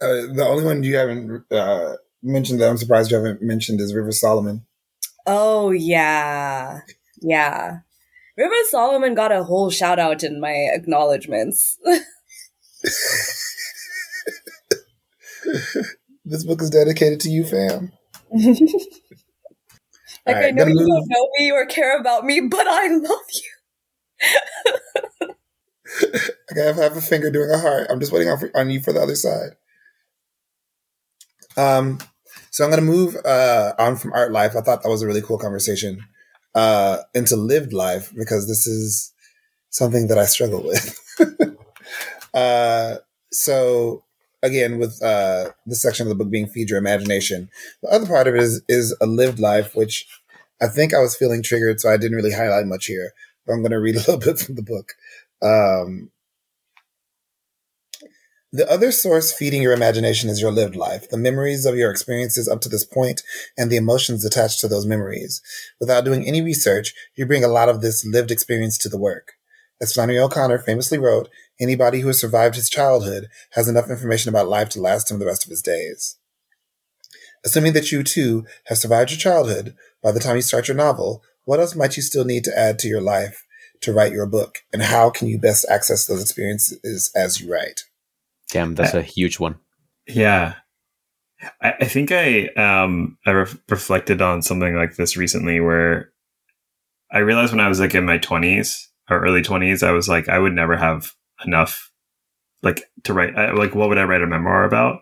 Uh, 0.01 0.27
the 0.35 0.45
only 0.47 0.65
one 0.65 0.83
you 0.83 0.97
haven't 0.97 1.45
uh, 1.53 1.95
mentioned 2.23 2.61
that 2.61 2.69
I'm 2.69 2.77
surprised 2.77 3.11
you 3.11 3.17
haven't 3.17 3.43
mentioned 3.43 3.81
is 3.81 3.95
Rivers 3.95 4.21
Solomon. 4.21 4.67
Oh 5.27 5.71
yeah, 5.71 6.81
yeah. 7.21 7.79
Rivers 8.37 8.71
Solomon 8.71 9.15
got 9.15 9.33
a 9.33 9.45
whole 9.45 9.71
shout 9.71 9.99
out 9.99 10.23
in 10.25 10.41
my 10.41 10.69
acknowledgments. 10.73 11.79
this 16.25 16.45
book 16.45 16.61
is 16.61 16.71
dedicated 16.71 17.21
to 17.21 17.31
you, 17.31 17.45
fam. 17.45 17.93
like 18.33 18.57
Alright, 20.27 20.45
I 20.47 20.51
know 20.51 20.67
you 20.67 20.75
move- 20.75 20.89
don't 20.89 21.09
know 21.09 21.29
me 21.39 21.53
or 21.53 21.67
care 21.67 21.99
about 21.99 22.25
me, 22.25 22.41
but 22.41 22.67
I 22.67 22.89
love 22.89 23.21
you. 23.33 23.51
I 26.57 26.59
have 26.61 26.77
half 26.77 26.97
a 26.97 27.01
finger 27.01 27.31
doing 27.31 27.51
a 27.51 27.59
heart. 27.59 27.87
I'm 27.89 28.01
just 28.01 28.13
waiting 28.13 28.29
on, 28.29 28.39
for, 28.39 28.51
on 28.57 28.71
you 28.71 28.81
for 28.81 28.93
the 28.93 29.01
other 29.01 29.15
side. 29.15 29.51
Um, 31.57 31.99
so 32.55 32.63
I'm 32.63 32.71
going 32.71 32.81
to 32.81 32.87
move 32.87 33.17
uh, 33.25 33.73
on 33.81 33.97
from 33.97 34.13
art 34.13 34.31
life. 34.31 34.55
I 34.55 34.61
thought 34.61 34.85
that 34.85 34.89
was 34.89 35.03
a 35.03 35.09
really 35.09 35.21
cool 35.21 35.39
conversation 35.39 36.07
uh, 36.55 36.99
into 37.13 37.35
lived 37.35 37.73
life 37.73 38.13
because 38.17 38.47
this 38.47 38.69
is 38.69 39.13
something 39.71 40.07
that 40.07 40.19
I 40.19 40.27
struggle 40.27 40.63
with. 41.19 41.59
uh, 42.33 42.99
so 43.33 44.05
again, 44.41 44.79
with 44.79 45.03
uh, 45.03 45.51
this 45.67 45.83
section 45.83 46.07
of 46.07 46.11
the 46.11 46.15
book 46.15 46.31
being 46.31 46.47
feed 46.47 46.71
your 46.71 46.79
imagination, 46.79 47.51
the 47.83 47.89
other 47.89 48.07
part 48.07 48.29
of 48.29 48.37
it 48.37 48.41
is 48.41 48.63
is 48.69 48.97
a 49.01 49.07
lived 49.07 49.41
life, 49.41 49.75
which 49.75 50.07
I 50.63 50.69
think 50.69 50.95
I 50.95 51.01
was 51.01 51.17
feeling 51.17 51.43
triggered, 51.43 51.81
so 51.81 51.91
I 51.91 51.97
didn't 51.97 52.17
really 52.17 52.33
highlight 52.33 52.67
much 52.67 52.87
here. 52.87 53.15
But 53.45 53.55
I'm 53.55 53.63
going 53.63 53.71
to 53.73 53.81
read 53.81 53.97
a 53.97 53.99
little 53.99 54.19
bit 54.19 54.39
from 54.39 54.55
the 54.55 54.63
book. 54.63 54.93
Um, 55.43 56.13
the 58.55 58.71
other 58.71 58.93
source 58.93 59.33
feeding 59.33 59.63
your 59.63 59.73
imagination 59.73 60.31
is 60.31 60.41
your 60.41 60.53
lived 60.53 60.77
life, 60.77 61.11
the 61.11 61.19
memories 61.19 61.67
of 61.67 61.75
your 61.75 61.91
experiences 61.91 62.49
up 62.49 62.61
to 62.61 62.69
this 62.69 62.85
point, 62.85 63.25
and 63.59 63.69
the 63.69 63.77
emotions 63.77 64.25
attached 64.25 64.61
to 64.61 64.69
those 64.69 64.87
memories. 64.87 65.43
Without 65.81 66.05
doing 66.05 66.25
any 66.25 66.41
research, 66.41 66.95
you 67.17 67.27
bring 67.27 67.43
a 67.43 67.49
lot 67.49 67.69
of 67.69 67.81
this 67.81 68.07
lived 68.07 68.31
experience 68.31 68.79
to 68.79 68.89
the 68.89 68.97
work. 68.97 69.33
As 69.83 69.93
Flannery 69.93 70.21
O'Connor 70.21 70.61
famously 70.61 70.99
wrote, 70.99 71.29
anybody 71.59 71.99
who 71.99 72.07
has 72.07 72.21
survived 72.21 72.55
his 72.55 72.71
childhood 72.71 73.27
has 73.55 73.67
enough 73.67 73.91
information 73.91 74.29
about 74.29 74.47
life 74.47 74.69
to 74.69 74.81
last 74.81 75.11
him 75.11 75.19
the 75.19 75.27
rest 75.27 75.45
of 75.45 75.51
his 75.51 75.61
days. 75.61 76.17
Assuming 77.45 77.73
that 77.73 77.91
you 77.91 78.05
too 78.05 78.47
have 78.67 78.79
survived 78.79 79.11
your 79.11 79.19
childhood, 79.19 79.75
by 80.01 80.13
the 80.13 80.21
time 80.21 80.37
you 80.37 80.43
start 80.43 80.69
your 80.69 80.77
novel, 80.77 81.25
what 81.45 81.59
else 81.59 81.75
might 81.75 81.97
you 81.97 82.05
still 82.05 82.25
need 82.25 82.45
to 82.45 82.57
add 82.57 82.79
to 82.79 82.89
your 82.89 83.03
life 83.03 83.45
to 83.81 83.93
write 83.93 84.13
your 84.13 84.27
book? 84.27 84.61
And 84.73 84.81
how 84.81 85.11
can 85.11 85.27
you 85.27 85.41
best 85.41 85.67
access 85.69 86.07
those 86.07 86.23
experiences 86.23 87.11
as 87.17 87.41
you 87.41 87.53
write? 87.53 87.83
Damn, 88.51 88.75
that's 88.75 88.95
a 88.95 89.03
huge 89.03 89.39
one. 89.39 89.57
Yeah. 90.07 90.55
I, 91.61 91.75
I 91.81 91.85
think 91.87 92.11
I 92.13 92.47
um 92.57 93.19
I 93.27 93.31
re- 93.31 93.47
reflected 93.69 94.23
on 94.23 94.43
something 94.43 94.75
like 94.77 94.97
this 94.97 95.17
recently 95.17 95.61
where 95.61 96.11
I 97.11 97.19
realized 97.19 97.53
when 97.53 97.61
I 97.61 97.69
was 97.69 97.81
like 97.81 97.95
in 97.95 98.07
my 98.07 98.19
20s 98.19 98.87
or 99.11 99.21
early 99.21 99.43
20s 99.43 99.83
I 99.83 99.93
was 99.93 100.09
like 100.09 100.29
I 100.29 100.39
would 100.39 100.55
never 100.55 100.77
have 100.77 101.13
enough 101.45 101.91
like 102.63 102.85
to 103.05 103.13
write 103.13 103.37
I, 103.37 103.53
like 103.53 103.75
what 103.75 103.89
would 103.89 103.99
I 103.99 104.05
write 104.05 104.23
a 104.23 104.27
memoir 104.27 104.65
about? 104.65 105.01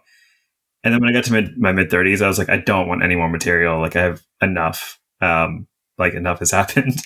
And 0.85 0.93
then 0.93 1.01
when 1.01 1.11
I 1.11 1.13
got 1.13 1.25
to 1.25 1.33
mid, 1.33 1.59
my 1.59 1.73
mid 1.73 1.91
30s 1.91 2.23
I 2.23 2.29
was 2.29 2.39
like 2.39 2.49
I 2.49 2.57
don't 2.59 2.89
want 2.89 3.05
any 3.05 3.15
more 3.15 3.29
material 3.29 3.81
like 3.81 3.97
I 3.97 4.03
have 4.03 4.23
enough 4.41 4.99
um 5.21 5.67
like 5.99 6.15
enough 6.15 6.41
has 6.41 6.51
happened. 6.53 7.01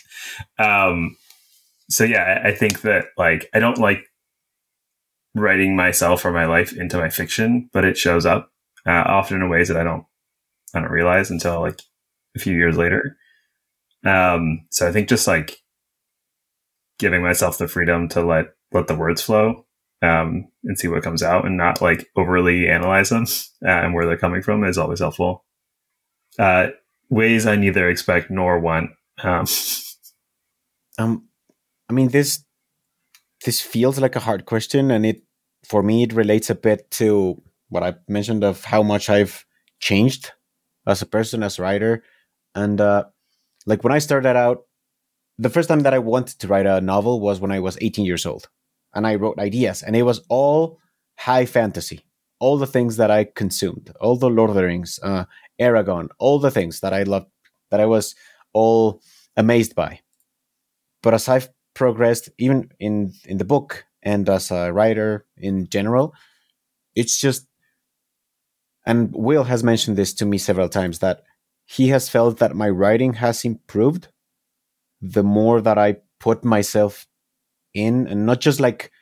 um 0.59 1.16
so 1.89 2.05
yeah, 2.05 2.41
I, 2.45 2.49
I 2.49 2.55
think 2.55 2.82
that 2.82 3.07
like 3.16 3.49
I 3.55 3.61
don't 3.61 3.78
like 3.78 4.05
writing 5.37 5.76
myself 5.76 6.24
or 6.24 6.32
my 6.32 6.47
life 6.47 6.72
into 6.72 6.99
my 6.99 7.09
fiction, 7.11 7.68
but 7.72 7.84
it 7.84 7.97
shows 7.97 8.26
up 8.26 8.51
uh, 8.87 9.05
often 9.07 9.43
in 9.43 9.49
ways 9.49 9.68
that 9.68 9.76
I 9.76 9.84
don't 9.84 10.05
I 10.74 10.80
don't 10.80 10.91
realize 10.91 11.30
until 11.30 11.61
like 11.61 11.80
a 12.34 12.39
few 12.39 12.55
years 12.55 12.76
later. 12.76 13.16
Um, 14.05 14.66
so 14.70 14.89
I 14.89 14.93
think 14.93 15.09
just 15.09 15.26
like 15.26 15.59
giving 16.99 17.22
myself 17.22 17.59
the 17.59 17.68
freedom 17.68 18.09
to 18.09 18.24
let 18.24 18.47
let 18.72 18.89
the 18.89 18.95
words 18.97 19.22
flow 19.22 19.66
um, 20.03 20.49
and 20.64 20.78
see 20.78 20.89
what 20.89 21.03
comes 21.03 21.22
out, 21.22 21.45
and 21.45 21.57
not 21.57 21.80
like 21.80 22.09
overly 22.16 22.68
analyze 22.68 23.11
them 23.11 23.24
uh, 23.66 23.68
and 23.70 23.95
where 23.95 24.07
they're 24.07 24.16
coming 24.16 24.43
from 24.43 24.64
is 24.64 24.78
always 24.78 25.01
helpful. 25.01 25.45
Uh, 26.39 26.68
ways 27.09 27.47
I 27.47 27.57
neither 27.57 27.89
expect 27.89 28.30
nor 28.30 28.59
want. 28.59 28.91
Um, 29.22 29.47
Um, 30.99 31.28
I 31.89 31.93
mean 31.93 32.09
this 32.09 32.45
this 33.45 33.61
feels 33.61 33.99
like 33.99 34.16
a 34.16 34.20
hard 34.20 34.45
question, 34.47 34.91
and 34.91 35.05
it 35.07 35.22
for 35.69 35.83
me 35.83 36.03
it 36.03 36.12
relates 36.12 36.51
a 36.51 36.55
bit 36.55 36.91
to 36.93 37.43
what 37.69 37.83
I 37.83 37.95
mentioned 38.09 38.45
of 38.45 38.64
how 38.64 38.83
much 38.83 39.11
I've 39.11 39.45
changed 39.81 40.33
as 40.87 41.03
a 41.03 41.07
person, 41.07 41.43
as 41.43 41.59
a 41.59 41.62
writer, 41.62 42.05
and 42.55 42.81
uh, 42.81 43.05
like 43.67 43.83
when 43.83 43.93
I 43.93 43.99
started 43.99 44.37
out, 44.37 44.62
the 45.39 45.51
first 45.51 45.69
time 45.69 45.81
that 45.81 45.93
I 45.93 45.99
wanted 45.99 46.39
to 46.39 46.49
write 46.49 46.67
a 46.67 46.81
novel 46.81 47.21
was 47.21 47.41
when 47.41 47.51
I 47.51 47.61
was 47.61 47.77
18 47.81 48.07
years 48.07 48.25
old, 48.25 48.49
and 48.95 49.07
I 49.07 49.17
wrote 49.17 49.39
ideas, 49.39 49.83
and 49.83 49.97
it 49.97 50.05
was 50.05 50.21
all 50.29 50.79
high 51.19 51.45
fantasy, 51.45 52.05
all 52.39 52.57
the 52.57 52.67
things 52.67 52.97
that 52.97 53.11
I 53.11 53.25
consumed, 53.25 53.93
all 54.01 54.17
the 54.17 54.31
Lord 54.31 54.51
of 54.51 54.57
the 54.57 54.64
Rings, 54.64 55.01
uh, 55.03 55.25
Eragon, 55.61 56.09
all 56.19 56.39
the 56.39 56.51
things 56.51 56.81
that 56.81 56.95
I 56.95 57.03
loved, 57.03 57.27
that 57.71 57.81
I 57.81 57.87
was 57.87 58.14
all 58.53 59.03
amazed 59.37 59.75
by. 59.75 60.01
But 61.03 61.14
as 61.14 61.29
I've 61.29 61.51
progressed, 61.75 62.31
even 62.39 62.71
in 62.79 63.12
in 63.25 63.39
the 63.39 63.45
book 63.45 63.85
and 64.07 64.28
as 64.30 64.52
a 64.52 64.72
writer 64.72 65.26
in 65.36 65.68
general, 65.68 66.14
it's 66.94 67.20
just. 67.20 67.46
And 68.86 69.12
Wil 69.12 69.44
has 69.44 69.64
mentioned 69.64 69.98
this 69.98 70.14
to 70.14 70.24
me 70.24 70.38
several 70.38 70.68
times 70.68 71.00
that 71.00 71.24
he 71.64 71.88
has 71.88 72.09
felt 72.09 72.38
that 72.38 72.54
my 72.54 72.68
writing 72.68 73.14
has 73.14 73.44
improved 73.44 74.07
the 75.02 75.24
more 75.24 75.61
that 75.61 75.76
I 75.76 75.96
put 76.20 76.44
myself 76.44 77.07
in, 77.74 78.07
and 78.07 78.24
not 78.24 78.40
just 78.40 78.61
like, 78.61 78.92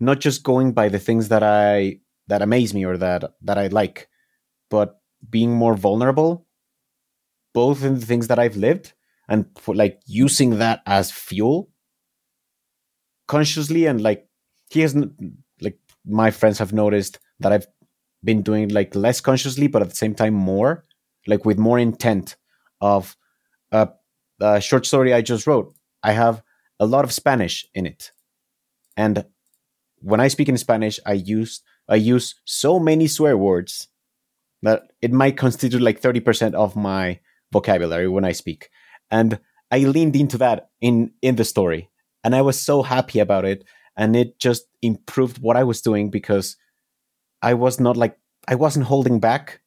not 0.00 0.18
just 0.18 0.42
going 0.42 0.72
by 0.72 0.88
the 0.88 0.98
things 0.98 1.28
that 1.28 1.44
I 1.44 2.00
that 2.26 2.42
amaze 2.42 2.74
me 2.74 2.84
or 2.84 2.96
that 2.98 3.24
that 3.42 3.58
I 3.58 3.68
like, 3.68 4.08
but 4.68 5.00
being 5.30 5.52
more 5.52 5.76
vulnerable, 5.76 6.46
both 7.54 7.84
in 7.84 8.00
the 8.00 8.06
things 8.06 8.26
that 8.26 8.40
I've 8.40 8.56
lived 8.56 8.92
and 9.28 9.46
like 9.68 10.00
using 10.06 10.58
that 10.58 10.82
as 10.84 11.12
fuel 11.12 11.70
consciously 13.28 13.86
and 13.86 14.00
like 14.00 14.27
he 14.70 14.80
hasn't 14.80 15.12
like 15.60 15.78
my 16.04 16.30
friends 16.30 16.58
have 16.58 16.72
noticed 16.72 17.18
that 17.40 17.52
I've 17.52 17.66
been 18.24 18.42
doing 18.42 18.68
like 18.68 18.94
less 18.94 19.20
consciously 19.20 19.66
but 19.66 19.82
at 19.82 19.90
the 19.90 19.96
same 19.96 20.14
time 20.14 20.34
more 20.34 20.84
like 21.26 21.44
with 21.44 21.58
more 21.58 21.78
intent 21.78 22.36
of 22.80 23.16
a, 23.72 23.88
a 24.40 24.60
short 24.60 24.86
story 24.86 25.12
I 25.12 25.20
just 25.20 25.46
wrote. 25.46 25.74
I 26.02 26.12
have 26.12 26.42
a 26.80 26.86
lot 26.86 27.04
of 27.04 27.12
Spanish 27.12 27.66
in 27.74 27.86
it. 27.86 28.12
And 28.96 29.24
when 30.00 30.20
I 30.20 30.28
speak 30.28 30.48
in 30.48 30.58
Spanish 30.58 30.98
I 31.06 31.14
use 31.14 31.62
I 31.88 31.96
use 31.96 32.34
so 32.44 32.78
many 32.78 33.06
swear 33.06 33.36
words 33.36 33.88
that 34.62 34.82
it 35.00 35.12
might 35.12 35.36
constitute 35.36 35.80
like 35.80 36.00
30% 36.00 36.54
of 36.54 36.76
my 36.76 37.20
vocabulary 37.52 38.08
when 38.08 38.24
I 38.24 38.32
speak. 38.32 38.70
And 39.10 39.38
I 39.70 39.78
leaned 39.80 40.16
into 40.16 40.38
that 40.38 40.70
in 40.80 41.12
in 41.22 41.36
the 41.36 41.44
story, 41.44 41.90
and 42.24 42.34
I 42.34 42.42
was 42.42 42.60
so 42.60 42.82
happy 42.82 43.18
about 43.18 43.44
it, 43.44 43.64
and 43.98 44.16
it 44.16 44.40
just 44.40 44.66
improved 44.82 45.40
what 45.40 45.58
I 45.58 45.64
was 45.64 45.82
doing 45.82 46.10
because 46.10 46.56
I 47.42 47.54
was 47.54 47.80
not 47.80 47.96
like 47.96 48.18
I 48.48 48.56
wasn't 48.56 48.86
holding 48.86 49.20
back, 49.20 49.60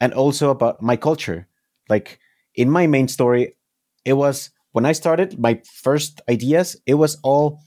and 0.00 0.12
also 0.12 0.50
about 0.50 0.82
my 0.82 0.96
culture. 0.96 1.48
Like 1.88 2.18
in 2.54 2.70
my 2.70 2.86
main 2.86 3.08
story, 3.08 3.56
it 4.04 4.14
was 4.14 4.50
when 4.72 4.84
I 4.84 4.92
started 4.92 5.38
my 5.38 5.60
first 5.64 6.20
ideas, 6.28 6.76
it 6.86 6.94
was 6.94 7.16
all 7.22 7.60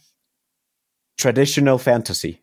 traditional 1.17 1.77
fantasy, 1.77 2.41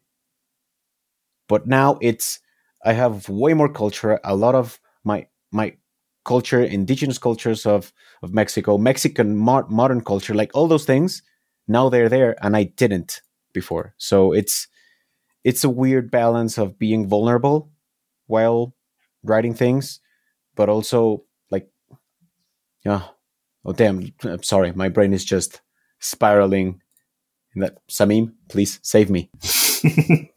but 1.49 1.67
now 1.67 1.99
it's 2.01 2.41
I 2.85 2.93
have 2.93 3.29
way 3.29 3.55
more 3.55 3.69
culture. 3.69 4.21
A 4.25 4.35
lot 4.37 4.55
of 4.55 4.79
my 5.05 5.27
my 5.53 5.77
culture, 6.25 6.63
indigenous 6.63 7.19
cultures 7.19 7.67
of 7.67 7.93
of 8.23 8.33
Mexico, 8.33 8.79
Mexican 8.79 9.37
mo- 9.37 9.67
modern 9.69 10.01
culture, 10.03 10.35
like 10.35 10.51
all 10.55 10.69
those 10.69 10.85
things. 10.85 11.23
Now 11.69 11.89
they're 11.89 12.09
there, 12.09 12.37
and 12.45 12.57
I 12.57 12.65
didn't 12.65 13.23
before. 13.53 13.95
So 13.97 14.33
it's 14.33 14.69
it's 15.45 15.65
a 15.65 15.71
weird 15.71 16.11
balance 16.11 16.59
of 16.59 16.79
being 16.79 17.09
vulnerable 17.09 17.71
while 18.27 18.75
writing 19.23 19.55
things, 19.55 20.01
but 20.55 20.69
also 20.69 21.25
like, 21.51 21.69
yeah. 22.85 23.03
Oh 23.65 23.73
damn! 23.73 24.13
I'm 24.23 24.43
sorry, 24.43 24.73
my 24.73 24.89
brain 24.89 25.13
is 25.13 25.25
just 25.25 25.61
spiraling. 25.99 26.81
In 27.55 27.63
that 27.63 27.79
Sameem, 27.89 28.35
please 28.51 28.79
save 28.83 29.09
me. 29.09 29.31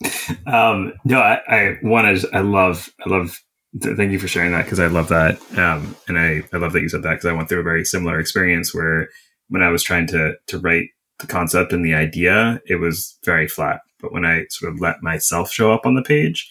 um, 0.48 0.94
no, 1.04 1.20
I, 1.20 1.42
I 1.48 1.78
one 1.82 2.06
I 2.06 2.40
love 2.40 2.90
I 3.06 3.10
love 3.10 3.44
thank 3.78 4.12
you 4.12 4.20
for 4.20 4.28
sharing 4.28 4.52
that 4.52 4.66
because 4.66 4.80
I 4.80 4.88
love 4.88 5.10
that. 5.10 5.40
Um, 5.58 5.96
and 6.08 6.18
I, 6.18 6.44
I 6.54 6.58
love 6.58 6.74
that 6.74 6.82
you 6.82 6.90
said 6.90 7.04
that 7.04 7.12
because 7.12 7.26
I 7.26 7.34
went 7.34 7.50
through 7.50 7.60
a 7.60 7.64
very 7.64 7.86
similar 7.86 8.20
experience 8.20 8.74
where 8.74 9.10
when 9.50 9.62
I 9.62 9.70
was 9.70 9.84
trying 9.84 10.08
to, 10.08 10.34
to 10.48 10.60
write 10.60 10.90
the 11.20 11.28
concept 11.28 11.74
and 11.74 11.86
the 11.86 11.94
idea, 11.94 12.62
it 12.66 12.76
was 12.76 13.18
very 13.24 13.48
flat. 13.48 13.82
But 14.00 14.14
when 14.14 14.26
I 14.26 14.46
sort 14.50 14.74
of 14.74 14.80
let 14.80 15.04
myself 15.04 15.52
show 15.52 15.74
up 15.74 15.86
on 15.86 15.96
the 15.96 16.02
page, 16.02 16.50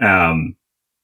um, 0.00 0.56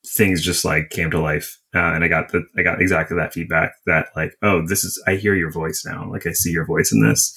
things 0.07 0.43
just 0.43 0.65
like 0.65 0.91
came 0.91 1.11
to 1.11 1.21
life. 1.21 1.59
Uh, 1.75 1.93
and 1.95 2.05
I 2.05 2.09
got 2.09 2.33
the, 2.33 2.45
I 2.57 2.63
got 2.63 2.81
exactly 2.81 3.17
that 3.17 3.33
feedback 3.33 3.73
that 3.87 4.09
like, 4.17 4.35
oh, 4.43 4.67
this 4.67 4.85
is, 4.85 5.03
I 5.07 5.15
hear 5.15 5.35
your 5.35 5.51
voice 5.51 5.85
now. 5.87 6.11
Like 6.11 6.27
I 6.27 6.33
see 6.33 6.51
your 6.51 6.67
voice 6.67 6.93
in 6.93 7.03
this. 7.03 7.35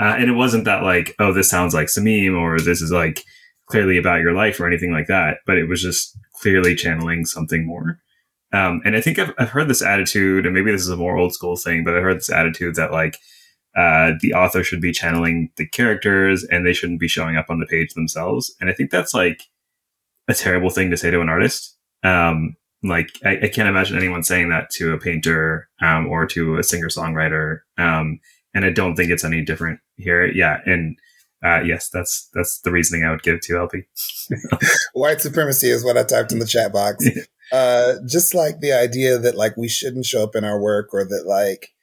Uh, 0.00 0.14
and 0.18 0.28
it 0.30 0.34
wasn't 0.34 0.64
that 0.64 0.82
like, 0.82 1.14
oh, 1.18 1.32
this 1.32 1.50
sounds 1.50 1.74
like 1.74 1.88
Sameem 1.88 2.38
or 2.38 2.58
this 2.58 2.80
is 2.80 2.92
like 2.92 3.22
clearly 3.66 3.98
about 3.98 4.20
your 4.20 4.32
life 4.32 4.60
or 4.60 4.66
anything 4.66 4.92
like 4.92 5.06
that. 5.08 5.38
But 5.46 5.58
it 5.58 5.68
was 5.68 5.82
just 5.82 6.16
clearly 6.34 6.74
channeling 6.74 7.24
something 7.24 7.66
more. 7.66 7.98
Um, 8.52 8.80
and 8.84 8.96
I 8.96 9.00
think 9.00 9.18
I've, 9.18 9.32
I've 9.38 9.50
heard 9.50 9.68
this 9.68 9.82
attitude, 9.82 10.46
and 10.46 10.54
maybe 10.54 10.70
this 10.70 10.82
is 10.82 10.88
a 10.88 10.96
more 10.96 11.16
old 11.16 11.34
school 11.34 11.56
thing, 11.56 11.82
but 11.84 11.96
I 11.96 12.00
heard 12.00 12.18
this 12.18 12.30
attitude 12.30 12.76
that 12.76 12.92
like 12.92 13.18
uh, 13.76 14.12
the 14.20 14.32
author 14.32 14.64
should 14.64 14.80
be 14.80 14.92
channeling 14.92 15.50
the 15.56 15.66
characters 15.66 16.44
and 16.44 16.66
they 16.66 16.72
shouldn't 16.72 17.00
be 17.00 17.08
showing 17.08 17.36
up 17.36 17.50
on 17.50 17.60
the 17.60 17.66
page 17.66 17.92
themselves. 17.92 18.54
And 18.60 18.70
I 18.70 18.72
think 18.72 18.90
that's 18.90 19.12
like 19.12 19.42
a 20.28 20.34
terrible 20.34 20.70
thing 20.70 20.90
to 20.90 20.96
say 20.96 21.10
to 21.10 21.20
an 21.20 21.28
artist. 21.28 21.76
Um, 22.02 22.56
like 22.82 23.10
I, 23.24 23.38
I, 23.42 23.48
can't 23.48 23.68
imagine 23.68 23.96
anyone 23.96 24.22
saying 24.22 24.48
that 24.50 24.70
to 24.72 24.92
a 24.92 24.98
painter 24.98 25.68
um, 25.80 26.06
or 26.06 26.26
to 26.26 26.58
a 26.58 26.62
singer 26.62 26.88
songwriter. 26.88 27.60
Um, 27.78 28.20
and 28.54 28.64
I 28.64 28.70
don't 28.70 28.96
think 28.96 29.10
it's 29.10 29.24
any 29.24 29.42
different 29.42 29.80
here. 29.96 30.26
Yeah, 30.26 30.60
and 30.64 30.96
uh, 31.44 31.60
yes, 31.60 31.88
that's 31.88 32.28
that's 32.32 32.60
the 32.60 32.70
reasoning 32.70 33.04
I 33.04 33.10
would 33.10 33.22
give 33.22 33.40
to 33.40 33.58
LP. 33.58 33.82
White 34.94 35.20
supremacy 35.20 35.70
is 35.70 35.84
what 35.84 35.98
I 35.98 36.04
typed 36.04 36.32
in 36.32 36.38
the 36.38 36.46
chat 36.46 36.72
box. 36.72 37.06
Uh, 37.52 37.94
just 38.08 38.34
like 38.34 38.58
the 38.58 38.72
idea 38.72 39.20
that 39.20 39.36
like 39.36 39.56
we 39.56 39.68
shouldn't 39.68 40.04
show 40.04 40.24
up 40.24 40.34
in 40.34 40.42
our 40.42 40.60
work, 40.60 40.92
or 40.92 41.04
that 41.04 41.28
like 41.28 41.75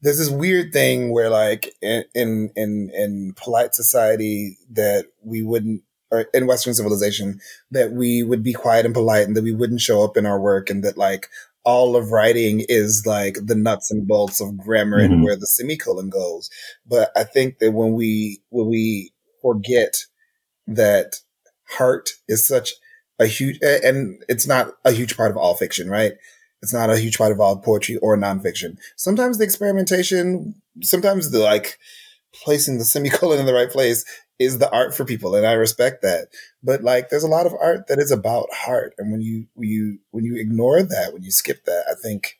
there's 0.00 0.18
this 0.18 0.30
weird 0.30 0.72
thing 0.72 1.12
where 1.12 1.30
like 1.30 1.74
in 1.82 2.04
in 2.14 2.50
in, 2.56 2.90
in 2.94 3.34
polite 3.36 3.74
society 3.74 4.58
that 4.70 5.06
we 5.22 5.42
wouldn't 5.42 5.82
or 6.10 6.26
in 6.32 6.46
Western 6.46 6.74
civilization 6.74 7.40
that 7.70 7.92
we 7.92 8.22
would 8.22 8.42
be 8.42 8.52
quiet 8.52 8.84
and 8.84 8.94
polite 8.94 9.26
and 9.26 9.36
that 9.36 9.44
we 9.44 9.54
wouldn't 9.54 9.80
show 9.80 10.04
up 10.04 10.16
in 10.16 10.26
our 10.26 10.40
work 10.40 10.70
and 10.70 10.84
that 10.84 10.96
like 10.96 11.28
all 11.66 11.96
of 11.96 12.12
writing 12.12 12.64
is 12.68 13.02
like 13.06 13.36
the 13.44 13.56
nuts 13.56 13.90
and 13.90 14.06
bolts 14.06 14.40
of 14.40 14.56
grammar 14.56 15.00
mm-hmm. 15.00 15.14
and 15.14 15.24
where 15.24 15.34
the 15.34 15.48
semicolon 15.48 16.08
goes. 16.08 16.48
But 16.86 17.10
I 17.16 17.24
think 17.24 17.58
that 17.58 17.72
when 17.72 17.92
we, 17.92 18.40
when 18.50 18.68
we 18.68 19.12
forget 19.42 19.96
that 20.68 21.16
heart 21.68 22.10
is 22.28 22.46
such 22.46 22.72
a 23.18 23.26
huge, 23.26 23.58
and 23.62 24.22
it's 24.28 24.46
not 24.46 24.74
a 24.84 24.92
huge 24.92 25.16
part 25.16 25.32
of 25.32 25.36
all 25.36 25.56
fiction, 25.56 25.90
right? 25.90 26.12
It's 26.66 26.72
not 26.72 26.90
a 26.90 26.98
huge 26.98 27.16
part 27.16 27.30
of 27.30 27.38
all 27.38 27.56
poetry 27.58 27.96
or 27.98 28.16
nonfiction. 28.16 28.76
Sometimes 28.96 29.38
the 29.38 29.44
experimentation, 29.44 30.60
sometimes 30.82 31.30
the 31.30 31.38
like 31.38 31.78
placing 32.34 32.78
the 32.78 32.84
semicolon 32.84 33.38
in 33.38 33.46
the 33.46 33.54
right 33.54 33.70
place 33.70 34.04
is 34.40 34.58
the 34.58 34.68
art 34.72 34.92
for 34.92 35.04
people 35.04 35.36
and 35.36 35.46
I 35.46 35.52
respect 35.52 36.02
that. 36.02 36.26
But 36.64 36.82
like 36.82 37.08
there's 37.08 37.22
a 37.22 37.28
lot 37.28 37.46
of 37.46 37.54
art 37.60 37.86
that 37.86 38.00
is 38.00 38.10
about 38.10 38.52
heart. 38.52 38.94
And 38.98 39.12
when 39.12 39.20
you 39.20 39.46
when 39.54 39.68
you 39.68 39.98
when 40.10 40.24
you 40.24 40.34
ignore 40.34 40.82
that, 40.82 41.12
when 41.12 41.22
you 41.22 41.30
skip 41.30 41.64
that, 41.66 41.84
I 41.88 41.94
think 42.02 42.36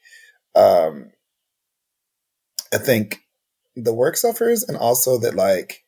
um 0.56 1.12
I 2.74 2.78
think 2.78 3.20
the 3.76 3.94
work 3.94 4.16
suffers 4.16 4.64
and 4.64 4.76
also 4.76 5.18
that 5.18 5.36
like 5.36 5.84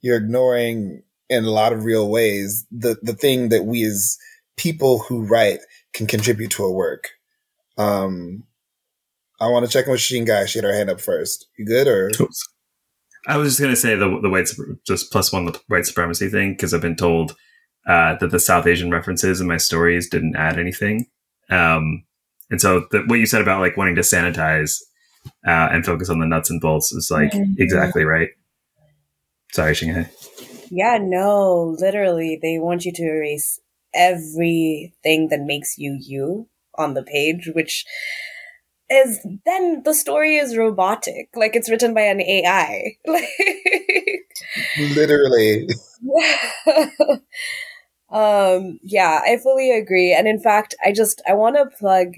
you're 0.00 0.16
ignoring 0.16 1.02
in 1.28 1.44
a 1.44 1.50
lot 1.50 1.74
of 1.74 1.84
real 1.84 2.08
ways 2.08 2.66
the 2.70 2.96
the 3.02 3.12
thing 3.14 3.50
that 3.50 3.66
we 3.66 3.84
as 3.84 4.16
people 4.56 5.00
who 5.00 5.26
write 5.26 5.60
can 5.92 6.06
contribute 6.06 6.52
to 6.52 6.64
a 6.64 6.72
work. 6.72 7.10
Um 7.78 8.44
I 9.40 9.48
want 9.48 9.66
to 9.66 9.72
check 9.72 9.86
in 9.86 9.92
with 9.92 10.00
Shingai. 10.00 10.46
She 10.46 10.58
had 10.58 10.64
her 10.64 10.72
hand 10.72 10.88
up 10.88 11.00
first. 11.00 11.48
You 11.58 11.66
good 11.66 11.88
or? 11.88 12.10
I 13.26 13.36
was 13.36 13.50
just 13.50 13.60
gonna 13.60 13.76
say 13.76 13.94
the 13.94 14.20
the 14.20 14.30
white 14.30 14.48
just 14.86 15.10
plus 15.10 15.32
one 15.32 15.44
the 15.44 15.60
white 15.68 15.86
supremacy 15.86 16.28
thing 16.28 16.52
because 16.52 16.74
I've 16.74 16.80
been 16.80 16.96
told 16.96 17.32
uh, 17.86 18.16
that 18.16 18.30
the 18.30 18.40
South 18.40 18.66
Asian 18.66 18.90
references 18.90 19.40
in 19.40 19.46
my 19.46 19.56
stories 19.56 20.08
didn't 20.08 20.36
add 20.36 20.58
anything, 20.58 21.06
um, 21.50 22.04
and 22.50 22.60
so 22.60 22.86
the, 22.90 23.02
what 23.06 23.18
you 23.20 23.26
said 23.26 23.40
about 23.40 23.60
like 23.60 23.76
wanting 23.76 23.94
to 23.96 24.00
sanitize 24.00 24.80
uh, 25.46 25.68
and 25.70 25.84
focus 25.84 26.08
on 26.08 26.18
the 26.18 26.26
nuts 26.26 26.50
and 26.50 26.60
bolts 26.60 26.92
is 26.92 27.10
like 27.10 27.32
mm-hmm. 27.32 27.54
exactly 27.58 28.04
right. 28.04 28.30
Sorry, 29.52 29.74
Shingai. 29.74 30.08
Yeah, 30.70 30.98
no, 31.00 31.76
literally, 31.78 32.38
they 32.40 32.58
want 32.58 32.84
you 32.84 32.92
to 32.92 33.02
erase 33.02 33.60
everything 33.94 35.28
that 35.28 35.42
makes 35.42 35.78
you 35.78 35.98
you 36.00 36.48
on 36.76 36.94
the 36.94 37.02
page, 37.02 37.50
which 37.54 37.84
is 38.90 39.26
then 39.46 39.82
the 39.84 39.94
story 39.94 40.36
is 40.36 40.56
robotic, 40.56 41.28
like 41.34 41.56
it's 41.56 41.70
written 41.70 41.94
by 41.94 42.02
an 42.02 42.20
AI. 42.20 42.96
Like 43.06 43.28
literally. 44.96 45.68
um, 48.10 48.78
yeah, 48.82 49.20
I 49.24 49.38
fully 49.42 49.70
agree. 49.70 50.14
And 50.14 50.26
in 50.26 50.40
fact, 50.40 50.74
I 50.84 50.92
just 50.92 51.22
I 51.28 51.34
want 51.34 51.56
to 51.56 51.76
plug 51.76 52.14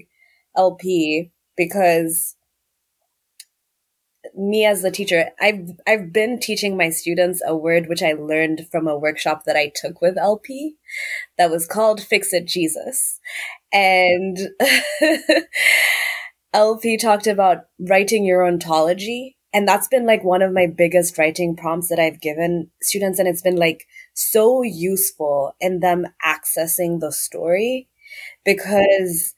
LP 0.55 1.31
because 1.55 2.35
me 4.35 4.65
as 4.65 4.81
the 4.81 4.91
teacher, 4.91 5.29
I've 5.39 5.71
I've 5.87 6.11
been 6.11 6.39
teaching 6.39 6.75
my 6.75 6.89
students 6.89 7.41
a 7.45 7.55
word 7.55 7.87
which 7.87 8.01
I 8.01 8.13
learned 8.13 8.67
from 8.71 8.87
a 8.87 8.97
workshop 8.97 9.43
that 9.45 9.55
I 9.55 9.71
took 9.73 10.01
with 10.01 10.17
LP 10.17 10.75
that 11.37 11.51
was 11.51 11.67
called 11.67 12.01
Fix 12.01 12.33
It 12.33 12.45
Jesus. 12.45 13.19
And 13.75 14.39
LP 16.53 16.97
talked 16.97 17.27
about 17.27 17.65
writing 17.77 18.25
your 18.25 18.47
ontology. 18.47 19.35
And 19.53 19.67
that's 19.67 19.89
been 19.89 20.05
like 20.05 20.23
one 20.23 20.41
of 20.41 20.53
my 20.53 20.65
biggest 20.67 21.17
writing 21.17 21.57
prompts 21.57 21.89
that 21.89 21.99
I've 21.99 22.21
given 22.21 22.71
students. 22.81 23.19
And 23.19 23.27
it's 23.27 23.41
been 23.41 23.57
like 23.57 23.85
so 24.13 24.61
useful 24.63 25.55
in 25.59 25.81
them 25.81 26.07
accessing 26.25 27.01
the 27.01 27.11
story 27.11 27.89
because 28.45 29.33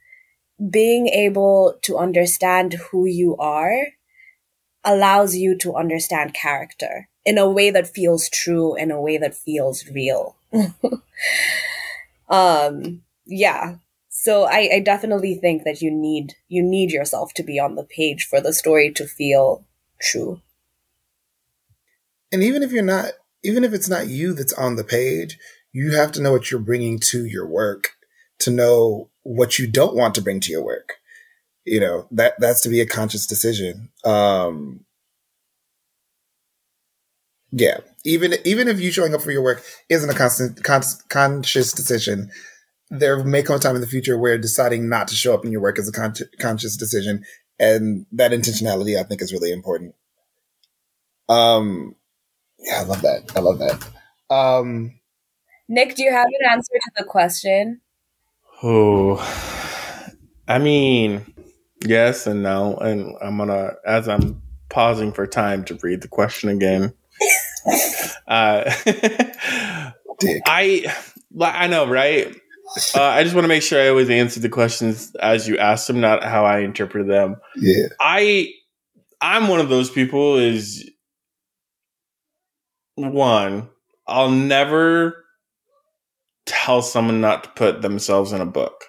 being 0.71 1.07
able 1.07 1.75
to 1.83 1.97
understand 1.97 2.75
who 2.75 3.05
you 3.07 3.35
are 3.37 3.87
allows 4.83 5.35
you 5.35 5.57
to 5.57 5.75
understand 5.75 6.33
character 6.33 7.09
in 7.25 7.37
a 7.37 7.49
way 7.49 7.69
that 7.71 7.87
feels 7.87 8.29
true, 8.29 8.75
in 8.75 8.91
a 8.91 9.01
way 9.01 9.17
that 9.17 9.35
feels 9.35 9.87
real. 9.89 10.35
um, 12.29 13.01
yeah. 13.25 13.75
So 14.19 14.45
I, 14.45 14.69
I 14.73 14.79
definitely 14.79 15.35
think 15.35 15.63
that 15.63 15.79
you 15.79 15.91
need 15.91 16.33
you 16.47 16.63
need 16.63 16.91
yourself 16.91 17.33
to 17.35 17.43
be 17.43 17.59
on 17.59 17.75
the 17.75 17.83
page 17.83 18.25
for 18.25 18.41
the 18.41 18.51
story 18.51 18.91
to 18.93 19.05
feel 19.05 19.63
true. 20.01 20.41
And 22.31 22.41
even 22.41 22.63
if 22.63 22.71
you're 22.71 22.83
not, 22.83 23.11
even 23.43 23.63
if 23.63 23.73
it's 23.73 23.87
not 23.87 24.07
you 24.07 24.33
that's 24.33 24.53
on 24.53 24.75
the 24.75 24.83
page, 24.83 25.37
you 25.71 25.93
have 25.93 26.11
to 26.13 26.21
know 26.21 26.31
what 26.31 26.49
you're 26.49 26.59
bringing 26.59 26.99
to 27.11 27.25
your 27.25 27.47
work 27.47 27.91
to 28.39 28.49
know 28.49 29.09
what 29.21 29.59
you 29.59 29.67
don't 29.67 29.95
want 29.95 30.15
to 30.15 30.21
bring 30.21 30.39
to 30.41 30.51
your 30.51 30.63
work. 30.63 30.95
You 31.63 31.79
know, 31.79 32.07
that, 32.11 32.33
that's 32.39 32.61
to 32.61 32.69
be 32.69 32.81
a 32.81 32.87
conscious 32.87 33.27
decision. 33.27 33.89
Um, 34.03 34.85
yeah. 37.51 37.77
Even, 38.03 38.33
even 38.45 38.67
if 38.67 38.79
you 38.79 38.91
showing 38.91 39.13
up 39.13 39.21
for 39.21 39.31
your 39.31 39.43
work 39.43 39.63
isn't 39.89 40.09
a 40.09 40.13
constant, 40.13 40.63
con- 40.63 40.81
conscious 41.09 41.71
decision, 41.71 42.31
there 42.89 43.23
may 43.23 43.43
come 43.43 43.57
a 43.57 43.59
time 43.59 43.75
in 43.75 43.81
the 43.81 43.87
future 43.87 44.17
where 44.17 44.37
deciding 44.37 44.89
not 44.89 45.07
to 45.09 45.15
show 45.15 45.33
up 45.33 45.45
in 45.45 45.51
your 45.51 45.61
work 45.61 45.77
is 45.79 45.89
a 45.89 45.91
con- 45.91 46.13
conscious 46.39 46.77
decision, 46.77 47.23
and 47.59 48.05
that 48.11 48.31
intentionality 48.31 48.99
I 48.99 49.03
think 49.03 49.21
is 49.21 49.33
really 49.33 49.51
important. 49.51 49.95
Um, 51.29 51.95
yeah, 52.59 52.81
I 52.81 52.83
love 52.83 53.01
that. 53.01 53.31
I 53.35 53.39
love 53.39 53.59
that. 53.59 54.33
Um, 54.33 54.99
Nick, 55.67 55.95
do 55.95 56.03
you 56.03 56.11
have 56.11 56.27
an 56.27 56.51
answer 56.51 56.73
to 56.73 56.91
the 56.97 57.03
question? 57.03 57.81
Oh, 58.63 59.17
I 60.47 60.59
mean, 60.59 61.25
yes 61.85 62.25
and 62.25 62.41
no, 62.41 62.75
and 62.77 63.15
I'm 63.21 63.37
gonna 63.37 63.73
as 63.85 64.07
I'm 64.07 64.41
pausing 64.69 65.11
for 65.11 65.27
time 65.27 65.63
to 65.65 65.77
read 65.81 66.01
the 66.01 66.07
question 66.07 66.49
again. 66.49 66.93
uh, 68.27 68.63
I 70.45 70.85
I 71.39 71.67
know, 71.67 71.87
right? 71.87 72.35
Uh, 72.95 73.01
I 73.01 73.23
just 73.23 73.35
want 73.35 73.45
to 73.45 73.49
make 73.49 73.63
sure 73.63 73.81
I 73.81 73.87
always 73.89 74.09
answer 74.09 74.39
the 74.39 74.49
questions 74.49 75.15
as 75.15 75.47
you 75.47 75.57
ask 75.57 75.87
them, 75.87 76.01
not 76.01 76.23
how 76.23 76.45
I 76.45 76.59
interpret 76.59 77.07
them. 77.07 77.37
Yeah. 77.55 77.87
I 77.99 78.51
I'm 79.21 79.47
one 79.47 79.59
of 79.59 79.69
those 79.69 79.89
people 79.89 80.37
is 80.37 80.89
one, 82.95 83.69
I'll 84.07 84.31
never 84.31 85.25
tell 86.45 86.81
someone 86.81 87.21
not 87.21 87.43
to 87.43 87.49
put 87.51 87.81
themselves 87.81 88.31
in 88.31 88.41
a 88.41 88.45
book. 88.45 88.85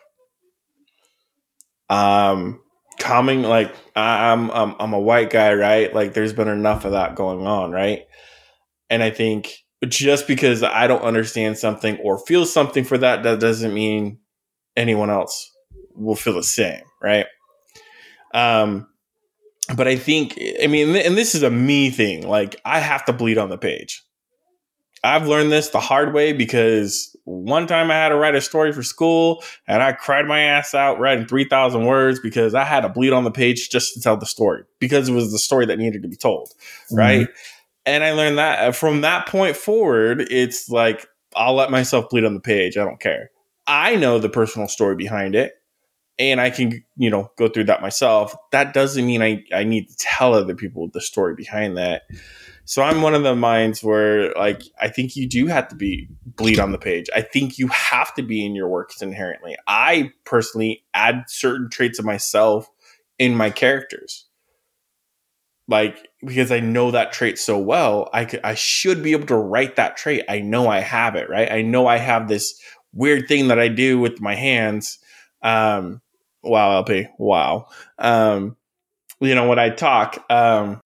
Um 1.89 2.61
coming 2.99 3.43
like 3.43 3.72
I'm 3.95 4.51
I'm 4.51 4.74
I'm 4.79 4.93
a 4.93 5.01
white 5.01 5.31
guy, 5.31 5.55
right? 5.55 5.95
Like 5.95 6.14
there's 6.14 6.33
been 6.33 6.49
enough 6.49 6.85
of 6.85 6.93
that 6.93 7.14
going 7.14 7.47
on, 7.47 7.70
right? 7.70 8.03
And 8.91 9.03
I 9.03 9.11
think 9.11 9.64
just 9.87 10.26
because 10.26 10.62
I 10.62 10.87
don't 10.87 11.03
understand 11.03 11.59
something 11.59 11.99
or 11.99 12.18
feel 12.18 12.45
something 12.45 12.85
for 12.85 12.99
that, 12.99 13.22
that 13.22 13.41
doesn't 13.41 13.72
mean 13.72 14.18
anyone 14.76 15.11
else 15.11 15.53
will 15.95 16.16
feel 16.16 16.35
the 16.35 16.43
same, 16.43 16.83
right? 17.01 17.26
Um, 18.35 18.89
but 19.76 19.87
I 19.87 19.97
think, 19.97 20.39
I 20.62 20.66
mean, 20.66 20.97
and 20.97 21.16
this 21.16 21.35
is 21.35 21.43
a 21.43 21.51
me 21.51 21.91
thing. 21.91 22.26
Like, 22.26 22.61
I 22.64 22.81
have 22.81 23.05
to 23.05 23.12
bleed 23.12 23.39
on 23.39 23.51
the 23.51 23.59
page. 23.59 24.03
I've 25.05 25.29
learned 25.29 25.53
this 25.53 25.68
the 25.68 25.79
hard 25.79 26.12
way 26.12 26.33
because 26.33 27.16
one 27.22 27.68
time 27.68 27.89
I 27.91 27.95
had 27.95 28.09
to 28.09 28.16
write 28.16 28.35
a 28.35 28.41
story 28.41 28.72
for 28.72 28.83
school 28.83 29.45
and 29.68 29.81
I 29.81 29.93
cried 29.93 30.26
my 30.26 30.41
ass 30.41 30.74
out 30.74 30.99
writing 30.99 31.24
3,000 31.26 31.85
words 31.85 32.18
because 32.18 32.53
I 32.53 32.64
had 32.64 32.81
to 32.81 32.89
bleed 32.89 33.12
on 33.12 33.22
the 33.22 33.31
page 33.31 33.70
just 33.70 33.95
to 33.95 34.01
tell 34.01 34.16
the 34.16 34.26
story 34.26 34.64
because 34.81 35.09
it 35.09 35.12
was 35.12 35.31
the 35.31 35.39
story 35.39 35.66
that 35.66 35.79
needed 35.79 36.03
to 36.03 36.09
be 36.09 36.16
told. 36.16 36.51
Right. 36.91 37.29
Mm-hmm 37.29 37.33
and 37.89 38.05
I 38.05 38.12
learned 38.12 38.39
that 38.39 38.59
uh, 38.59 38.72
from 38.72 39.01
that 39.01 39.26
point 39.26 39.57
forward, 39.57 40.20
it's 40.30 40.68
like 40.68 41.07
I'll 41.34 41.55
let 41.55 41.70
myself 41.70 42.11
bleed 42.11 42.24
on 42.24 42.34
the 42.34 42.41
page. 42.41 42.76
I 42.76 42.84
don't 42.84 43.01
care. 43.01 43.30
I 43.66 43.97
know 43.97 44.18
the 44.18 44.28
personal 44.28 44.68
story 44.68 44.95
behind 44.95 45.34
it, 45.34 45.55
and 46.18 46.41
I 46.41 46.51
can 46.51 46.84
you 46.97 47.11
know 47.11 47.30
go 47.39 47.49
through 47.49 47.64
that 47.64 47.80
myself. 47.80 48.36
That 48.53 48.74
doesn't 48.74 49.07
mean 49.07 49.22
I 49.22 49.43
I 49.53 49.64
need 49.64 49.89
to 49.89 49.97
tell 49.97 50.34
other 50.34 50.55
people 50.55 50.89
the 50.93 51.01
story 51.01 51.34
behind 51.34 51.76
that. 51.78 52.03
So 52.66 52.82
I'm 52.82 53.01
one 53.01 53.14
of 53.14 53.22
the 53.22 53.34
minds 53.34 53.82
where 53.82 54.34
like 54.34 54.62
I 54.78 54.89
think 54.89 55.16
you 55.16 55.26
do 55.26 55.47
have 55.47 55.68
to 55.68 55.74
be 55.74 56.09
bleed 56.26 56.61
on 56.61 56.72
the 56.72 56.78
page. 56.78 57.09
I 57.16 57.22
think 57.22 57.59
you 57.59 57.68
have 57.68 58.14
to 58.16 58.22
be 58.22 58.45
in 58.45 58.55
your 58.55 58.68
works 58.68 59.01
inherently. 59.01 59.57
I 59.66 60.12
personally 60.24 60.84
add 60.93 61.24
certain 61.28 61.70
traits 61.70 61.99
of 61.99 62.05
myself 62.05 62.68
in 63.18 63.34
my 63.34 63.49
characters 63.49 64.28
like 65.69 66.09
because 66.25 66.51
I 66.51 66.61
know 66.61 66.91
that 66.91 67.12
trait 67.12 67.39
so 67.39 67.59
well, 67.59 68.09
I 68.12 68.25
could, 68.25 68.41
I 68.43 68.55
should 68.55 69.03
be 69.03 69.12
able 69.12 69.27
to 69.27 69.37
write 69.37 69.77
that 69.77 69.97
trait. 69.97 70.25
I 70.29 70.41
know 70.41 70.66
I 70.66 70.81
have 70.81 71.14
it, 71.14 71.29
right? 71.29 71.51
I 71.53 71.62
know 71.62 71.87
I 71.87 71.99
have 71.99 72.27
this 72.27 72.61
weird 72.93 73.29
thing 73.29 73.49
that 73.49 73.59
I 73.59 73.69
do 73.69 73.99
with 73.99 74.21
my 74.21 74.35
hands. 74.35 74.99
Um, 75.43 76.01
wow, 76.43 76.73
LP, 76.79 77.07
wow. 77.19 77.66
Um, 77.99 78.57
you 79.21 79.35
know 79.35 79.47
when 79.47 79.59
I 79.59 79.69
talk. 79.69 80.25
Um, 80.31 80.81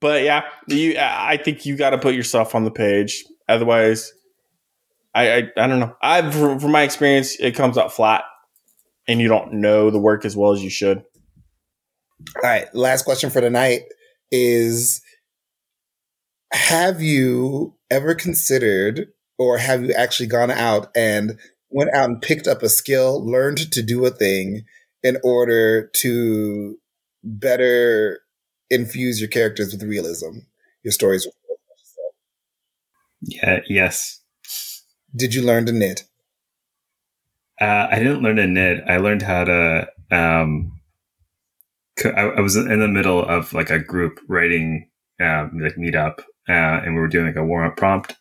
but 0.00 0.22
yeah, 0.22 0.44
you, 0.68 0.96
I 0.98 1.36
think 1.36 1.66
you 1.66 1.76
got 1.76 1.90
to 1.90 1.98
put 1.98 2.14
yourself 2.14 2.54
on 2.54 2.64
the 2.64 2.70
page. 2.70 3.24
Otherwise, 3.48 4.12
I, 5.14 5.32
I, 5.32 5.36
I 5.56 5.66
don't 5.66 5.80
know. 5.80 5.94
I've 6.00 6.34
from, 6.34 6.58
from 6.60 6.72
my 6.72 6.82
experience, 6.82 7.36
it 7.38 7.54
comes 7.54 7.76
out 7.76 7.92
flat, 7.92 8.24
and 9.06 9.20
you 9.20 9.28
don't 9.28 9.54
know 9.54 9.90
the 9.90 9.98
work 9.98 10.24
as 10.24 10.36
well 10.36 10.52
as 10.52 10.62
you 10.62 10.70
should. 10.70 10.98
All 12.36 12.42
right, 12.42 12.72
last 12.74 13.04
question 13.04 13.28
for 13.28 13.40
tonight 13.40 13.82
is 14.30 15.00
have 16.52 17.02
you 17.02 17.74
ever 17.90 18.14
considered 18.14 19.08
or 19.38 19.58
have 19.58 19.84
you 19.84 19.92
actually 19.92 20.26
gone 20.26 20.50
out 20.50 20.90
and 20.96 21.38
went 21.70 21.94
out 21.94 22.08
and 22.08 22.22
picked 22.22 22.46
up 22.46 22.62
a 22.62 22.68
skill, 22.68 23.24
learned 23.24 23.70
to 23.72 23.82
do 23.82 24.04
a 24.04 24.10
thing 24.10 24.62
in 25.02 25.18
order 25.22 25.86
to 25.94 26.78
better 27.22 28.20
infuse 28.70 29.20
your 29.20 29.28
characters 29.28 29.72
with 29.72 29.82
realism, 29.82 30.38
your 30.82 30.92
stories 30.92 31.26
with 31.26 31.34
Yeah, 33.20 33.60
yes. 33.68 34.20
Did 35.14 35.34
you 35.34 35.42
learn 35.42 35.66
to 35.66 35.72
knit? 35.72 36.04
Uh, 37.60 37.88
I 37.90 37.98
didn't 37.98 38.22
learn 38.22 38.36
to 38.36 38.46
knit. 38.46 38.84
I 38.86 38.98
learned 38.98 39.22
how 39.22 39.44
to 39.44 39.88
um, 40.10 40.77
I, 42.04 42.40
was 42.40 42.56
in 42.56 42.80
the 42.80 42.88
middle 42.88 43.24
of 43.24 43.52
like 43.52 43.70
a 43.70 43.78
group 43.78 44.20
writing 44.28 44.88
um, 45.20 45.58
like 45.60 45.76
meetup, 45.76 46.20
uh, 46.48 46.82
and 46.84 46.94
we 46.94 47.00
were 47.00 47.08
doing 47.08 47.26
like 47.26 47.36
a 47.36 47.44
warm 47.44 47.66
up 47.66 47.76
prompt, 47.76 48.12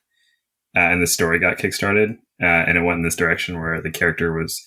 uh, 0.75 0.79
and 0.79 1.01
the 1.01 1.07
story 1.07 1.39
got 1.39 1.57
kickstarted, 1.57 2.17
uh, 2.41 2.45
and 2.45 2.77
it 2.77 2.81
went 2.81 2.97
in 2.97 3.03
this 3.03 3.15
direction 3.15 3.59
where 3.59 3.81
the 3.81 3.91
character 3.91 4.33
was 4.33 4.65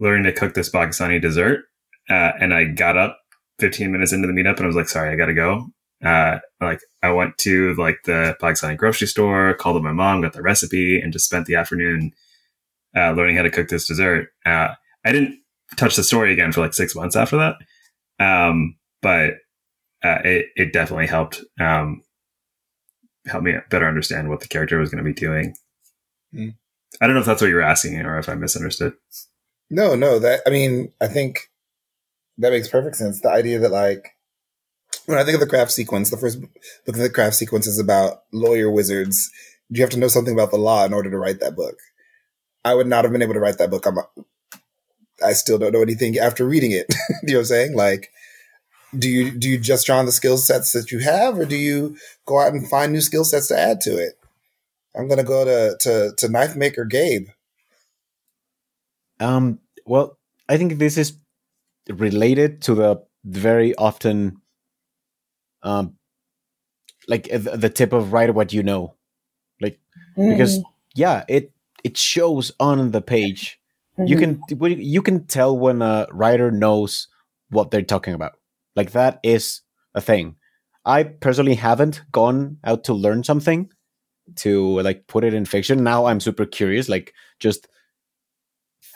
learning 0.00 0.24
to 0.24 0.32
cook 0.32 0.54
this 0.54 0.70
Pakistani 0.70 1.20
dessert, 1.20 1.60
uh, 2.10 2.32
and 2.40 2.52
I 2.52 2.64
got 2.64 2.96
up 2.96 3.18
15 3.60 3.90
minutes 3.92 4.12
into 4.12 4.26
the 4.26 4.34
meetup, 4.34 4.56
and 4.56 4.64
I 4.64 4.66
was 4.66 4.76
like, 4.76 4.88
"Sorry, 4.88 5.10
I 5.10 5.16
gotta 5.16 5.34
go." 5.34 5.68
Uh, 6.04 6.40
like 6.60 6.80
I 7.02 7.12
went 7.12 7.38
to 7.38 7.74
like 7.74 7.98
the 8.04 8.36
Pakistani 8.40 8.76
grocery 8.76 9.06
store, 9.06 9.54
called 9.54 9.76
up 9.76 9.82
my 9.82 9.92
mom, 9.92 10.20
got 10.22 10.32
the 10.32 10.42
recipe, 10.42 11.00
and 11.00 11.12
just 11.12 11.26
spent 11.26 11.46
the 11.46 11.54
afternoon 11.54 12.12
uh, 12.96 13.12
learning 13.12 13.36
how 13.36 13.42
to 13.42 13.50
cook 13.50 13.68
this 13.68 13.86
dessert. 13.86 14.28
I 14.44 14.76
didn't 15.06 15.40
touch 15.76 15.96
the 15.96 16.04
story 16.04 16.32
again 16.32 16.52
for 16.52 16.60
like 16.60 16.74
six 16.74 16.94
months 16.94 17.16
after 17.16 17.36
that. 17.38 17.56
Um, 18.22 18.76
but 19.00 19.34
uh, 20.04 20.18
it, 20.24 20.46
it 20.56 20.72
definitely 20.72 21.06
helped 21.06 21.42
um, 21.60 22.02
help 23.26 23.42
me 23.42 23.54
better 23.70 23.88
understand 23.88 24.28
what 24.28 24.40
the 24.40 24.48
character 24.48 24.78
was 24.78 24.90
going 24.90 25.02
to 25.02 25.08
be 25.08 25.18
doing. 25.18 25.54
Mm. 26.34 26.54
I 27.00 27.06
don't 27.06 27.14
know 27.14 27.20
if 27.20 27.26
that's 27.26 27.40
what 27.40 27.48
you 27.48 27.54
were 27.54 27.62
asking 27.62 28.00
or 28.00 28.18
if 28.18 28.28
I 28.28 28.34
misunderstood. 28.34 28.94
No, 29.70 29.94
no, 29.94 30.18
that 30.18 30.40
I 30.46 30.50
mean, 30.50 30.92
I 31.00 31.08
think 31.08 31.50
that 32.38 32.52
makes 32.52 32.68
perfect 32.68 32.96
sense. 32.96 33.20
The 33.20 33.30
idea 33.30 33.58
that 33.58 33.72
like 33.72 34.16
when 35.06 35.18
I 35.18 35.24
think 35.24 35.34
of 35.34 35.40
the 35.40 35.46
craft 35.46 35.70
sequence, 35.70 36.10
the 36.10 36.16
first 36.16 36.40
book 36.40 36.50
of 36.86 36.96
the 36.96 37.10
craft 37.10 37.36
sequence 37.36 37.66
is 37.66 37.78
about 37.78 38.22
lawyer 38.32 38.70
wizards. 38.70 39.30
You 39.70 39.80
have 39.80 39.90
to 39.90 39.98
know 39.98 40.08
something 40.08 40.34
about 40.34 40.50
the 40.50 40.58
law 40.58 40.84
in 40.84 40.92
order 40.92 41.10
to 41.10 41.18
write 41.18 41.40
that 41.40 41.56
book. 41.56 41.76
I 42.64 42.74
would 42.74 42.86
not 42.86 43.04
have 43.04 43.12
been 43.12 43.22
able 43.22 43.34
to 43.34 43.40
write 43.40 43.58
that 43.58 43.70
book. 43.70 43.86
I'm 43.86 43.98
I 45.22 45.32
still 45.32 45.58
don't 45.58 45.72
know 45.72 45.82
anything 45.82 46.18
after 46.18 46.46
reading 46.46 46.72
it. 46.72 46.86
you 47.22 47.34
know 47.34 47.34
what 47.34 47.40
I'm 47.40 47.44
saying? 47.46 47.74
Like, 47.74 48.10
do 48.96 49.08
you 49.08 49.30
do 49.30 49.48
you 49.48 49.58
just 49.58 49.86
draw 49.86 49.98
on 49.98 50.06
the 50.06 50.12
skill 50.12 50.36
sets 50.36 50.72
that 50.72 50.92
you 50.92 50.98
have, 51.00 51.38
or 51.38 51.44
do 51.44 51.56
you 51.56 51.96
go 52.26 52.40
out 52.40 52.52
and 52.52 52.68
find 52.68 52.92
new 52.92 53.00
skill 53.00 53.24
sets 53.24 53.48
to 53.48 53.58
add 53.58 53.80
to 53.82 53.90
it? 53.90 54.18
I'm 54.94 55.08
gonna 55.08 55.24
go 55.24 55.44
to 55.44 55.76
to 55.80 56.12
to 56.16 56.28
knife 56.28 56.56
maker 56.56 56.84
Gabe. 56.84 57.28
Um. 59.20 59.60
Well, 59.86 60.18
I 60.48 60.58
think 60.58 60.78
this 60.78 60.96
is 60.96 61.14
related 61.88 62.62
to 62.62 62.74
the 62.74 63.02
very 63.24 63.74
often, 63.74 64.40
um, 65.62 65.96
like 67.08 67.28
the 67.30 67.70
tip 67.70 67.92
of 67.92 68.12
write 68.12 68.34
what 68.34 68.52
you 68.52 68.62
know, 68.62 68.94
like 69.60 69.80
mm. 70.16 70.30
because 70.30 70.62
yeah, 70.94 71.24
it 71.28 71.52
it 71.82 71.96
shows 71.96 72.52
on 72.60 72.90
the 72.90 73.00
page 73.00 73.58
Mm-hmm. 74.02 74.50
You 74.50 74.66
can 74.66 74.80
you 74.80 75.02
can 75.02 75.26
tell 75.26 75.58
when 75.58 75.82
a 75.82 76.06
writer 76.10 76.50
knows 76.50 77.08
what 77.50 77.70
they're 77.70 77.82
talking 77.82 78.14
about. 78.14 78.32
Like 78.74 78.92
that 78.92 79.20
is 79.22 79.62
a 79.94 80.00
thing. 80.00 80.36
I 80.84 81.04
personally 81.04 81.54
haven't 81.54 82.02
gone 82.10 82.58
out 82.64 82.84
to 82.84 82.94
learn 82.94 83.22
something 83.22 83.70
to 84.36 84.80
like 84.80 85.06
put 85.06 85.24
it 85.24 85.34
in 85.34 85.44
fiction. 85.44 85.84
Now 85.84 86.06
I'm 86.06 86.20
super 86.20 86.46
curious. 86.46 86.88
Like 86.88 87.14
just 87.38 87.68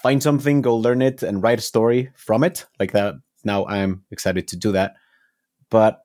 find 0.02 0.22
something, 0.22 0.62
go 0.62 0.76
learn 0.76 1.02
it, 1.02 1.22
and 1.22 1.42
write 1.42 1.58
a 1.58 1.62
story 1.62 2.10
from 2.16 2.42
it. 2.44 2.66
Like 2.80 2.92
that. 2.92 3.14
Now 3.44 3.66
I'm 3.66 4.04
excited 4.10 4.48
to 4.48 4.56
do 4.56 4.72
that. 4.72 4.96
But 5.70 6.02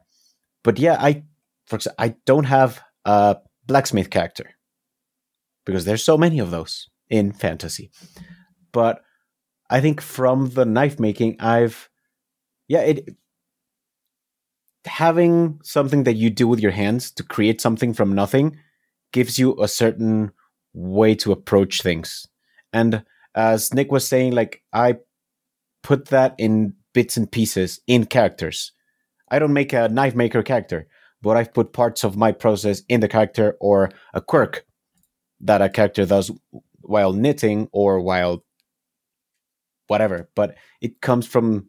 but 0.63 0.77
yeah, 0.77 0.97
I 0.99 1.23
for 1.65 1.77
example, 1.77 2.03
I 2.03 2.15
don't 2.25 2.45
have 2.45 2.81
a 3.05 3.37
blacksmith 3.65 4.09
character 4.09 4.55
because 5.65 5.85
there's 5.85 6.03
so 6.03 6.17
many 6.17 6.39
of 6.39 6.51
those 6.51 6.89
in 7.09 7.31
fantasy 7.31 7.91
but 8.71 9.03
I 9.69 9.81
think 9.81 10.01
from 10.01 10.49
the 10.51 10.65
knife 10.65 10.99
making, 10.99 11.37
I've 11.39 11.89
yeah, 12.67 12.81
it 12.81 13.09
having 14.85 15.59
something 15.63 16.03
that 16.03 16.15
you 16.15 16.29
do 16.29 16.47
with 16.47 16.59
your 16.59 16.71
hands 16.71 17.11
to 17.11 17.23
create 17.23 17.61
something 17.61 17.93
from 17.93 18.13
nothing 18.13 18.57
gives 19.13 19.37
you 19.37 19.55
a 19.61 19.67
certain 19.67 20.31
way 20.73 21.13
to 21.15 21.31
approach 21.31 21.81
things. 21.81 22.27
And 22.73 23.03
as 23.35 23.73
Nick 23.73 23.91
was 23.91 24.07
saying, 24.07 24.33
like 24.33 24.63
I 24.73 24.97
put 25.83 26.07
that 26.07 26.35
in 26.37 26.73
bits 26.93 27.17
and 27.17 27.31
pieces 27.31 27.79
in 27.87 28.05
characters. 28.05 28.71
I 29.29 29.39
don't 29.39 29.53
make 29.53 29.73
a 29.73 29.89
knife 29.89 30.15
maker 30.15 30.43
character, 30.43 30.87
but 31.21 31.37
I've 31.37 31.53
put 31.53 31.73
parts 31.73 32.03
of 32.03 32.17
my 32.17 32.31
process 32.31 32.81
in 32.89 32.99
the 32.99 33.07
character 33.07 33.57
or 33.59 33.91
a 34.13 34.21
quirk 34.21 34.65
that 35.41 35.61
a 35.61 35.69
character 35.69 36.05
does 36.05 36.31
while 36.81 37.13
knitting 37.13 37.69
or 37.71 38.01
while 38.01 38.43
whatever 39.91 40.29
but 40.35 40.55
it 40.81 41.01
comes 41.01 41.27
from 41.27 41.67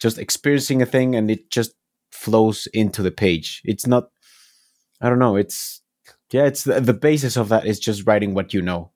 just 0.00 0.18
experiencing 0.18 0.80
a 0.80 0.86
thing 0.86 1.14
and 1.14 1.30
it 1.30 1.50
just 1.50 1.74
flows 2.10 2.68
into 2.72 3.02
the 3.02 3.10
page 3.10 3.60
it's 3.64 3.86
not 3.86 4.08
i 5.00 5.08
don't 5.08 5.18
know 5.18 5.36
it's 5.36 5.82
yeah 6.32 6.44
it's 6.44 6.64
the, 6.64 6.80
the 6.80 6.94
basis 6.94 7.36
of 7.36 7.48
that 7.48 7.66
is 7.66 7.78
just 7.78 8.06
writing 8.06 8.34
what 8.34 8.54
you 8.54 8.62
know 8.62 8.90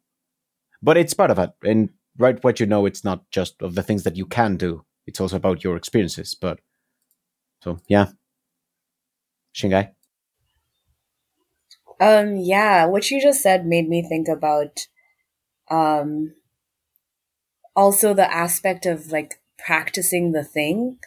but 0.83 0.97
it's 0.97 1.15
part 1.15 1.31
of 1.31 1.39
it 1.39 1.51
and 1.63 1.91
write 2.19 2.45
what 2.45 2.61
you 2.61 2.67
know. 2.67 2.87
It's 2.87 3.05
not 3.05 3.31
just 3.31 3.61
of 3.63 3.75
the 3.75 3.83
things 3.83 4.05
that 4.05 4.17
you 4.17 4.27
can 4.27 4.57
do. 4.57 4.85
It's 5.07 5.21
also 5.21 5.37
about 5.37 5.65
your 5.65 5.77
experiences. 5.77 6.35
But 6.35 6.61
so 7.63 7.79
yeah, 7.89 8.09
Shingai. 9.55 9.93
Um, 12.01 12.37
yeah, 12.37 12.87
what 12.87 13.11
you 13.11 13.21
just 13.21 13.43
said 13.43 13.67
made 13.67 13.89
me 13.89 14.03
think 14.03 14.29
about 14.29 14.87
um 15.71 16.35
also 17.77 18.15
the 18.15 18.33
aspect 18.33 18.87
of 18.87 19.11
like 19.13 19.41
practicing 19.59 20.33
the 20.33 20.45
thing 20.45 20.99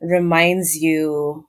reminds 0.00 0.76
you 0.76 1.48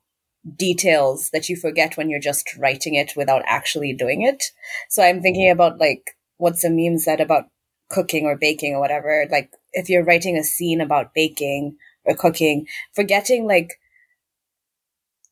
details 0.58 1.30
that 1.32 1.50
you 1.50 1.56
forget 1.56 1.98
when 1.98 2.10
you're 2.10 2.20
just 2.20 2.56
writing 2.58 2.96
it 2.96 3.14
without 3.16 3.44
actually 3.46 3.94
doing 3.94 4.24
it. 4.24 4.44
So 4.90 5.04
I'm 5.04 5.22
thinking 5.22 5.50
about 5.50 5.80
like 5.80 6.18
what 6.38 6.54
Sameem 6.56 7.00
said 7.00 7.22
about 7.22 7.46
cooking 7.90 8.26
or 8.26 8.38
baking 8.38 8.74
or 8.74 8.80
whatever. 8.80 9.28
Like 9.30 9.52
if 9.74 9.90
you're 9.90 10.04
writing 10.04 10.38
a 10.38 10.44
scene 10.44 10.82
about 10.82 11.14
baking 11.14 11.78
or 12.04 12.16
cooking, 12.16 12.68
forgetting 12.94 13.46
like 13.46 13.80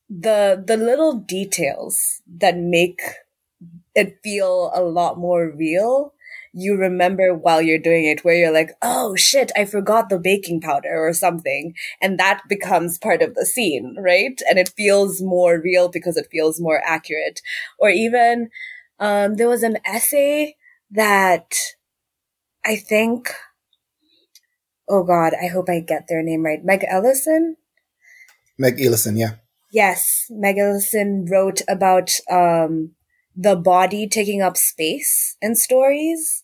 the 0.10 0.64
the 0.66 0.78
little 0.78 1.14
details 1.14 2.22
that 2.28 2.58
make 2.58 3.02
it 3.96 4.20
feel 4.24 4.72
a 4.74 4.82
lot 4.82 5.18
more 5.18 5.52
real 5.56 6.14
you 6.54 6.76
remember 6.76 7.34
while 7.34 7.62
you're 7.62 7.80
doing 7.80 8.06
it 8.06 8.24
where 8.24 8.36
you're 8.36 8.54
like, 8.54 8.72
oh 8.82 9.16
shit, 9.16 9.52
I 9.56 9.66
forgot 9.66 10.10
the 10.10 10.20
baking 10.20 10.62
powder 10.62 11.08
or 11.08 11.14
something. 11.14 11.74
And 12.02 12.20
that 12.20 12.42
becomes 12.50 12.98
part 12.98 13.22
of 13.22 13.36
the 13.36 13.46
scene, 13.46 13.96
right? 14.00 14.40
And 14.50 14.58
it 14.58 14.74
feels 14.76 15.22
more 15.22 15.62
real 15.62 15.90
because 15.90 16.18
it 16.18 16.28
feels 16.32 16.60
more 16.60 16.82
accurate. 16.86 17.42
Or 17.78 17.90
even, 17.90 18.50
um, 19.00 19.36
there 19.36 19.50
was 19.50 19.64
an 19.64 19.78
essay 19.86 20.56
that 20.92 21.54
I 22.66 22.76
think, 22.76 23.30
oh 24.90 25.04
God, 25.04 25.34
I 25.42 25.48
hope 25.48 25.70
I 25.70 25.80
get 25.80 26.06
their 26.08 26.24
name 26.24 26.44
right. 26.44 26.64
Meg 26.64 26.84
Ellison? 26.88 27.58
Meg 28.58 28.82
Ellison, 28.82 29.18
yeah. 29.18 29.36
Yes, 29.72 30.26
Meg 30.32 30.58
Ellison 30.58 31.26
wrote 31.30 31.62
about, 31.70 32.12
um, 32.30 32.96
the 33.40 33.56
body 33.56 34.06
taking 34.06 34.42
up 34.42 34.58
space 34.58 35.38
in 35.42 35.56
stories 35.56 36.44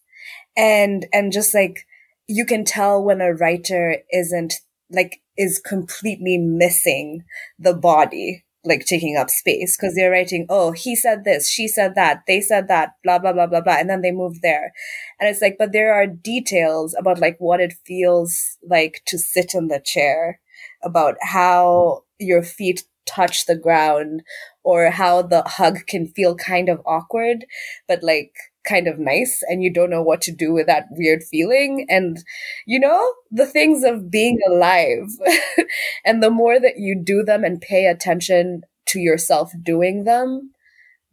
and 0.55 1.05
and 1.11 1.33
just 1.33 1.53
like 1.53 1.85
you 2.25 2.45
can 2.45 2.63
tell 2.63 3.03
when 3.03 3.19
a 3.19 3.33
writer 3.33 3.97
isn't 4.13 4.53
like 4.89 5.21
is 5.37 5.59
completely 5.59 6.37
missing 6.37 7.25
the 7.59 7.73
body 7.73 8.45
like 8.63 8.85
taking 8.85 9.15
up 9.15 9.29
space. 9.29 9.75
Because 9.75 9.93
they're 9.93 10.09
writing 10.09 10.45
oh 10.49 10.71
he 10.71 10.95
said 10.95 11.25
this 11.25 11.49
she 11.49 11.67
said 11.67 11.95
that 11.95 12.23
they 12.27 12.39
said 12.39 12.69
that 12.69 12.91
blah 13.03 13.19
blah 13.19 13.33
blah 13.33 13.47
blah 13.47 13.61
blah 13.61 13.75
and 13.75 13.89
then 13.89 14.01
they 14.01 14.13
move 14.13 14.41
there. 14.41 14.71
And 15.19 15.29
it's 15.29 15.41
like 15.41 15.57
but 15.59 15.73
there 15.73 15.93
are 15.93 16.07
details 16.07 16.95
about 16.97 17.19
like 17.19 17.35
what 17.39 17.59
it 17.59 17.73
feels 17.85 18.57
like 18.65 19.01
to 19.07 19.17
sit 19.17 19.53
in 19.53 19.67
the 19.67 19.81
chair 19.83 20.39
about 20.81 21.15
how 21.19 22.03
your 22.19 22.41
feet 22.41 22.85
touch 23.05 23.47
the 23.47 23.57
ground 23.57 24.23
or 24.65 24.89
how 24.89 25.21
the 25.21 25.43
hug 25.43 25.85
can 25.87 26.07
feel 26.07 26.35
kind 26.35 26.67
of 26.67 26.81
awkward, 26.85 27.45
but 27.87 28.03
like 28.03 28.33
kind 28.67 28.87
of 28.87 28.97
nice 28.97 29.43
and 29.47 29.61
you 29.63 29.71
don't 29.71 29.91
know 29.91 30.01
what 30.01 30.21
to 30.21 30.31
do 30.31 30.51
with 30.51 30.65
that 30.65 30.87
weird 30.91 31.23
feeling. 31.23 31.85
And 31.87 32.17
you 32.65 32.79
know 32.79 33.13
the 33.31 33.45
things 33.45 33.83
of 33.83 34.09
being 34.11 34.39
alive 34.49 35.11
and 36.05 36.21
the 36.21 36.31
more 36.31 36.59
that 36.59 36.77
you 36.77 36.99
do 37.01 37.23
them 37.23 37.43
and 37.43 37.61
pay 37.61 37.85
attention 37.85 38.63
to 38.87 38.99
yourself 38.99 39.51
doing 39.63 40.03
them 40.03 40.51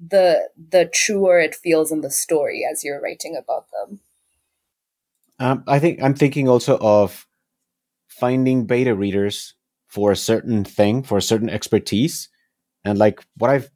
the 0.09 0.49
the 0.71 0.91
truer 0.93 1.39
it 1.39 1.55
feels 1.55 1.93
in 1.93 2.01
the 2.01 2.11
story 2.11 2.67
as 2.71 2.83
you're 2.83 3.01
writing 3.01 3.37
about 3.37 3.67
them. 3.71 4.01
Um, 5.39 5.65
i 5.67 5.79
think 5.79 6.03
i'm 6.03 6.15
thinking 6.15 6.49
also 6.49 6.77
of 6.79 7.27
finding 8.09 8.67
beta 8.67 8.95
readers 8.95 9.55
for 9.87 10.11
a 10.11 10.17
certain 10.17 10.65
thing 10.65 11.03
for 11.03 11.19
a 11.19 11.23
certain 11.23 11.49
expertise 11.49 12.29
and 12.85 12.99
like 12.99 13.24
what 13.37 13.51
I've 13.51 13.70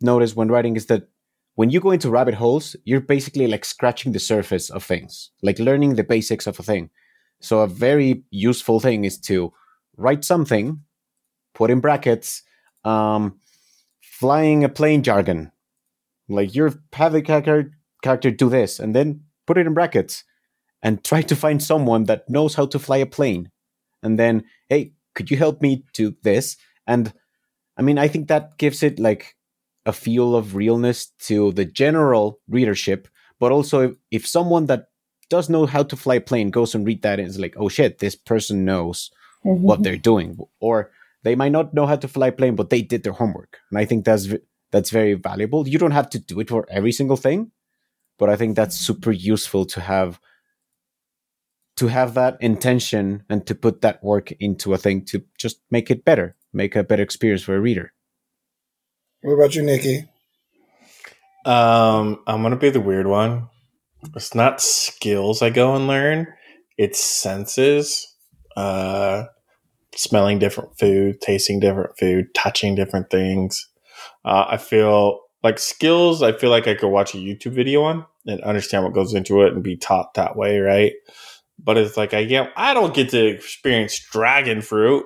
noticed 0.00 0.36
when 0.36 0.48
writing 0.48 0.76
is 0.76 0.86
that 0.86 1.08
when 1.54 1.70
you 1.70 1.80
go 1.80 1.90
into 1.90 2.10
rabbit 2.10 2.34
holes, 2.34 2.76
you're 2.84 3.00
basically 3.00 3.48
like 3.48 3.64
scratching 3.64 4.12
the 4.12 4.20
surface 4.20 4.70
of 4.70 4.84
things, 4.84 5.30
like 5.42 5.58
learning 5.58 5.96
the 5.96 6.04
basics 6.04 6.46
of 6.46 6.58
a 6.60 6.62
thing. 6.62 6.90
So 7.40 7.60
a 7.60 7.66
very 7.66 8.22
useful 8.30 8.80
thing 8.80 9.04
is 9.04 9.18
to 9.22 9.52
write 9.96 10.24
something, 10.24 10.82
put 11.54 11.70
in 11.70 11.80
brackets, 11.80 12.42
um, 12.84 13.40
flying 14.00 14.64
a 14.64 14.68
plane 14.68 15.02
jargon. 15.02 15.50
Like 16.28 16.54
you're 16.54 16.74
have 16.92 17.12
the 17.12 17.22
character 17.22 17.72
character 18.02 18.30
do 18.30 18.48
this, 18.48 18.78
and 18.78 18.94
then 18.94 19.22
put 19.46 19.58
it 19.58 19.66
in 19.66 19.74
brackets, 19.74 20.24
and 20.82 21.02
try 21.02 21.22
to 21.22 21.34
find 21.34 21.62
someone 21.62 22.04
that 22.04 22.28
knows 22.28 22.54
how 22.54 22.66
to 22.66 22.78
fly 22.78 22.98
a 22.98 23.06
plane. 23.06 23.50
And 24.02 24.18
then, 24.18 24.44
hey, 24.68 24.92
could 25.14 25.30
you 25.30 25.36
help 25.36 25.60
me 25.60 25.84
do 25.92 26.14
this? 26.22 26.56
And 26.86 27.12
I 27.78 27.82
mean, 27.82 27.96
I 27.96 28.08
think 28.08 28.28
that 28.28 28.58
gives 28.58 28.82
it 28.82 28.98
like 28.98 29.36
a 29.86 29.92
feel 29.92 30.34
of 30.34 30.54
realness 30.54 31.12
to 31.20 31.52
the 31.52 31.64
general 31.64 32.40
readership, 32.48 33.08
but 33.38 33.52
also 33.52 33.80
if, 33.80 33.96
if 34.10 34.26
someone 34.26 34.66
that 34.66 34.88
does 35.30 35.48
know 35.48 35.66
how 35.66 35.82
to 35.84 35.96
fly 35.96 36.16
a 36.16 36.20
plane 36.20 36.50
goes 36.50 36.74
and 36.74 36.86
read 36.86 37.02
that 37.02 37.20
and 37.20 37.28
is 37.28 37.38
like, 37.38 37.54
oh 37.56 37.68
shit, 37.68 37.98
this 37.98 38.16
person 38.16 38.64
knows 38.64 39.10
mm-hmm. 39.44 39.62
what 39.62 39.82
they're 39.82 39.96
doing, 39.96 40.38
or 40.60 40.90
they 41.22 41.36
might 41.36 41.52
not 41.52 41.72
know 41.72 41.86
how 41.86 41.96
to 41.96 42.08
fly 42.08 42.28
a 42.28 42.32
plane, 42.32 42.56
but 42.56 42.70
they 42.70 42.82
did 42.82 43.04
their 43.04 43.12
homework, 43.12 43.58
and 43.70 43.78
I 43.78 43.84
think 43.84 44.04
that's 44.04 44.28
that's 44.70 44.90
very 44.90 45.14
valuable. 45.14 45.66
You 45.66 45.78
don't 45.78 45.92
have 45.92 46.10
to 46.10 46.18
do 46.18 46.40
it 46.40 46.50
for 46.50 46.66
every 46.68 46.92
single 46.92 47.16
thing, 47.16 47.52
but 48.18 48.28
I 48.28 48.36
think 48.36 48.56
that's 48.56 48.76
super 48.76 49.12
useful 49.12 49.64
to 49.66 49.80
have 49.80 50.20
to 51.76 51.86
have 51.86 52.14
that 52.14 52.36
intention 52.40 53.24
and 53.30 53.46
to 53.46 53.54
put 53.54 53.82
that 53.82 54.02
work 54.02 54.32
into 54.32 54.74
a 54.74 54.78
thing 54.78 55.04
to 55.06 55.22
just 55.38 55.60
make 55.70 55.90
it 55.90 56.04
better 56.04 56.34
make 56.52 56.76
a 56.76 56.84
better 56.84 57.02
experience 57.02 57.42
for 57.42 57.56
a 57.56 57.60
reader. 57.60 57.92
What 59.22 59.34
about 59.34 59.54
you, 59.54 59.62
Nikki? 59.62 60.08
Um, 61.44 62.22
I'm 62.26 62.42
gonna 62.42 62.56
be 62.56 62.70
the 62.70 62.80
weird 62.80 63.06
one. 63.06 63.48
It's 64.14 64.34
not 64.34 64.60
skills 64.60 65.42
I 65.42 65.50
go 65.50 65.74
and 65.74 65.86
learn; 65.86 66.28
it's 66.76 67.02
senses. 67.02 68.06
Uh, 68.56 69.24
smelling 69.94 70.38
different 70.38 70.78
food, 70.78 71.20
tasting 71.20 71.60
different 71.60 71.98
food, 71.98 72.26
touching 72.34 72.74
different 72.74 73.10
things. 73.10 73.68
Uh, 74.24 74.46
I 74.48 74.56
feel 74.56 75.20
like 75.42 75.58
skills. 75.58 76.22
I 76.22 76.32
feel 76.32 76.50
like 76.50 76.68
I 76.68 76.74
could 76.74 76.88
watch 76.88 77.14
a 77.14 77.18
YouTube 77.18 77.52
video 77.52 77.82
on 77.82 78.04
and 78.26 78.40
understand 78.42 78.84
what 78.84 78.94
goes 78.94 79.14
into 79.14 79.42
it 79.42 79.52
and 79.52 79.62
be 79.62 79.76
taught 79.76 80.14
that 80.14 80.36
way, 80.36 80.58
right? 80.58 80.92
But 81.58 81.76
it's 81.76 81.96
like 81.96 82.14
I 82.14 82.24
get, 82.24 82.52
I 82.56 82.74
don't 82.74 82.94
get 82.94 83.10
to 83.10 83.26
experience 83.26 83.98
dragon 84.12 84.60
fruit 84.60 85.04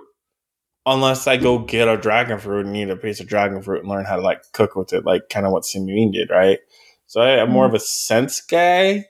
unless 0.87 1.27
I 1.27 1.37
go 1.37 1.59
get 1.59 1.89
a 1.89 1.97
dragon 1.97 2.39
fruit 2.39 2.67
and 2.67 2.77
eat 2.77 2.91
a 2.91 2.97
piece 2.97 3.21
of 3.21 3.29
dragon 3.29 3.63
fruit 3.63 3.81
and 3.81 3.89
learn 3.89 4.05
how 4.05 4.17
to 4.17 4.23
like 4.23 4.51
cook 4.53 4.75
with 4.75 4.93
it, 4.93 5.05
like 5.05 5.29
kind 5.29 5.47
of 5.47 5.53
what 5.53 5.63
Sameem 5.63 6.13
did, 6.13 6.31
right? 6.31 6.59
So 7.07 7.21
I, 7.21 7.43
am 7.43 7.51
more 7.51 7.67
of 7.67 7.75
a 7.75 7.81
sense 7.81 8.41
guy 8.41 9.07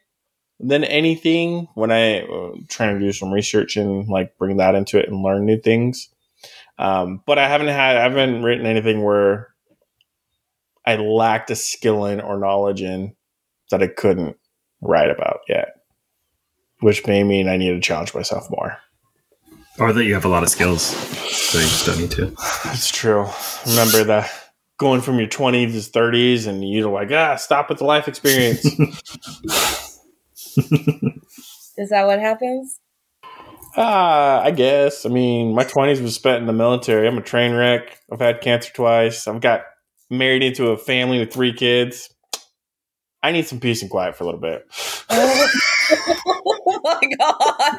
than 0.60 0.84
anything 0.84 1.68
when 1.74 1.90
I 1.90 2.22
uh, 2.22 2.52
trying 2.68 2.98
to 2.98 3.04
do 3.04 3.12
some 3.12 3.32
research 3.32 3.76
and 3.76 4.08
like 4.08 4.36
bring 4.38 4.58
that 4.58 4.74
into 4.74 4.98
it 4.98 5.08
and 5.08 5.22
learn 5.22 5.46
new 5.46 5.60
things. 5.60 6.08
Um, 6.78 7.22
but 7.26 7.38
I 7.38 7.48
haven't 7.48 7.68
had, 7.68 7.96
I 7.96 8.02
haven't 8.02 8.42
written 8.42 8.66
anything 8.66 9.02
where 9.02 9.48
I 10.84 10.96
lacked 10.96 11.50
a 11.50 11.56
skill 11.56 12.06
in 12.06 12.20
or 12.20 12.38
knowledge 12.38 12.82
in 12.82 13.14
that 13.70 13.82
I 13.82 13.86
couldn't 13.86 14.36
write 14.80 15.10
about 15.10 15.40
yet, 15.48 15.76
which 16.80 17.06
may 17.06 17.22
mean 17.22 17.48
I 17.48 17.56
need 17.56 17.70
to 17.70 17.80
challenge 17.80 18.14
myself 18.14 18.50
more. 18.50 18.78
Or 19.78 19.92
that 19.92 20.04
you 20.04 20.14
have 20.14 20.24
a 20.24 20.28
lot 20.28 20.42
of 20.42 20.48
skills, 20.48 20.82
so 20.82 21.58
you 21.58 21.64
just 21.64 21.86
don't 21.86 21.98
need 21.98 22.10
to. 22.12 22.34
It's 22.66 22.90
true. 22.90 23.26
Remember 23.66 24.04
that 24.04 24.30
going 24.78 25.00
from 25.00 25.18
your 25.18 25.28
20s 25.28 25.72
to 25.72 25.98
30s, 25.98 26.46
and 26.46 26.68
you're 26.68 26.90
like, 26.90 27.10
ah, 27.10 27.36
stop 27.36 27.68
with 27.68 27.78
the 27.78 27.84
life 27.84 28.06
experience. 28.08 28.64
Is 31.78 31.88
that 31.88 32.06
what 32.06 32.20
happens? 32.20 32.78
Ah, 33.76 34.40
uh, 34.40 34.42
I 34.42 34.50
guess. 34.50 35.06
I 35.06 35.08
mean, 35.08 35.54
my 35.54 35.64
20s 35.64 36.02
was 36.02 36.14
spent 36.14 36.42
in 36.42 36.46
the 36.46 36.52
military. 36.52 37.08
I'm 37.08 37.16
a 37.16 37.22
train 37.22 37.54
wreck. 37.54 37.98
I've 38.12 38.20
had 38.20 38.42
cancer 38.42 38.70
twice. 38.72 39.26
I've 39.26 39.40
got 39.40 39.62
married 40.10 40.42
into 40.42 40.70
a 40.70 40.76
family 40.76 41.18
with 41.18 41.32
three 41.32 41.54
kids. 41.54 42.12
I 43.22 43.32
need 43.32 43.46
some 43.46 43.60
peace 43.60 43.80
and 43.80 43.90
quiet 43.90 44.16
for 44.16 44.24
a 44.24 44.26
little 44.26 44.40
bit. 44.40 44.66
Oh 45.90 46.80
my 46.84 47.00
god! 47.18 47.78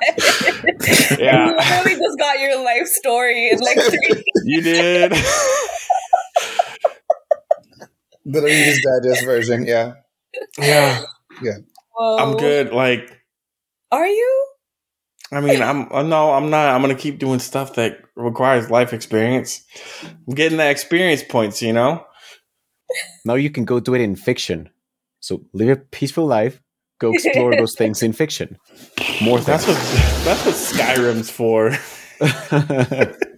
Yeah, 1.20 1.48
you 1.48 1.56
literally 1.56 2.00
just 2.00 2.20
got 2.20 2.40
your 2.40 2.64
life 2.64 2.88
story 2.88 3.50
in 3.50 3.60
like 3.60 3.80
three. 3.80 4.24
you 4.44 4.62
did. 4.62 5.12
the 8.26 8.42
Reader's 8.42 8.82
Digest 8.82 9.26
version, 9.26 9.66
yeah, 9.66 9.94
yeah, 10.58 11.04
yeah. 11.42 11.58
Whoa. 11.94 12.18
I'm 12.18 12.38
good. 12.38 12.74
Like, 12.74 13.22
are 13.92 14.08
you? 14.08 14.48
I 15.32 15.42
mean, 15.42 15.62
I'm 15.62 15.92
uh, 15.92 16.04
no, 16.04 16.32
I'm 16.32 16.50
not. 16.50 16.74
I'm 16.74 16.82
gonna 16.82 16.96
keep 16.96 17.20
doing 17.20 17.40
stuff 17.40 17.76
that 17.76 18.00
requires 18.16 18.70
life 18.70 18.94
experience. 18.94 19.64
I'm 20.28 20.36
getting 20.36 20.58
the 20.58 20.70
experience 20.70 21.24
points, 21.24 21.62
you 21.62 21.74
know. 21.74 22.06
Now 23.26 23.36
you 23.36 23.50
can 23.50 23.66
go 23.66 23.80
do 23.80 23.96
it 23.96 24.02
in 24.02 24.16
fiction. 24.16 24.70
So 25.20 25.46
live 25.54 25.70
a 25.70 25.76
peaceful 25.78 26.26
life, 26.26 26.62
go 27.00 27.12
explore 27.14 27.56
those 27.56 27.76
things 27.76 28.02
in 28.04 28.14
fiction. 28.14 28.58
More 29.22 29.40
That's 29.40 29.68
what 29.68 29.78
that's 30.24 30.46
what 30.46 30.56
Skyrim's 30.56 31.30
for. 31.30 31.78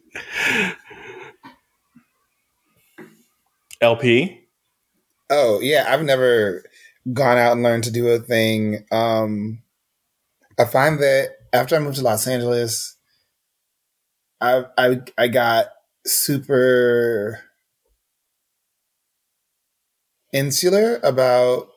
LP. 3.81 4.41
Oh 5.29 5.59
yeah, 5.59 5.85
I've 5.87 6.03
never 6.03 6.63
gone 7.11 7.37
out 7.37 7.53
and 7.53 7.63
learned 7.63 7.83
to 7.85 7.91
do 7.91 8.07
a 8.09 8.19
thing. 8.19 8.85
Um, 8.91 9.61
I 10.59 10.65
find 10.65 10.99
that 10.99 11.31
after 11.53 11.75
I 11.75 11.79
moved 11.79 11.97
to 11.97 12.03
Los 12.03 12.27
Angeles, 12.27 12.95
I 14.41 14.65
I 14.77 15.01
I 15.17 15.27
got 15.27 15.67
super 16.05 17.41
insular 20.33 20.99
about 21.03 21.69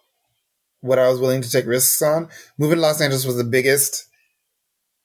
what 0.81 0.99
I 0.99 1.09
was 1.09 1.20
willing 1.20 1.43
to 1.43 1.51
take 1.51 1.66
risks 1.66 2.01
on. 2.03 2.29
Moving 2.59 2.76
to 2.76 2.83
Los 2.83 3.01
Angeles 3.01 3.24
was 3.24 3.37
the 3.37 3.45
biggest 3.45 4.07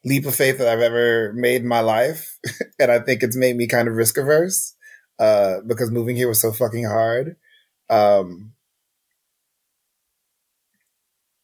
leap 0.05 0.25
of 0.25 0.35
faith 0.35 0.57
that 0.57 0.67
I've 0.67 0.81
ever 0.81 1.33
made 1.33 1.61
in 1.61 1.67
my 1.67 1.79
life, 1.79 2.37
and 2.79 2.91
I 2.91 2.99
think 2.99 3.23
it's 3.23 3.37
made 3.37 3.55
me 3.55 3.67
kind 3.67 3.87
of 3.87 3.95
risk 3.95 4.17
averse 4.17 4.75
uh, 5.19 5.61
because 5.65 5.91
moving 5.91 6.15
here 6.15 6.27
was 6.27 6.41
so 6.41 6.51
fucking 6.51 6.85
hard. 6.85 7.37
Um, 7.89 8.53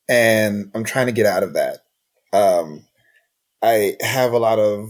and 0.10 0.72
I'm 0.74 0.84
trying 0.84 1.06
to 1.06 1.12
get 1.12 1.26
out 1.26 1.44
of 1.44 1.54
that. 1.54 1.80
Um, 2.34 2.86
I 3.62 3.96
have 4.02 4.34
a 4.34 4.40
lot 4.40 4.60
of 4.60 4.90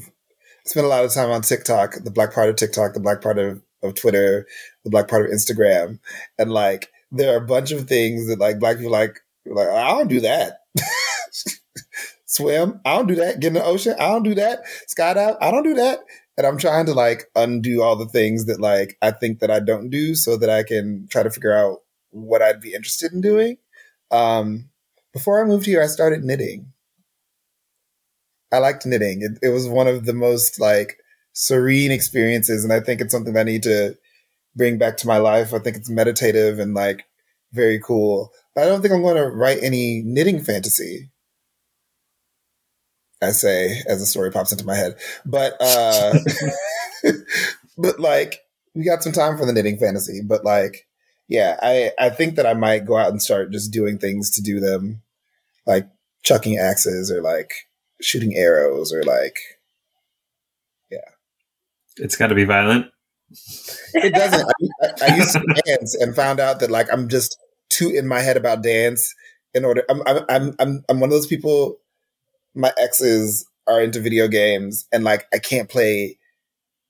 spent 0.65 0.85
a 0.85 0.89
lot 0.89 1.03
of 1.03 1.13
time 1.13 1.31
on 1.31 1.41
TikTok, 1.41 1.95
the 2.03 2.11
black 2.11 2.33
part 2.33 2.49
of 2.49 2.55
TikTok, 2.55 2.93
the 2.93 2.99
black 2.99 3.21
part 3.21 3.39
of, 3.39 3.61
of 3.81 3.95
Twitter, 3.95 4.45
the 4.83 4.89
black 4.89 5.07
part 5.07 5.25
of 5.25 5.31
Instagram, 5.31 5.99
and 6.37 6.51
like 6.51 6.89
there 7.11 7.33
are 7.33 7.43
a 7.43 7.45
bunch 7.45 7.71
of 7.71 7.87
things 7.87 8.27
that 8.27 8.39
like 8.39 8.59
black 8.59 8.77
people 8.77 8.91
like 8.91 9.19
like 9.45 9.67
I 9.67 9.89
don't 9.91 10.07
do 10.07 10.21
that. 10.21 10.59
Swim, 12.25 12.79
I 12.85 12.95
don't 12.95 13.07
do 13.07 13.15
that. 13.15 13.39
Get 13.39 13.47
in 13.47 13.53
the 13.53 13.63
ocean, 13.63 13.95
I 13.99 14.07
don't 14.07 14.23
do 14.23 14.35
that. 14.35 14.59
Skydive, 14.87 15.37
I 15.41 15.51
don't 15.51 15.63
do 15.63 15.73
that. 15.75 15.99
And 16.37 16.45
I'm 16.47 16.57
trying 16.57 16.85
to 16.85 16.93
like 16.93 17.25
undo 17.35 17.81
all 17.81 17.95
the 17.95 18.07
things 18.07 18.45
that 18.45 18.59
like 18.61 18.97
I 19.01 19.11
think 19.11 19.39
that 19.39 19.51
I 19.51 19.59
don't 19.59 19.89
do 19.89 20.15
so 20.15 20.37
that 20.37 20.49
I 20.49 20.63
can 20.63 21.07
try 21.09 21.23
to 21.23 21.29
figure 21.29 21.53
out 21.53 21.79
what 22.11 22.41
I'd 22.41 22.61
be 22.61 22.73
interested 22.73 23.11
in 23.11 23.21
doing. 23.21 23.57
Um, 24.11 24.69
before 25.13 25.43
I 25.43 25.47
moved 25.47 25.65
here, 25.65 25.81
I 25.81 25.87
started 25.87 26.23
knitting. 26.23 26.71
I 28.51 28.59
liked 28.59 28.85
knitting. 28.85 29.21
It, 29.21 29.47
it 29.47 29.49
was 29.49 29.67
one 29.67 29.87
of 29.87 30.05
the 30.05 30.13
most 30.13 30.59
like 30.59 30.97
serene 31.33 31.91
experiences, 31.91 32.63
and 32.63 32.73
I 32.73 32.79
think 32.79 33.01
it's 33.01 33.11
something 33.11 33.33
that 33.33 33.41
I 33.41 33.51
need 33.51 33.63
to 33.63 33.97
bring 34.55 34.77
back 34.77 34.97
to 34.97 35.07
my 35.07 35.17
life. 35.17 35.53
I 35.53 35.59
think 35.59 35.77
it's 35.77 35.89
meditative 35.89 36.59
and 36.59 36.73
like 36.73 37.05
very 37.51 37.79
cool. 37.79 38.31
But 38.55 38.63
I 38.63 38.67
don't 38.67 38.81
think 38.81 38.93
I'm 38.93 39.01
going 39.01 39.17
to 39.17 39.29
write 39.29 39.59
any 39.61 40.01
knitting 40.05 40.41
fantasy. 40.41 41.09
I 43.21 43.31
say 43.31 43.81
as 43.87 43.99
the 43.99 44.05
story 44.05 44.31
pops 44.31 44.51
into 44.51 44.65
my 44.65 44.75
head, 44.75 44.95
but 45.25 45.57
uh, 45.59 46.13
but 47.77 47.99
like 47.99 48.39
we 48.73 48.85
got 48.85 49.03
some 49.03 49.11
time 49.11 49.37
for 49.37 49.45
the 49.45 49.51
knitting 49.51 49.77
fantasy. 49.77 50.21
But 50.23 50.45
like, 50.45 50.87
yeah, 51.27 51.57
I 51.61 51.91
I 51.99 52.09
think 52.11 52.35
that 52.35 52.45
I 52.45 52.53
might 52.53 52.85
go 52.85 52.95
out 52.95 53.11
and 53.11 53.21
start 53.21 53.51
just 53.51 53.73
doing 53.73 53.97
things 53.97 54.31
to 54.31 54.41
do 54.41 54.61
them, 54.61 55.01
like 55.65 55.89
chucking 56.23 56.57
axes 56.57 57.11
or 57.11 57.21
like 57.21 57.51
shooting 58.01 58.35
arrows 58.35 58.93
or 58.93 59.03
like 59.03 59.37
yeah. 60.89 60.99
It's 61.97 62.15
got 62.15 62.27
to 62.27 62.35
be 62.35 62.45
violent. 62.45 62.85
It 63.93 64.13
doesn't. 64.13 64.51
I, 64.81 65.11
I, 65.11 65.15
used 65.15 65.33
to 65.33 65.61
dance 65.65 65.95
and 65.95 66.15
found 66.15 66.39
out 66.39 66.59
that 66.59 66.71
like 66.71 66.91
I'm 66.91 67.09
just 67.09 67.37
too 67.69 67.89
in 67.89 68.07
my 68.07 68.19
head 68.19 68.37
about 68.37 68.63
dance. 68.63 69.13
In 69.53 69.65
order, 69.65 69.83
I'm 69.89 70.01
I'm 70.05 70.25
I'm 70.29 70.55
I'm, 70.59 70.83
I'm 70.89 70.99
one 70.99 71.09
of 71.09 71.13
those 71.13 71.27
people. 71.27 71.77
My 72.55 72.71
exes 72.77 73.45
are 73.67 73.81
into 73.81 73.99
video 73.99 74.27
games, 74.27 74.87
and 74.91 75.03
like 75.03 75.25
I 75.33 75.39
can't 75.39 75.69
play 75.69 76.17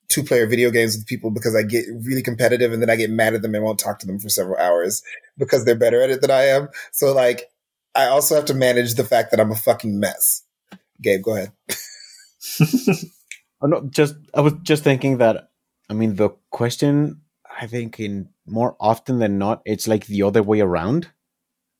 two 0.09 0.23
player 0.23 0.47
video 0.47 0.71
games 0.71 0.95
with 0.95 1.05
people 1.05 1.29
because 1.29 1.55
I 1.55 1.63
get 1.63 1.85
really 2.03 2.23
competitive, 2.23 2.73
and 2.73 2.81
then 2.81 2.89
I 2.89 2.95
get 2.95 3.09
mad 3.09 3.33
at 3.33 3.41
them 3.41 3.55
and 3.55 3.63
won't 3.63 3.79
talk 3.79 3.99
to 3.99 4.07
them 4.07 4.19
for 4.19 4.29
several 4.29 4.57
hours 4.57 5.03
because 5.37 5.65
they're 5.65 5.75
better 5.75 6.01
at 6.01 6.09
it 6.09 6.21
than 6.21 6.31
I 6.31 6.43
am. 6.43 6.69
So 6.91 7.13
like, 7.13 7.45
I 7.95 8.07
also 8.07 8.35
have 8.35 8.45
to 8.45 8.53
manage 8.53 8.95
the 8.95 9.03
fact 9.03 9.31
that 9.31 9.39
I'm 9.39 9.51
a 9.51 9.55
fucking 9.55 9.99
mess. 9.99 10.43
Gabe, 11.01 11.23
go 11.23 11.35
ahead. 11.35 11.51
Oh, 13.61 13.67
no, 13.67 13.81
just 13.89 14.15
I 14.33 14.41
was 14.41 14.53
just 14.63 14.83
thinking 14.83 15.17
that. 15.17 15.49
I 15.89 15.93
mean, 15.93 16.15
the 16.15 16.29
question 16.51 17.21
I 17.59 17.67
think 17.67 17.99
in 17.99 18.29
more 18.45 18.75
often 18.79 19.19
than 19.19 19.37
not, 19.37 19.61
it's 19.65 19.87
like 19.87 20.05
the 20.05 20.23
other 20.23 20.43
way 20.43 20.61
around. 20.61 21.09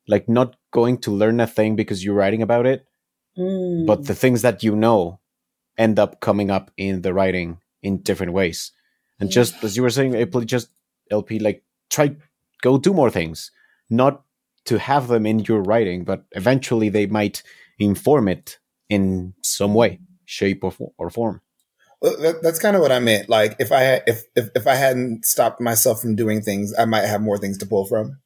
Like 0.08 0.28
not 0.28 0.56
going 0.72 0.98
to 1.00 1.12
learn 1.12 1.40
a 1.40 1.48
thing 1.48 1.76
because 1.76 2.04
you're 2.04 2.16
writing 2.16 2.42
about 2.42 2.66
it, 2.66 2.86
Mm. 3.38 3.86
but 3.86 4.06
the 4.06 4.16
things 4.16 4.42
that 4.42 4.64
you 4.64 4.76
know 4.76 5.20
end 5.78 6.00
up 6.00 6.20
coming 6.20 6.50
up 6.52 6.72
in 6.78 7.04
the 7.04 7.14
writing 7.14 7.60
in 7.84 8.02
different 8.02 8.34
ways. 8.34 8.72
And 9.20 9.30
Yeah. 9.30 9.36
just 9.36 9.64
as 9.64 9.78
you 9.78 9.84
were 9.84 9.92
saying, 9.92 10.16
April, 10.16 10.44
just 10.44 10.70
LP, 11.12 11.40
like 11.40 11.64
try 11.90 12.16
go 12.62 12.78
do 12.78 12.94
more 12.94 13.12
things, 13.12 13.52
not 13.90 14.24
to 14.66 14.80
have 14.80 15.08
them 15.08 15.26
in 15.26 15.40
your 15.40 15.62
writing, 15.62 16.04
but 16.04 16.26
eventually 16.32 16.90
they 16.90 17.06
might 17.06 17.44
inform 17.78 18.28
it 18.28 18.58
in 18.90 19.34
some 19.44 19.74
way, 19.76 20.00
shape, 20.26 20.64
or, 20.64 20.74
or 20.98 21.10
form. 21.10 21.42
Well, 22.02 22.18
that, 22.22 22.42
that's 22.42 22.60
kind 22.60 22.76
of 22.76 22.82
what 22.82 22.92
I 22.92 23.00
meant. 23.00 23.30
Like 23.30 23.56
if 23.60 23.72
I 23.72 23.82
had, 23.82 24.04
if, 24.08 24.24
if 24.36 24.50
if 24.56 24.68
I 24.68 24.76
hadn't 24.76 25.26
stopped 25.26 25.60
myself 25.60 26.02
from 26.02 26.16
doing 26.16 26.42
things, 26.42 26.74
I 26.78 26.86
might 26.86 27.06
have 27.06 27.22
more 27.22 27.38
things 27.38 27.58
to 27.60 27.66
pull 27.66 27.86
from. 27.86 28.20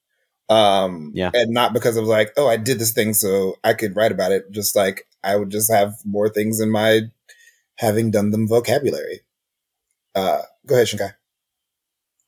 Um, 0.49 1.11
Yeah. 1.15 1.31
and 1.33 1.51
not 1.51 1.73
because 1.73 1.97
I 1.97 2.01
was 2.01 2.09
like, 2.09 2.33
oh, 2.37 2.47
I 2.47 2.57
did 2.57 2.77
this 2.79 2.91
thing, 2.91 3.13
so 3.13 3.55
I 3.63 3.73
could 3.73 3.95
write 3.95 4.11
about 4.11 4.31
it. 4.31 4.51
Just 4.51 4.75
like 4.75 5.07
I 5.23 5.35
would 5.35 5.49
just 5.49 5.71
have 5.71 5.95
more 6.05 6.29
things 6.29 6.59
in 6.59 6.69
my 6.69 7.01
having 7.77 8.11
done 8.11 8.31
them 8.31 8.47
vocabulary. 8.47 9.21
Uh, 10.13 10.41
go 10.67 10.75
ahead, 10.75 10.87
Shingai. 10.87 11.13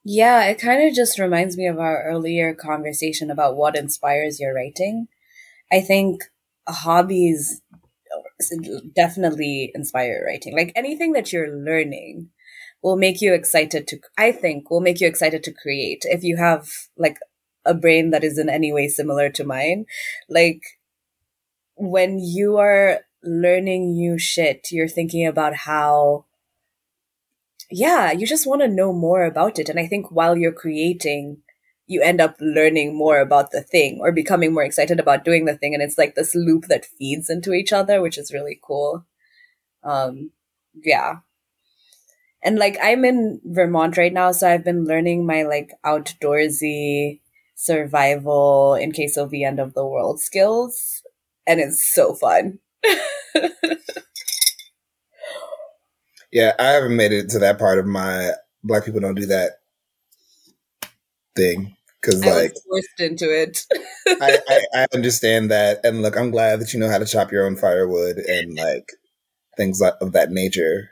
Yeah, 0.03 0.45
it 0.45 0.59
kind 0.59 0.87
of 0.87 0.93
just 0.95 1.19
reminds 1.19 1.57
me 1.57 1.67
of 1.67 1.79
our 1.79 2.03
earlier 2.03 2.53
conversation 2.53 3.31
about 3.31 3.55
what 3.55 3.75
inspires 3.75 4.39
your 4.39 4.53
writing. 4.53 5.07
I 5.71 5.81
think 5.81 6.23
hobbies 6.67 7.61
definitely 8.95 9.71
inspire 9.73 10.23
writing. 10.25 10.55
Like 10.55 10.71
anything 10.75 11.13
that 11.13 11.31
you're 11.31 11.55
learning 11.55 12.29
will 12.81 12.97
make 12.97 13.21
you 13.21 13.33
excited 13.33 13.88
to, 13.88 13.99
I 14.17 14.31
think, 14.31 14.69
will 14.69 14.81
make 14.81 15.01
you 15.01 15.07
excited 15.07 15.43
to 15.43 15.53
create. 15.53 16.03
If 16.03 16.23
you 16.23 16.38
have 16.38 16.69
like 16.97 17.17
a 17.65 17.73
brain 17.73 18.11
that 18.11 18.23
is 18.23 18.38
in 18.38 18.49
any 18.49 18.71
way 18.71 18.88
similar 18.88 19.29
to 19.31 19.43
mine, 19.43 19.86
like 20.29 20.61
when 21.75 22.19
you 22.19 22.57
are 22.57 23.01
learning 23.23 23.93
new 23.93 24.17
shit, 24.17 24.67
you're 24.71 24.88
thinking 24.88 25.25
about 25.25 25.55
how 25.55 26.25
yeah, 27.71 28.11
you 28.11 28.27
just 28.27 28.45
want 28.45 28.61
to 28.61 28.67
know 28.67 28.93
more 28.93 29.23
about 29.25 29.57
it. 29.57 29.69
And 29.69 29.79
I 29.79 29.88
think 29.88 30.11
while 30.11 30.38
you're 30.38 30.51
creating, 30.51 31.38
you 31.88 32.01
end 32.01 32.19
up 32.19 32.36
learning 32.39 32.97
more 32.97 33.19
about 33.19 33.51
the 33.51 33.61
thing 33.61 33.99
or 34.01 34.11
becoming 34.11 34.53
more 34.53 34.63
excited 34.63 34.99
about 34.99 35.23
doing 35.23 35.45
the 35.45 35.55
thing. 35.55 35.73
And 35.73 35.83
it's 35.83 35.97
like 35.97 36.15
this 36.15 36.33
loop 36.36 36.65
that 36.65 36.86
feeds 36.86 37.29
into 37.29 37.53
each 37.53 37.71
other, 37.71 38.01
which 38.01 38.17
is 38.17 38.33
really 38.33 38.59
cool. 38.61 39.05
Um, 39.83 40.31
yeah. 40.83 41.17
And 42.43 42.57
like 42.57 42.77
I'm 42.81 43.05
in 43.05 43.41
Vermont 43.43 43.97
right 43.97 44.13
now, 44.13 44.31
so 44.31 44.49
I've 44.49 44.63
been 44.63 44.86
learning 44.86 45.25
my 45.25 45.43
like 45.43 45.71
outdoorsy 45.86 47.21
survival 47.55 48.75
in 48.75 48.91
case 48.91 49.17
of 49.17 49.29
the 49.29 49.43
end 49.43 49.59
of 49.59 49.73
the 49.73 49.86
world 49.86 50.19
skills. 50.19 51.01
And 51.47 51.59
it's 51.59 51.93
so 51.93 52.15
fun. 52.15 52.59
Yeah, 56.36 56.51
I 56.59 56.65
haven't 56.65 56.97
made 56.97 57.13
it 57.13 57.29
to 57.29 57.39
that 57.39 57.57
part 57.57 57.79
of 57.79 57.86
my 57.86 58.31
black 58.61 58.83
people 58.83 58.99
don't 58.99 59.15
do 59.15 59.25
that 59.27 59.51
thing 61.36 61.75
because 62.01 62.23
like 62.23 62.53
was 62.53 62.63
forced 62.67 62.99
into 62.99 63.25
it. 63.31 63.59
I, 64.21 64.39
I, 64.47 64.59
I 64.73 64.88
understand 64.93 65.51
that, 65.51 65.79
and 65.83 66.01
look, 66.01 66.17
I'm 66.17 66.31
glad 66.31 66.59
that 66.61 66.73
you 66.73 66.79
know 66.79 66.89
how 66.89 66.97
to 66.97 67.05
chop 67.05 67.31
your 67.31 67.45
own 67.45 67.55
firewood 67.55 68.17
and 68.17 68.55
like 68.57 68.91
things 69.57 69.81
of 69.81 70.13
that 70.13 70.31
nature. 70.31 70.91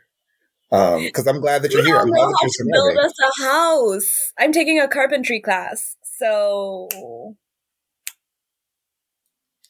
Um, 0.72 1.04
because 1.04 1.28
I'm 1.28 1.40
glad 1.40 1.62
that 1.62 1.72
you're 1.72 1.84
We 1.84 1.90
here. 1.90 2.00
I'm 2.00 2.08
know 2.08 2.14
glad 2.18 2.30
that 2.30 2.52
you're 2.58 2.66
to 2.66 2.72
build 2.74 3.06
us 3.06 3.14
a 3.20 3.44
house. 3.44 4.34
I'm 4.40 4.52
taking 4.52 4.80
a 4.80 4.88
carpentry 4.88 5.40
class, 5.40 5.96
so 6.18 6.88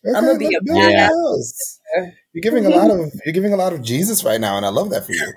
I'm 0.06 0.26
gonna 0.26 0.38
be 0.38 0.46
a 0.46 0.50
look, 0.50 0.64
build 0.66 0.92
Yeah. 0.92 1.08
house. 1.08 1.80
You're 2.34 2.42
giving 2.42 2.66
a 2.66 2.70
lot 2.70 2.90
of 2.92 3.12
you're 3.26 3.34
giving 3.34 3.54
a 3.54 3.58
lot 3.58 3.74
of 3.74 3.82
Jesus 3.82 4.24
right 4.24 4.40
now, 4.40 4.56
and 4.58 4.66
I 4.66 4.70
love 4.70 4.90
that 4.92 5.06
for 5.06 5.12
you. 5.12 5.34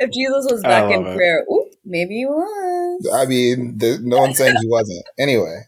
if 0.00 0.07
Jesus 0.18 0.50
was 0.50 0.62
back 0.62 0.90
in 0.90 1.06
it. 1.06 1.16
prayer, 1.16 1.44
ooh, 1.50 1.70
maybe 1.84 2.16
he 2.16 2.26
was. 2.26 3.10
I 3.14 3.26
mean, 3.26 3.78
the, 3.78 3.98
no 4.02 4.18
one's 4.18 4.38
saying 4.38 4.56
he 4.60 4.68
wasn't. 4.68 5.04
Anyway, 5.18 5.62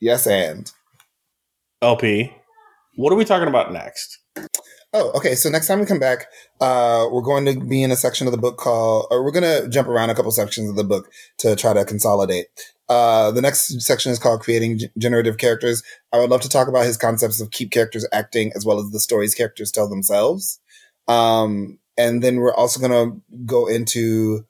yes, 0.00 0.26
and 0.26 0.70
LP. 1.82 2.32
What 2.96 3.12
are 3.12 3.16
we 3.16 3.24
talking 3.24 3.48
about 3.48 3.72
next? 3.72 4.18
Oh, 4.94 5.12
okay. 5.14 5.34
So 5.34 5.50
next 5.50 5.66
time 5.66 5.80
we 5.80 5.86
come 5.86 5.98
back, 5.98 6.26
uh, 6.60 7.06
we're 7.12 7.22
going 7.22 7.44
to 7.44 7.60
be 7.60 7.82
in 7.82 7.90
a 7.90 7.96
section 7.96 8.26
of 8.26 8.32
the 8.32 8.38
book 8.38 8.56
called, 8.56 9.06
or 9.10 9.22
we're 9.22 9.32
going 9.32 9.62
to 9.62 9.68
jump 9.68 9.86
around 9.86 10.10
a 10.10 10.14
couple 10.14 10.30
sections 10.30 10.70
of 10.70 10.76
the 10.76 10.84
book 10.84 11.10
to 11.38 11.54
try 11.54 11.74
to 11.74 11.84
consolidate. 11.84 12.46
Uh, 12.88 13.30
the 13.30 13.42
next 13.42 13.80
section 13.82 14.10
is 14.10 14.18
called 14.18 14.40
creating 14.40 14.78
G- 14.78 14.88
generative 14.96 15.36
characters. 15.36 15.82
I 16.12 16.18
would 16.18 16.30
love 16.30 16.40
to 16.40 16.48
talk 16.48 16.68
about 16.68 16.86
his 16.86 16.96
concepts 16.96 17.40
of 17.40 17.50
keep 17.50 17.70
characters 17.70 18.06
acting 18.12 18.50
as 18.56 18.64
well 18.64 18.78
as 18.78 18.90
the 18.90 18.98
stories 18.98 19.34
characters 19.34 19.70
tell 19.70 19.88
themselves. 19.88 20.58
Um, 21.06 21.78
and 21.98 22.22
then 22.22 22.36
we're 22.36 22.54
also 22.54 22.80
to 22.88 23.20
go 23.44 23.66
into, 23.66 24.46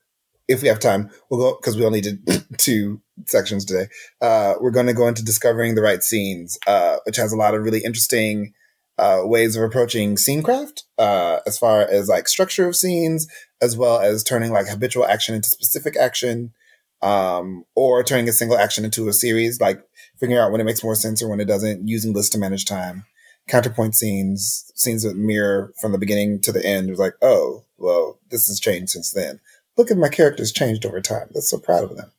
if 0.46 0.62
we 0.62 0.68
have 0.68 0.78
time, 0.78 1.10
we'll 1.30 1.40
go, 1.40 1.56
cause 1.58 1.76
we 1.76 1.84
only 1.84 2.02
did 2.02 2.20
two 2.58 3.00
sections 3.26 3.64
today. 3.64 3.88
Uh, 4.20 4.54
we're 4.60 4.70
going 4.70 4.86
to 4.86 4.94
go 4.94 5.08
into 5.08 5.24
discovering 5.24 5.74
the 5.74 5.82
right 5.82 6.02
scenes, 6.02 6.58
uh, 6.66 6.98
which 7.06 7.16
has 7.16 7.32
a 7.32 7.36
lot 7.36 7.54
of 7.54 7.62
really 7.62 7.82
interesting, 7.82 8.52
uh, 8.98 9.22
ways 9.22 9.56
of 9.56 9.62
approaching 9.62 10.16
scene 10.16 10.42
craft, 10.42 10.84
uh, 10.98 11.38
as 11.46 11.58
far 11.58 11.82
as 11.82 12.08
like 12.08 12.28
structure 12.28 12.68
of 12.68 12.76
scenes, 12.76 13.26
as 13.62 13.76
well 13.76 14.00
as 14.00 14.22
turning 14.22 14.52
like 14.52 14.68
habitual 14.68 15.06
action 15.06 15.34
into 15.34 15.48
specific 15.48 15.96
action, 15.96 16.52
um, 17.00 17.64
or 17.74 18.02
turning 18.02 18.28
a 18.28 18.32
single 18.32 18.58
action 18.58 18.84
into 18.84 19.08
a 19.08 19.12
series, 19.12 19.60
like 19.60 19.80
figuring 20.18 20.38
out 20.40 20.50
when 20.50 20.60
it 20.60 20.64
makes 20.64 20.82
more 20.82 20.96
sense 20.96 21.22
or 21.22 21.28
when 21.28 21.40
it 21.40 21.46
doesn't, 21.46 21.86
using 21.86 22.12
lists 22.12 22.30
to 22.30 22.38
manage 22.38 22.64
time, 22.64 23.04
counterpoint 23.48 23.94
scenes, 23.94 24.70
scenes 24.74 25.02
that 25.02 25.16
mirror 25.16 25.72
from 25.80 25.92
the 25.92 25.98
beginning 25.98 26.40
to 26.40 26.52
the 26.52 26.64
end. 26.64 26.88
It 26.88 26.92
was 26.92 27.00
like, 27.00 27.14
oh, 27.22 27.64
well, 27.78 28.18
this 28.30 28.46
has 28.48 28.60
changed 28.60 28.90
since 28.90 29.10
then. 29.10 29.40
Look 29.76 29.90
at 29.90 29.96
my 29.96 30.08
characters 30.08 30.52
changed 30.52 30.84
over 30.84 31.00
time. 31.00 31.28
That's 31.32 31.50
so 31.50 31.58
proud 31.58 31.84
of 31.84 31.96
them. 31.96 32.10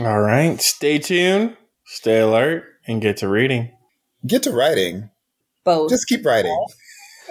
All 0.00 0.20
right. 0.20 0.60
Stay 0.60 0.98
tuned, 0.98 1.56
stay 1.84 2.20
alert, 2.20 2.64
and 2.86 3.00
get 3.00 3.18
to 3.18 3.28
reading. 3.28 3.70
Get 4.26 4.42
to 4.44 4.52
writing. 4.52 5.10
Both. 5.64 5.90
Just 5.90 6.08
keep 6.08 6.24
writing. 6.24 6.66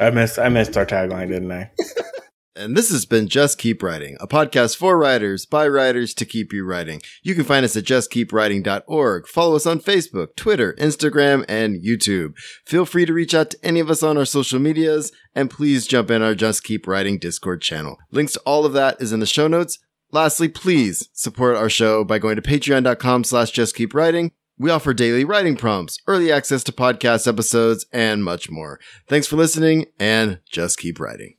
I 0.00 0.10
missed 0.10 0.38
I 0.38 0.48
missed 0.48 0.76
our 0.76 0.86
tagline, 0.86 1.28
didn't 1.28 1.50
I? 1.50 1.70
And 2.56 2.76
this 2.76 2.90
has 2.90 3.06
been 3.06 3.28
Just 3.28 3.58
Keep 3.58 3.80
Writing, 3.82 4.16
a 4.20 4.26
podcast 4.26 4.76
for 4.76 4.98
writers 4.98 5.46
by 5.46 5.68
writers 5.68 6.12
to 6.14 6.24
keep 6.24 6.52
you 6.52 6.64
writing. 6.64 7.00
You 7.22 7.36
can 7.36 7.44
find 7.44 7.64
us 7.64 7.76
at 7.76 7.84
justkeepwriting.org. 7.84 9.28
Follow 9.28 9.54
us 9.54 9.66
on 9.66 9.78
Facebook, 9.78 10.34
Twitter, 10.36 10.74
Instagram, 10.74 11.44
and 11.48 11.80
YouTube. 11.82 12.32
Feel 12.66 12.84
free 12.84 13.06
to 13.06 13.14
reach 13.14 13.34
out 13.34 13.50
to 13.50 13.58
any 13.62 13.78
of 13.78 13.88
us 13.88 14.02
on 14.02 14.18
our 14.18 14.24
social 14.24 14.58
medias, 14.58 15.12
and 15.32 15.48
please 15.48 15.86
jump 15.86 16.10
in 16.10 16.22
our 16.22 16.34
Just 16.34 16.64
Keep 16.64 16.88
Writing 16.88 17.18
Discord 17.18 17.62
channel. 17.62 17.98
Links 18.10 18.32
to 18.32 18.40
all 18.40 18.66
of 18.66 18.72
that 18.72 19.00
is 19.00 19.12
in 19.12 19.20
the 19.20 19.26
show 19.26 19.46
notes. 19.46 19.78
Lastly, 20.10 20.48
please 20.48 21.08
support 21.12 21.56
our 21.56 21.70
show 21.70 22.02
by 22.02 22.18
going 22.18 22.34
to 22.34 22.42
patreon.com 22.42 23.22
slash 23.22 23.52
justkeepwriting. 23.52 24.32
We 24.58 24.70
offer 24.70 24.92
daily 24.92 25.24
writing 25.24 25.56
prompts, 25.56 25.98
early 26.08 26.32
access 26.32 26.64
to 26.64 26.72
podcast 26.72 27.28
episodes, 27.28 27.86
and 27.92 28.24
much 28.24 28.50
more. 28.50 28.80
Thanks 29.08 29.28
for 29.28 29.36
listening, 29.36 29.86
and 30.00 30.40
just 30.50 30.78
keep 30.78 30.98
writing. 30.98 31.34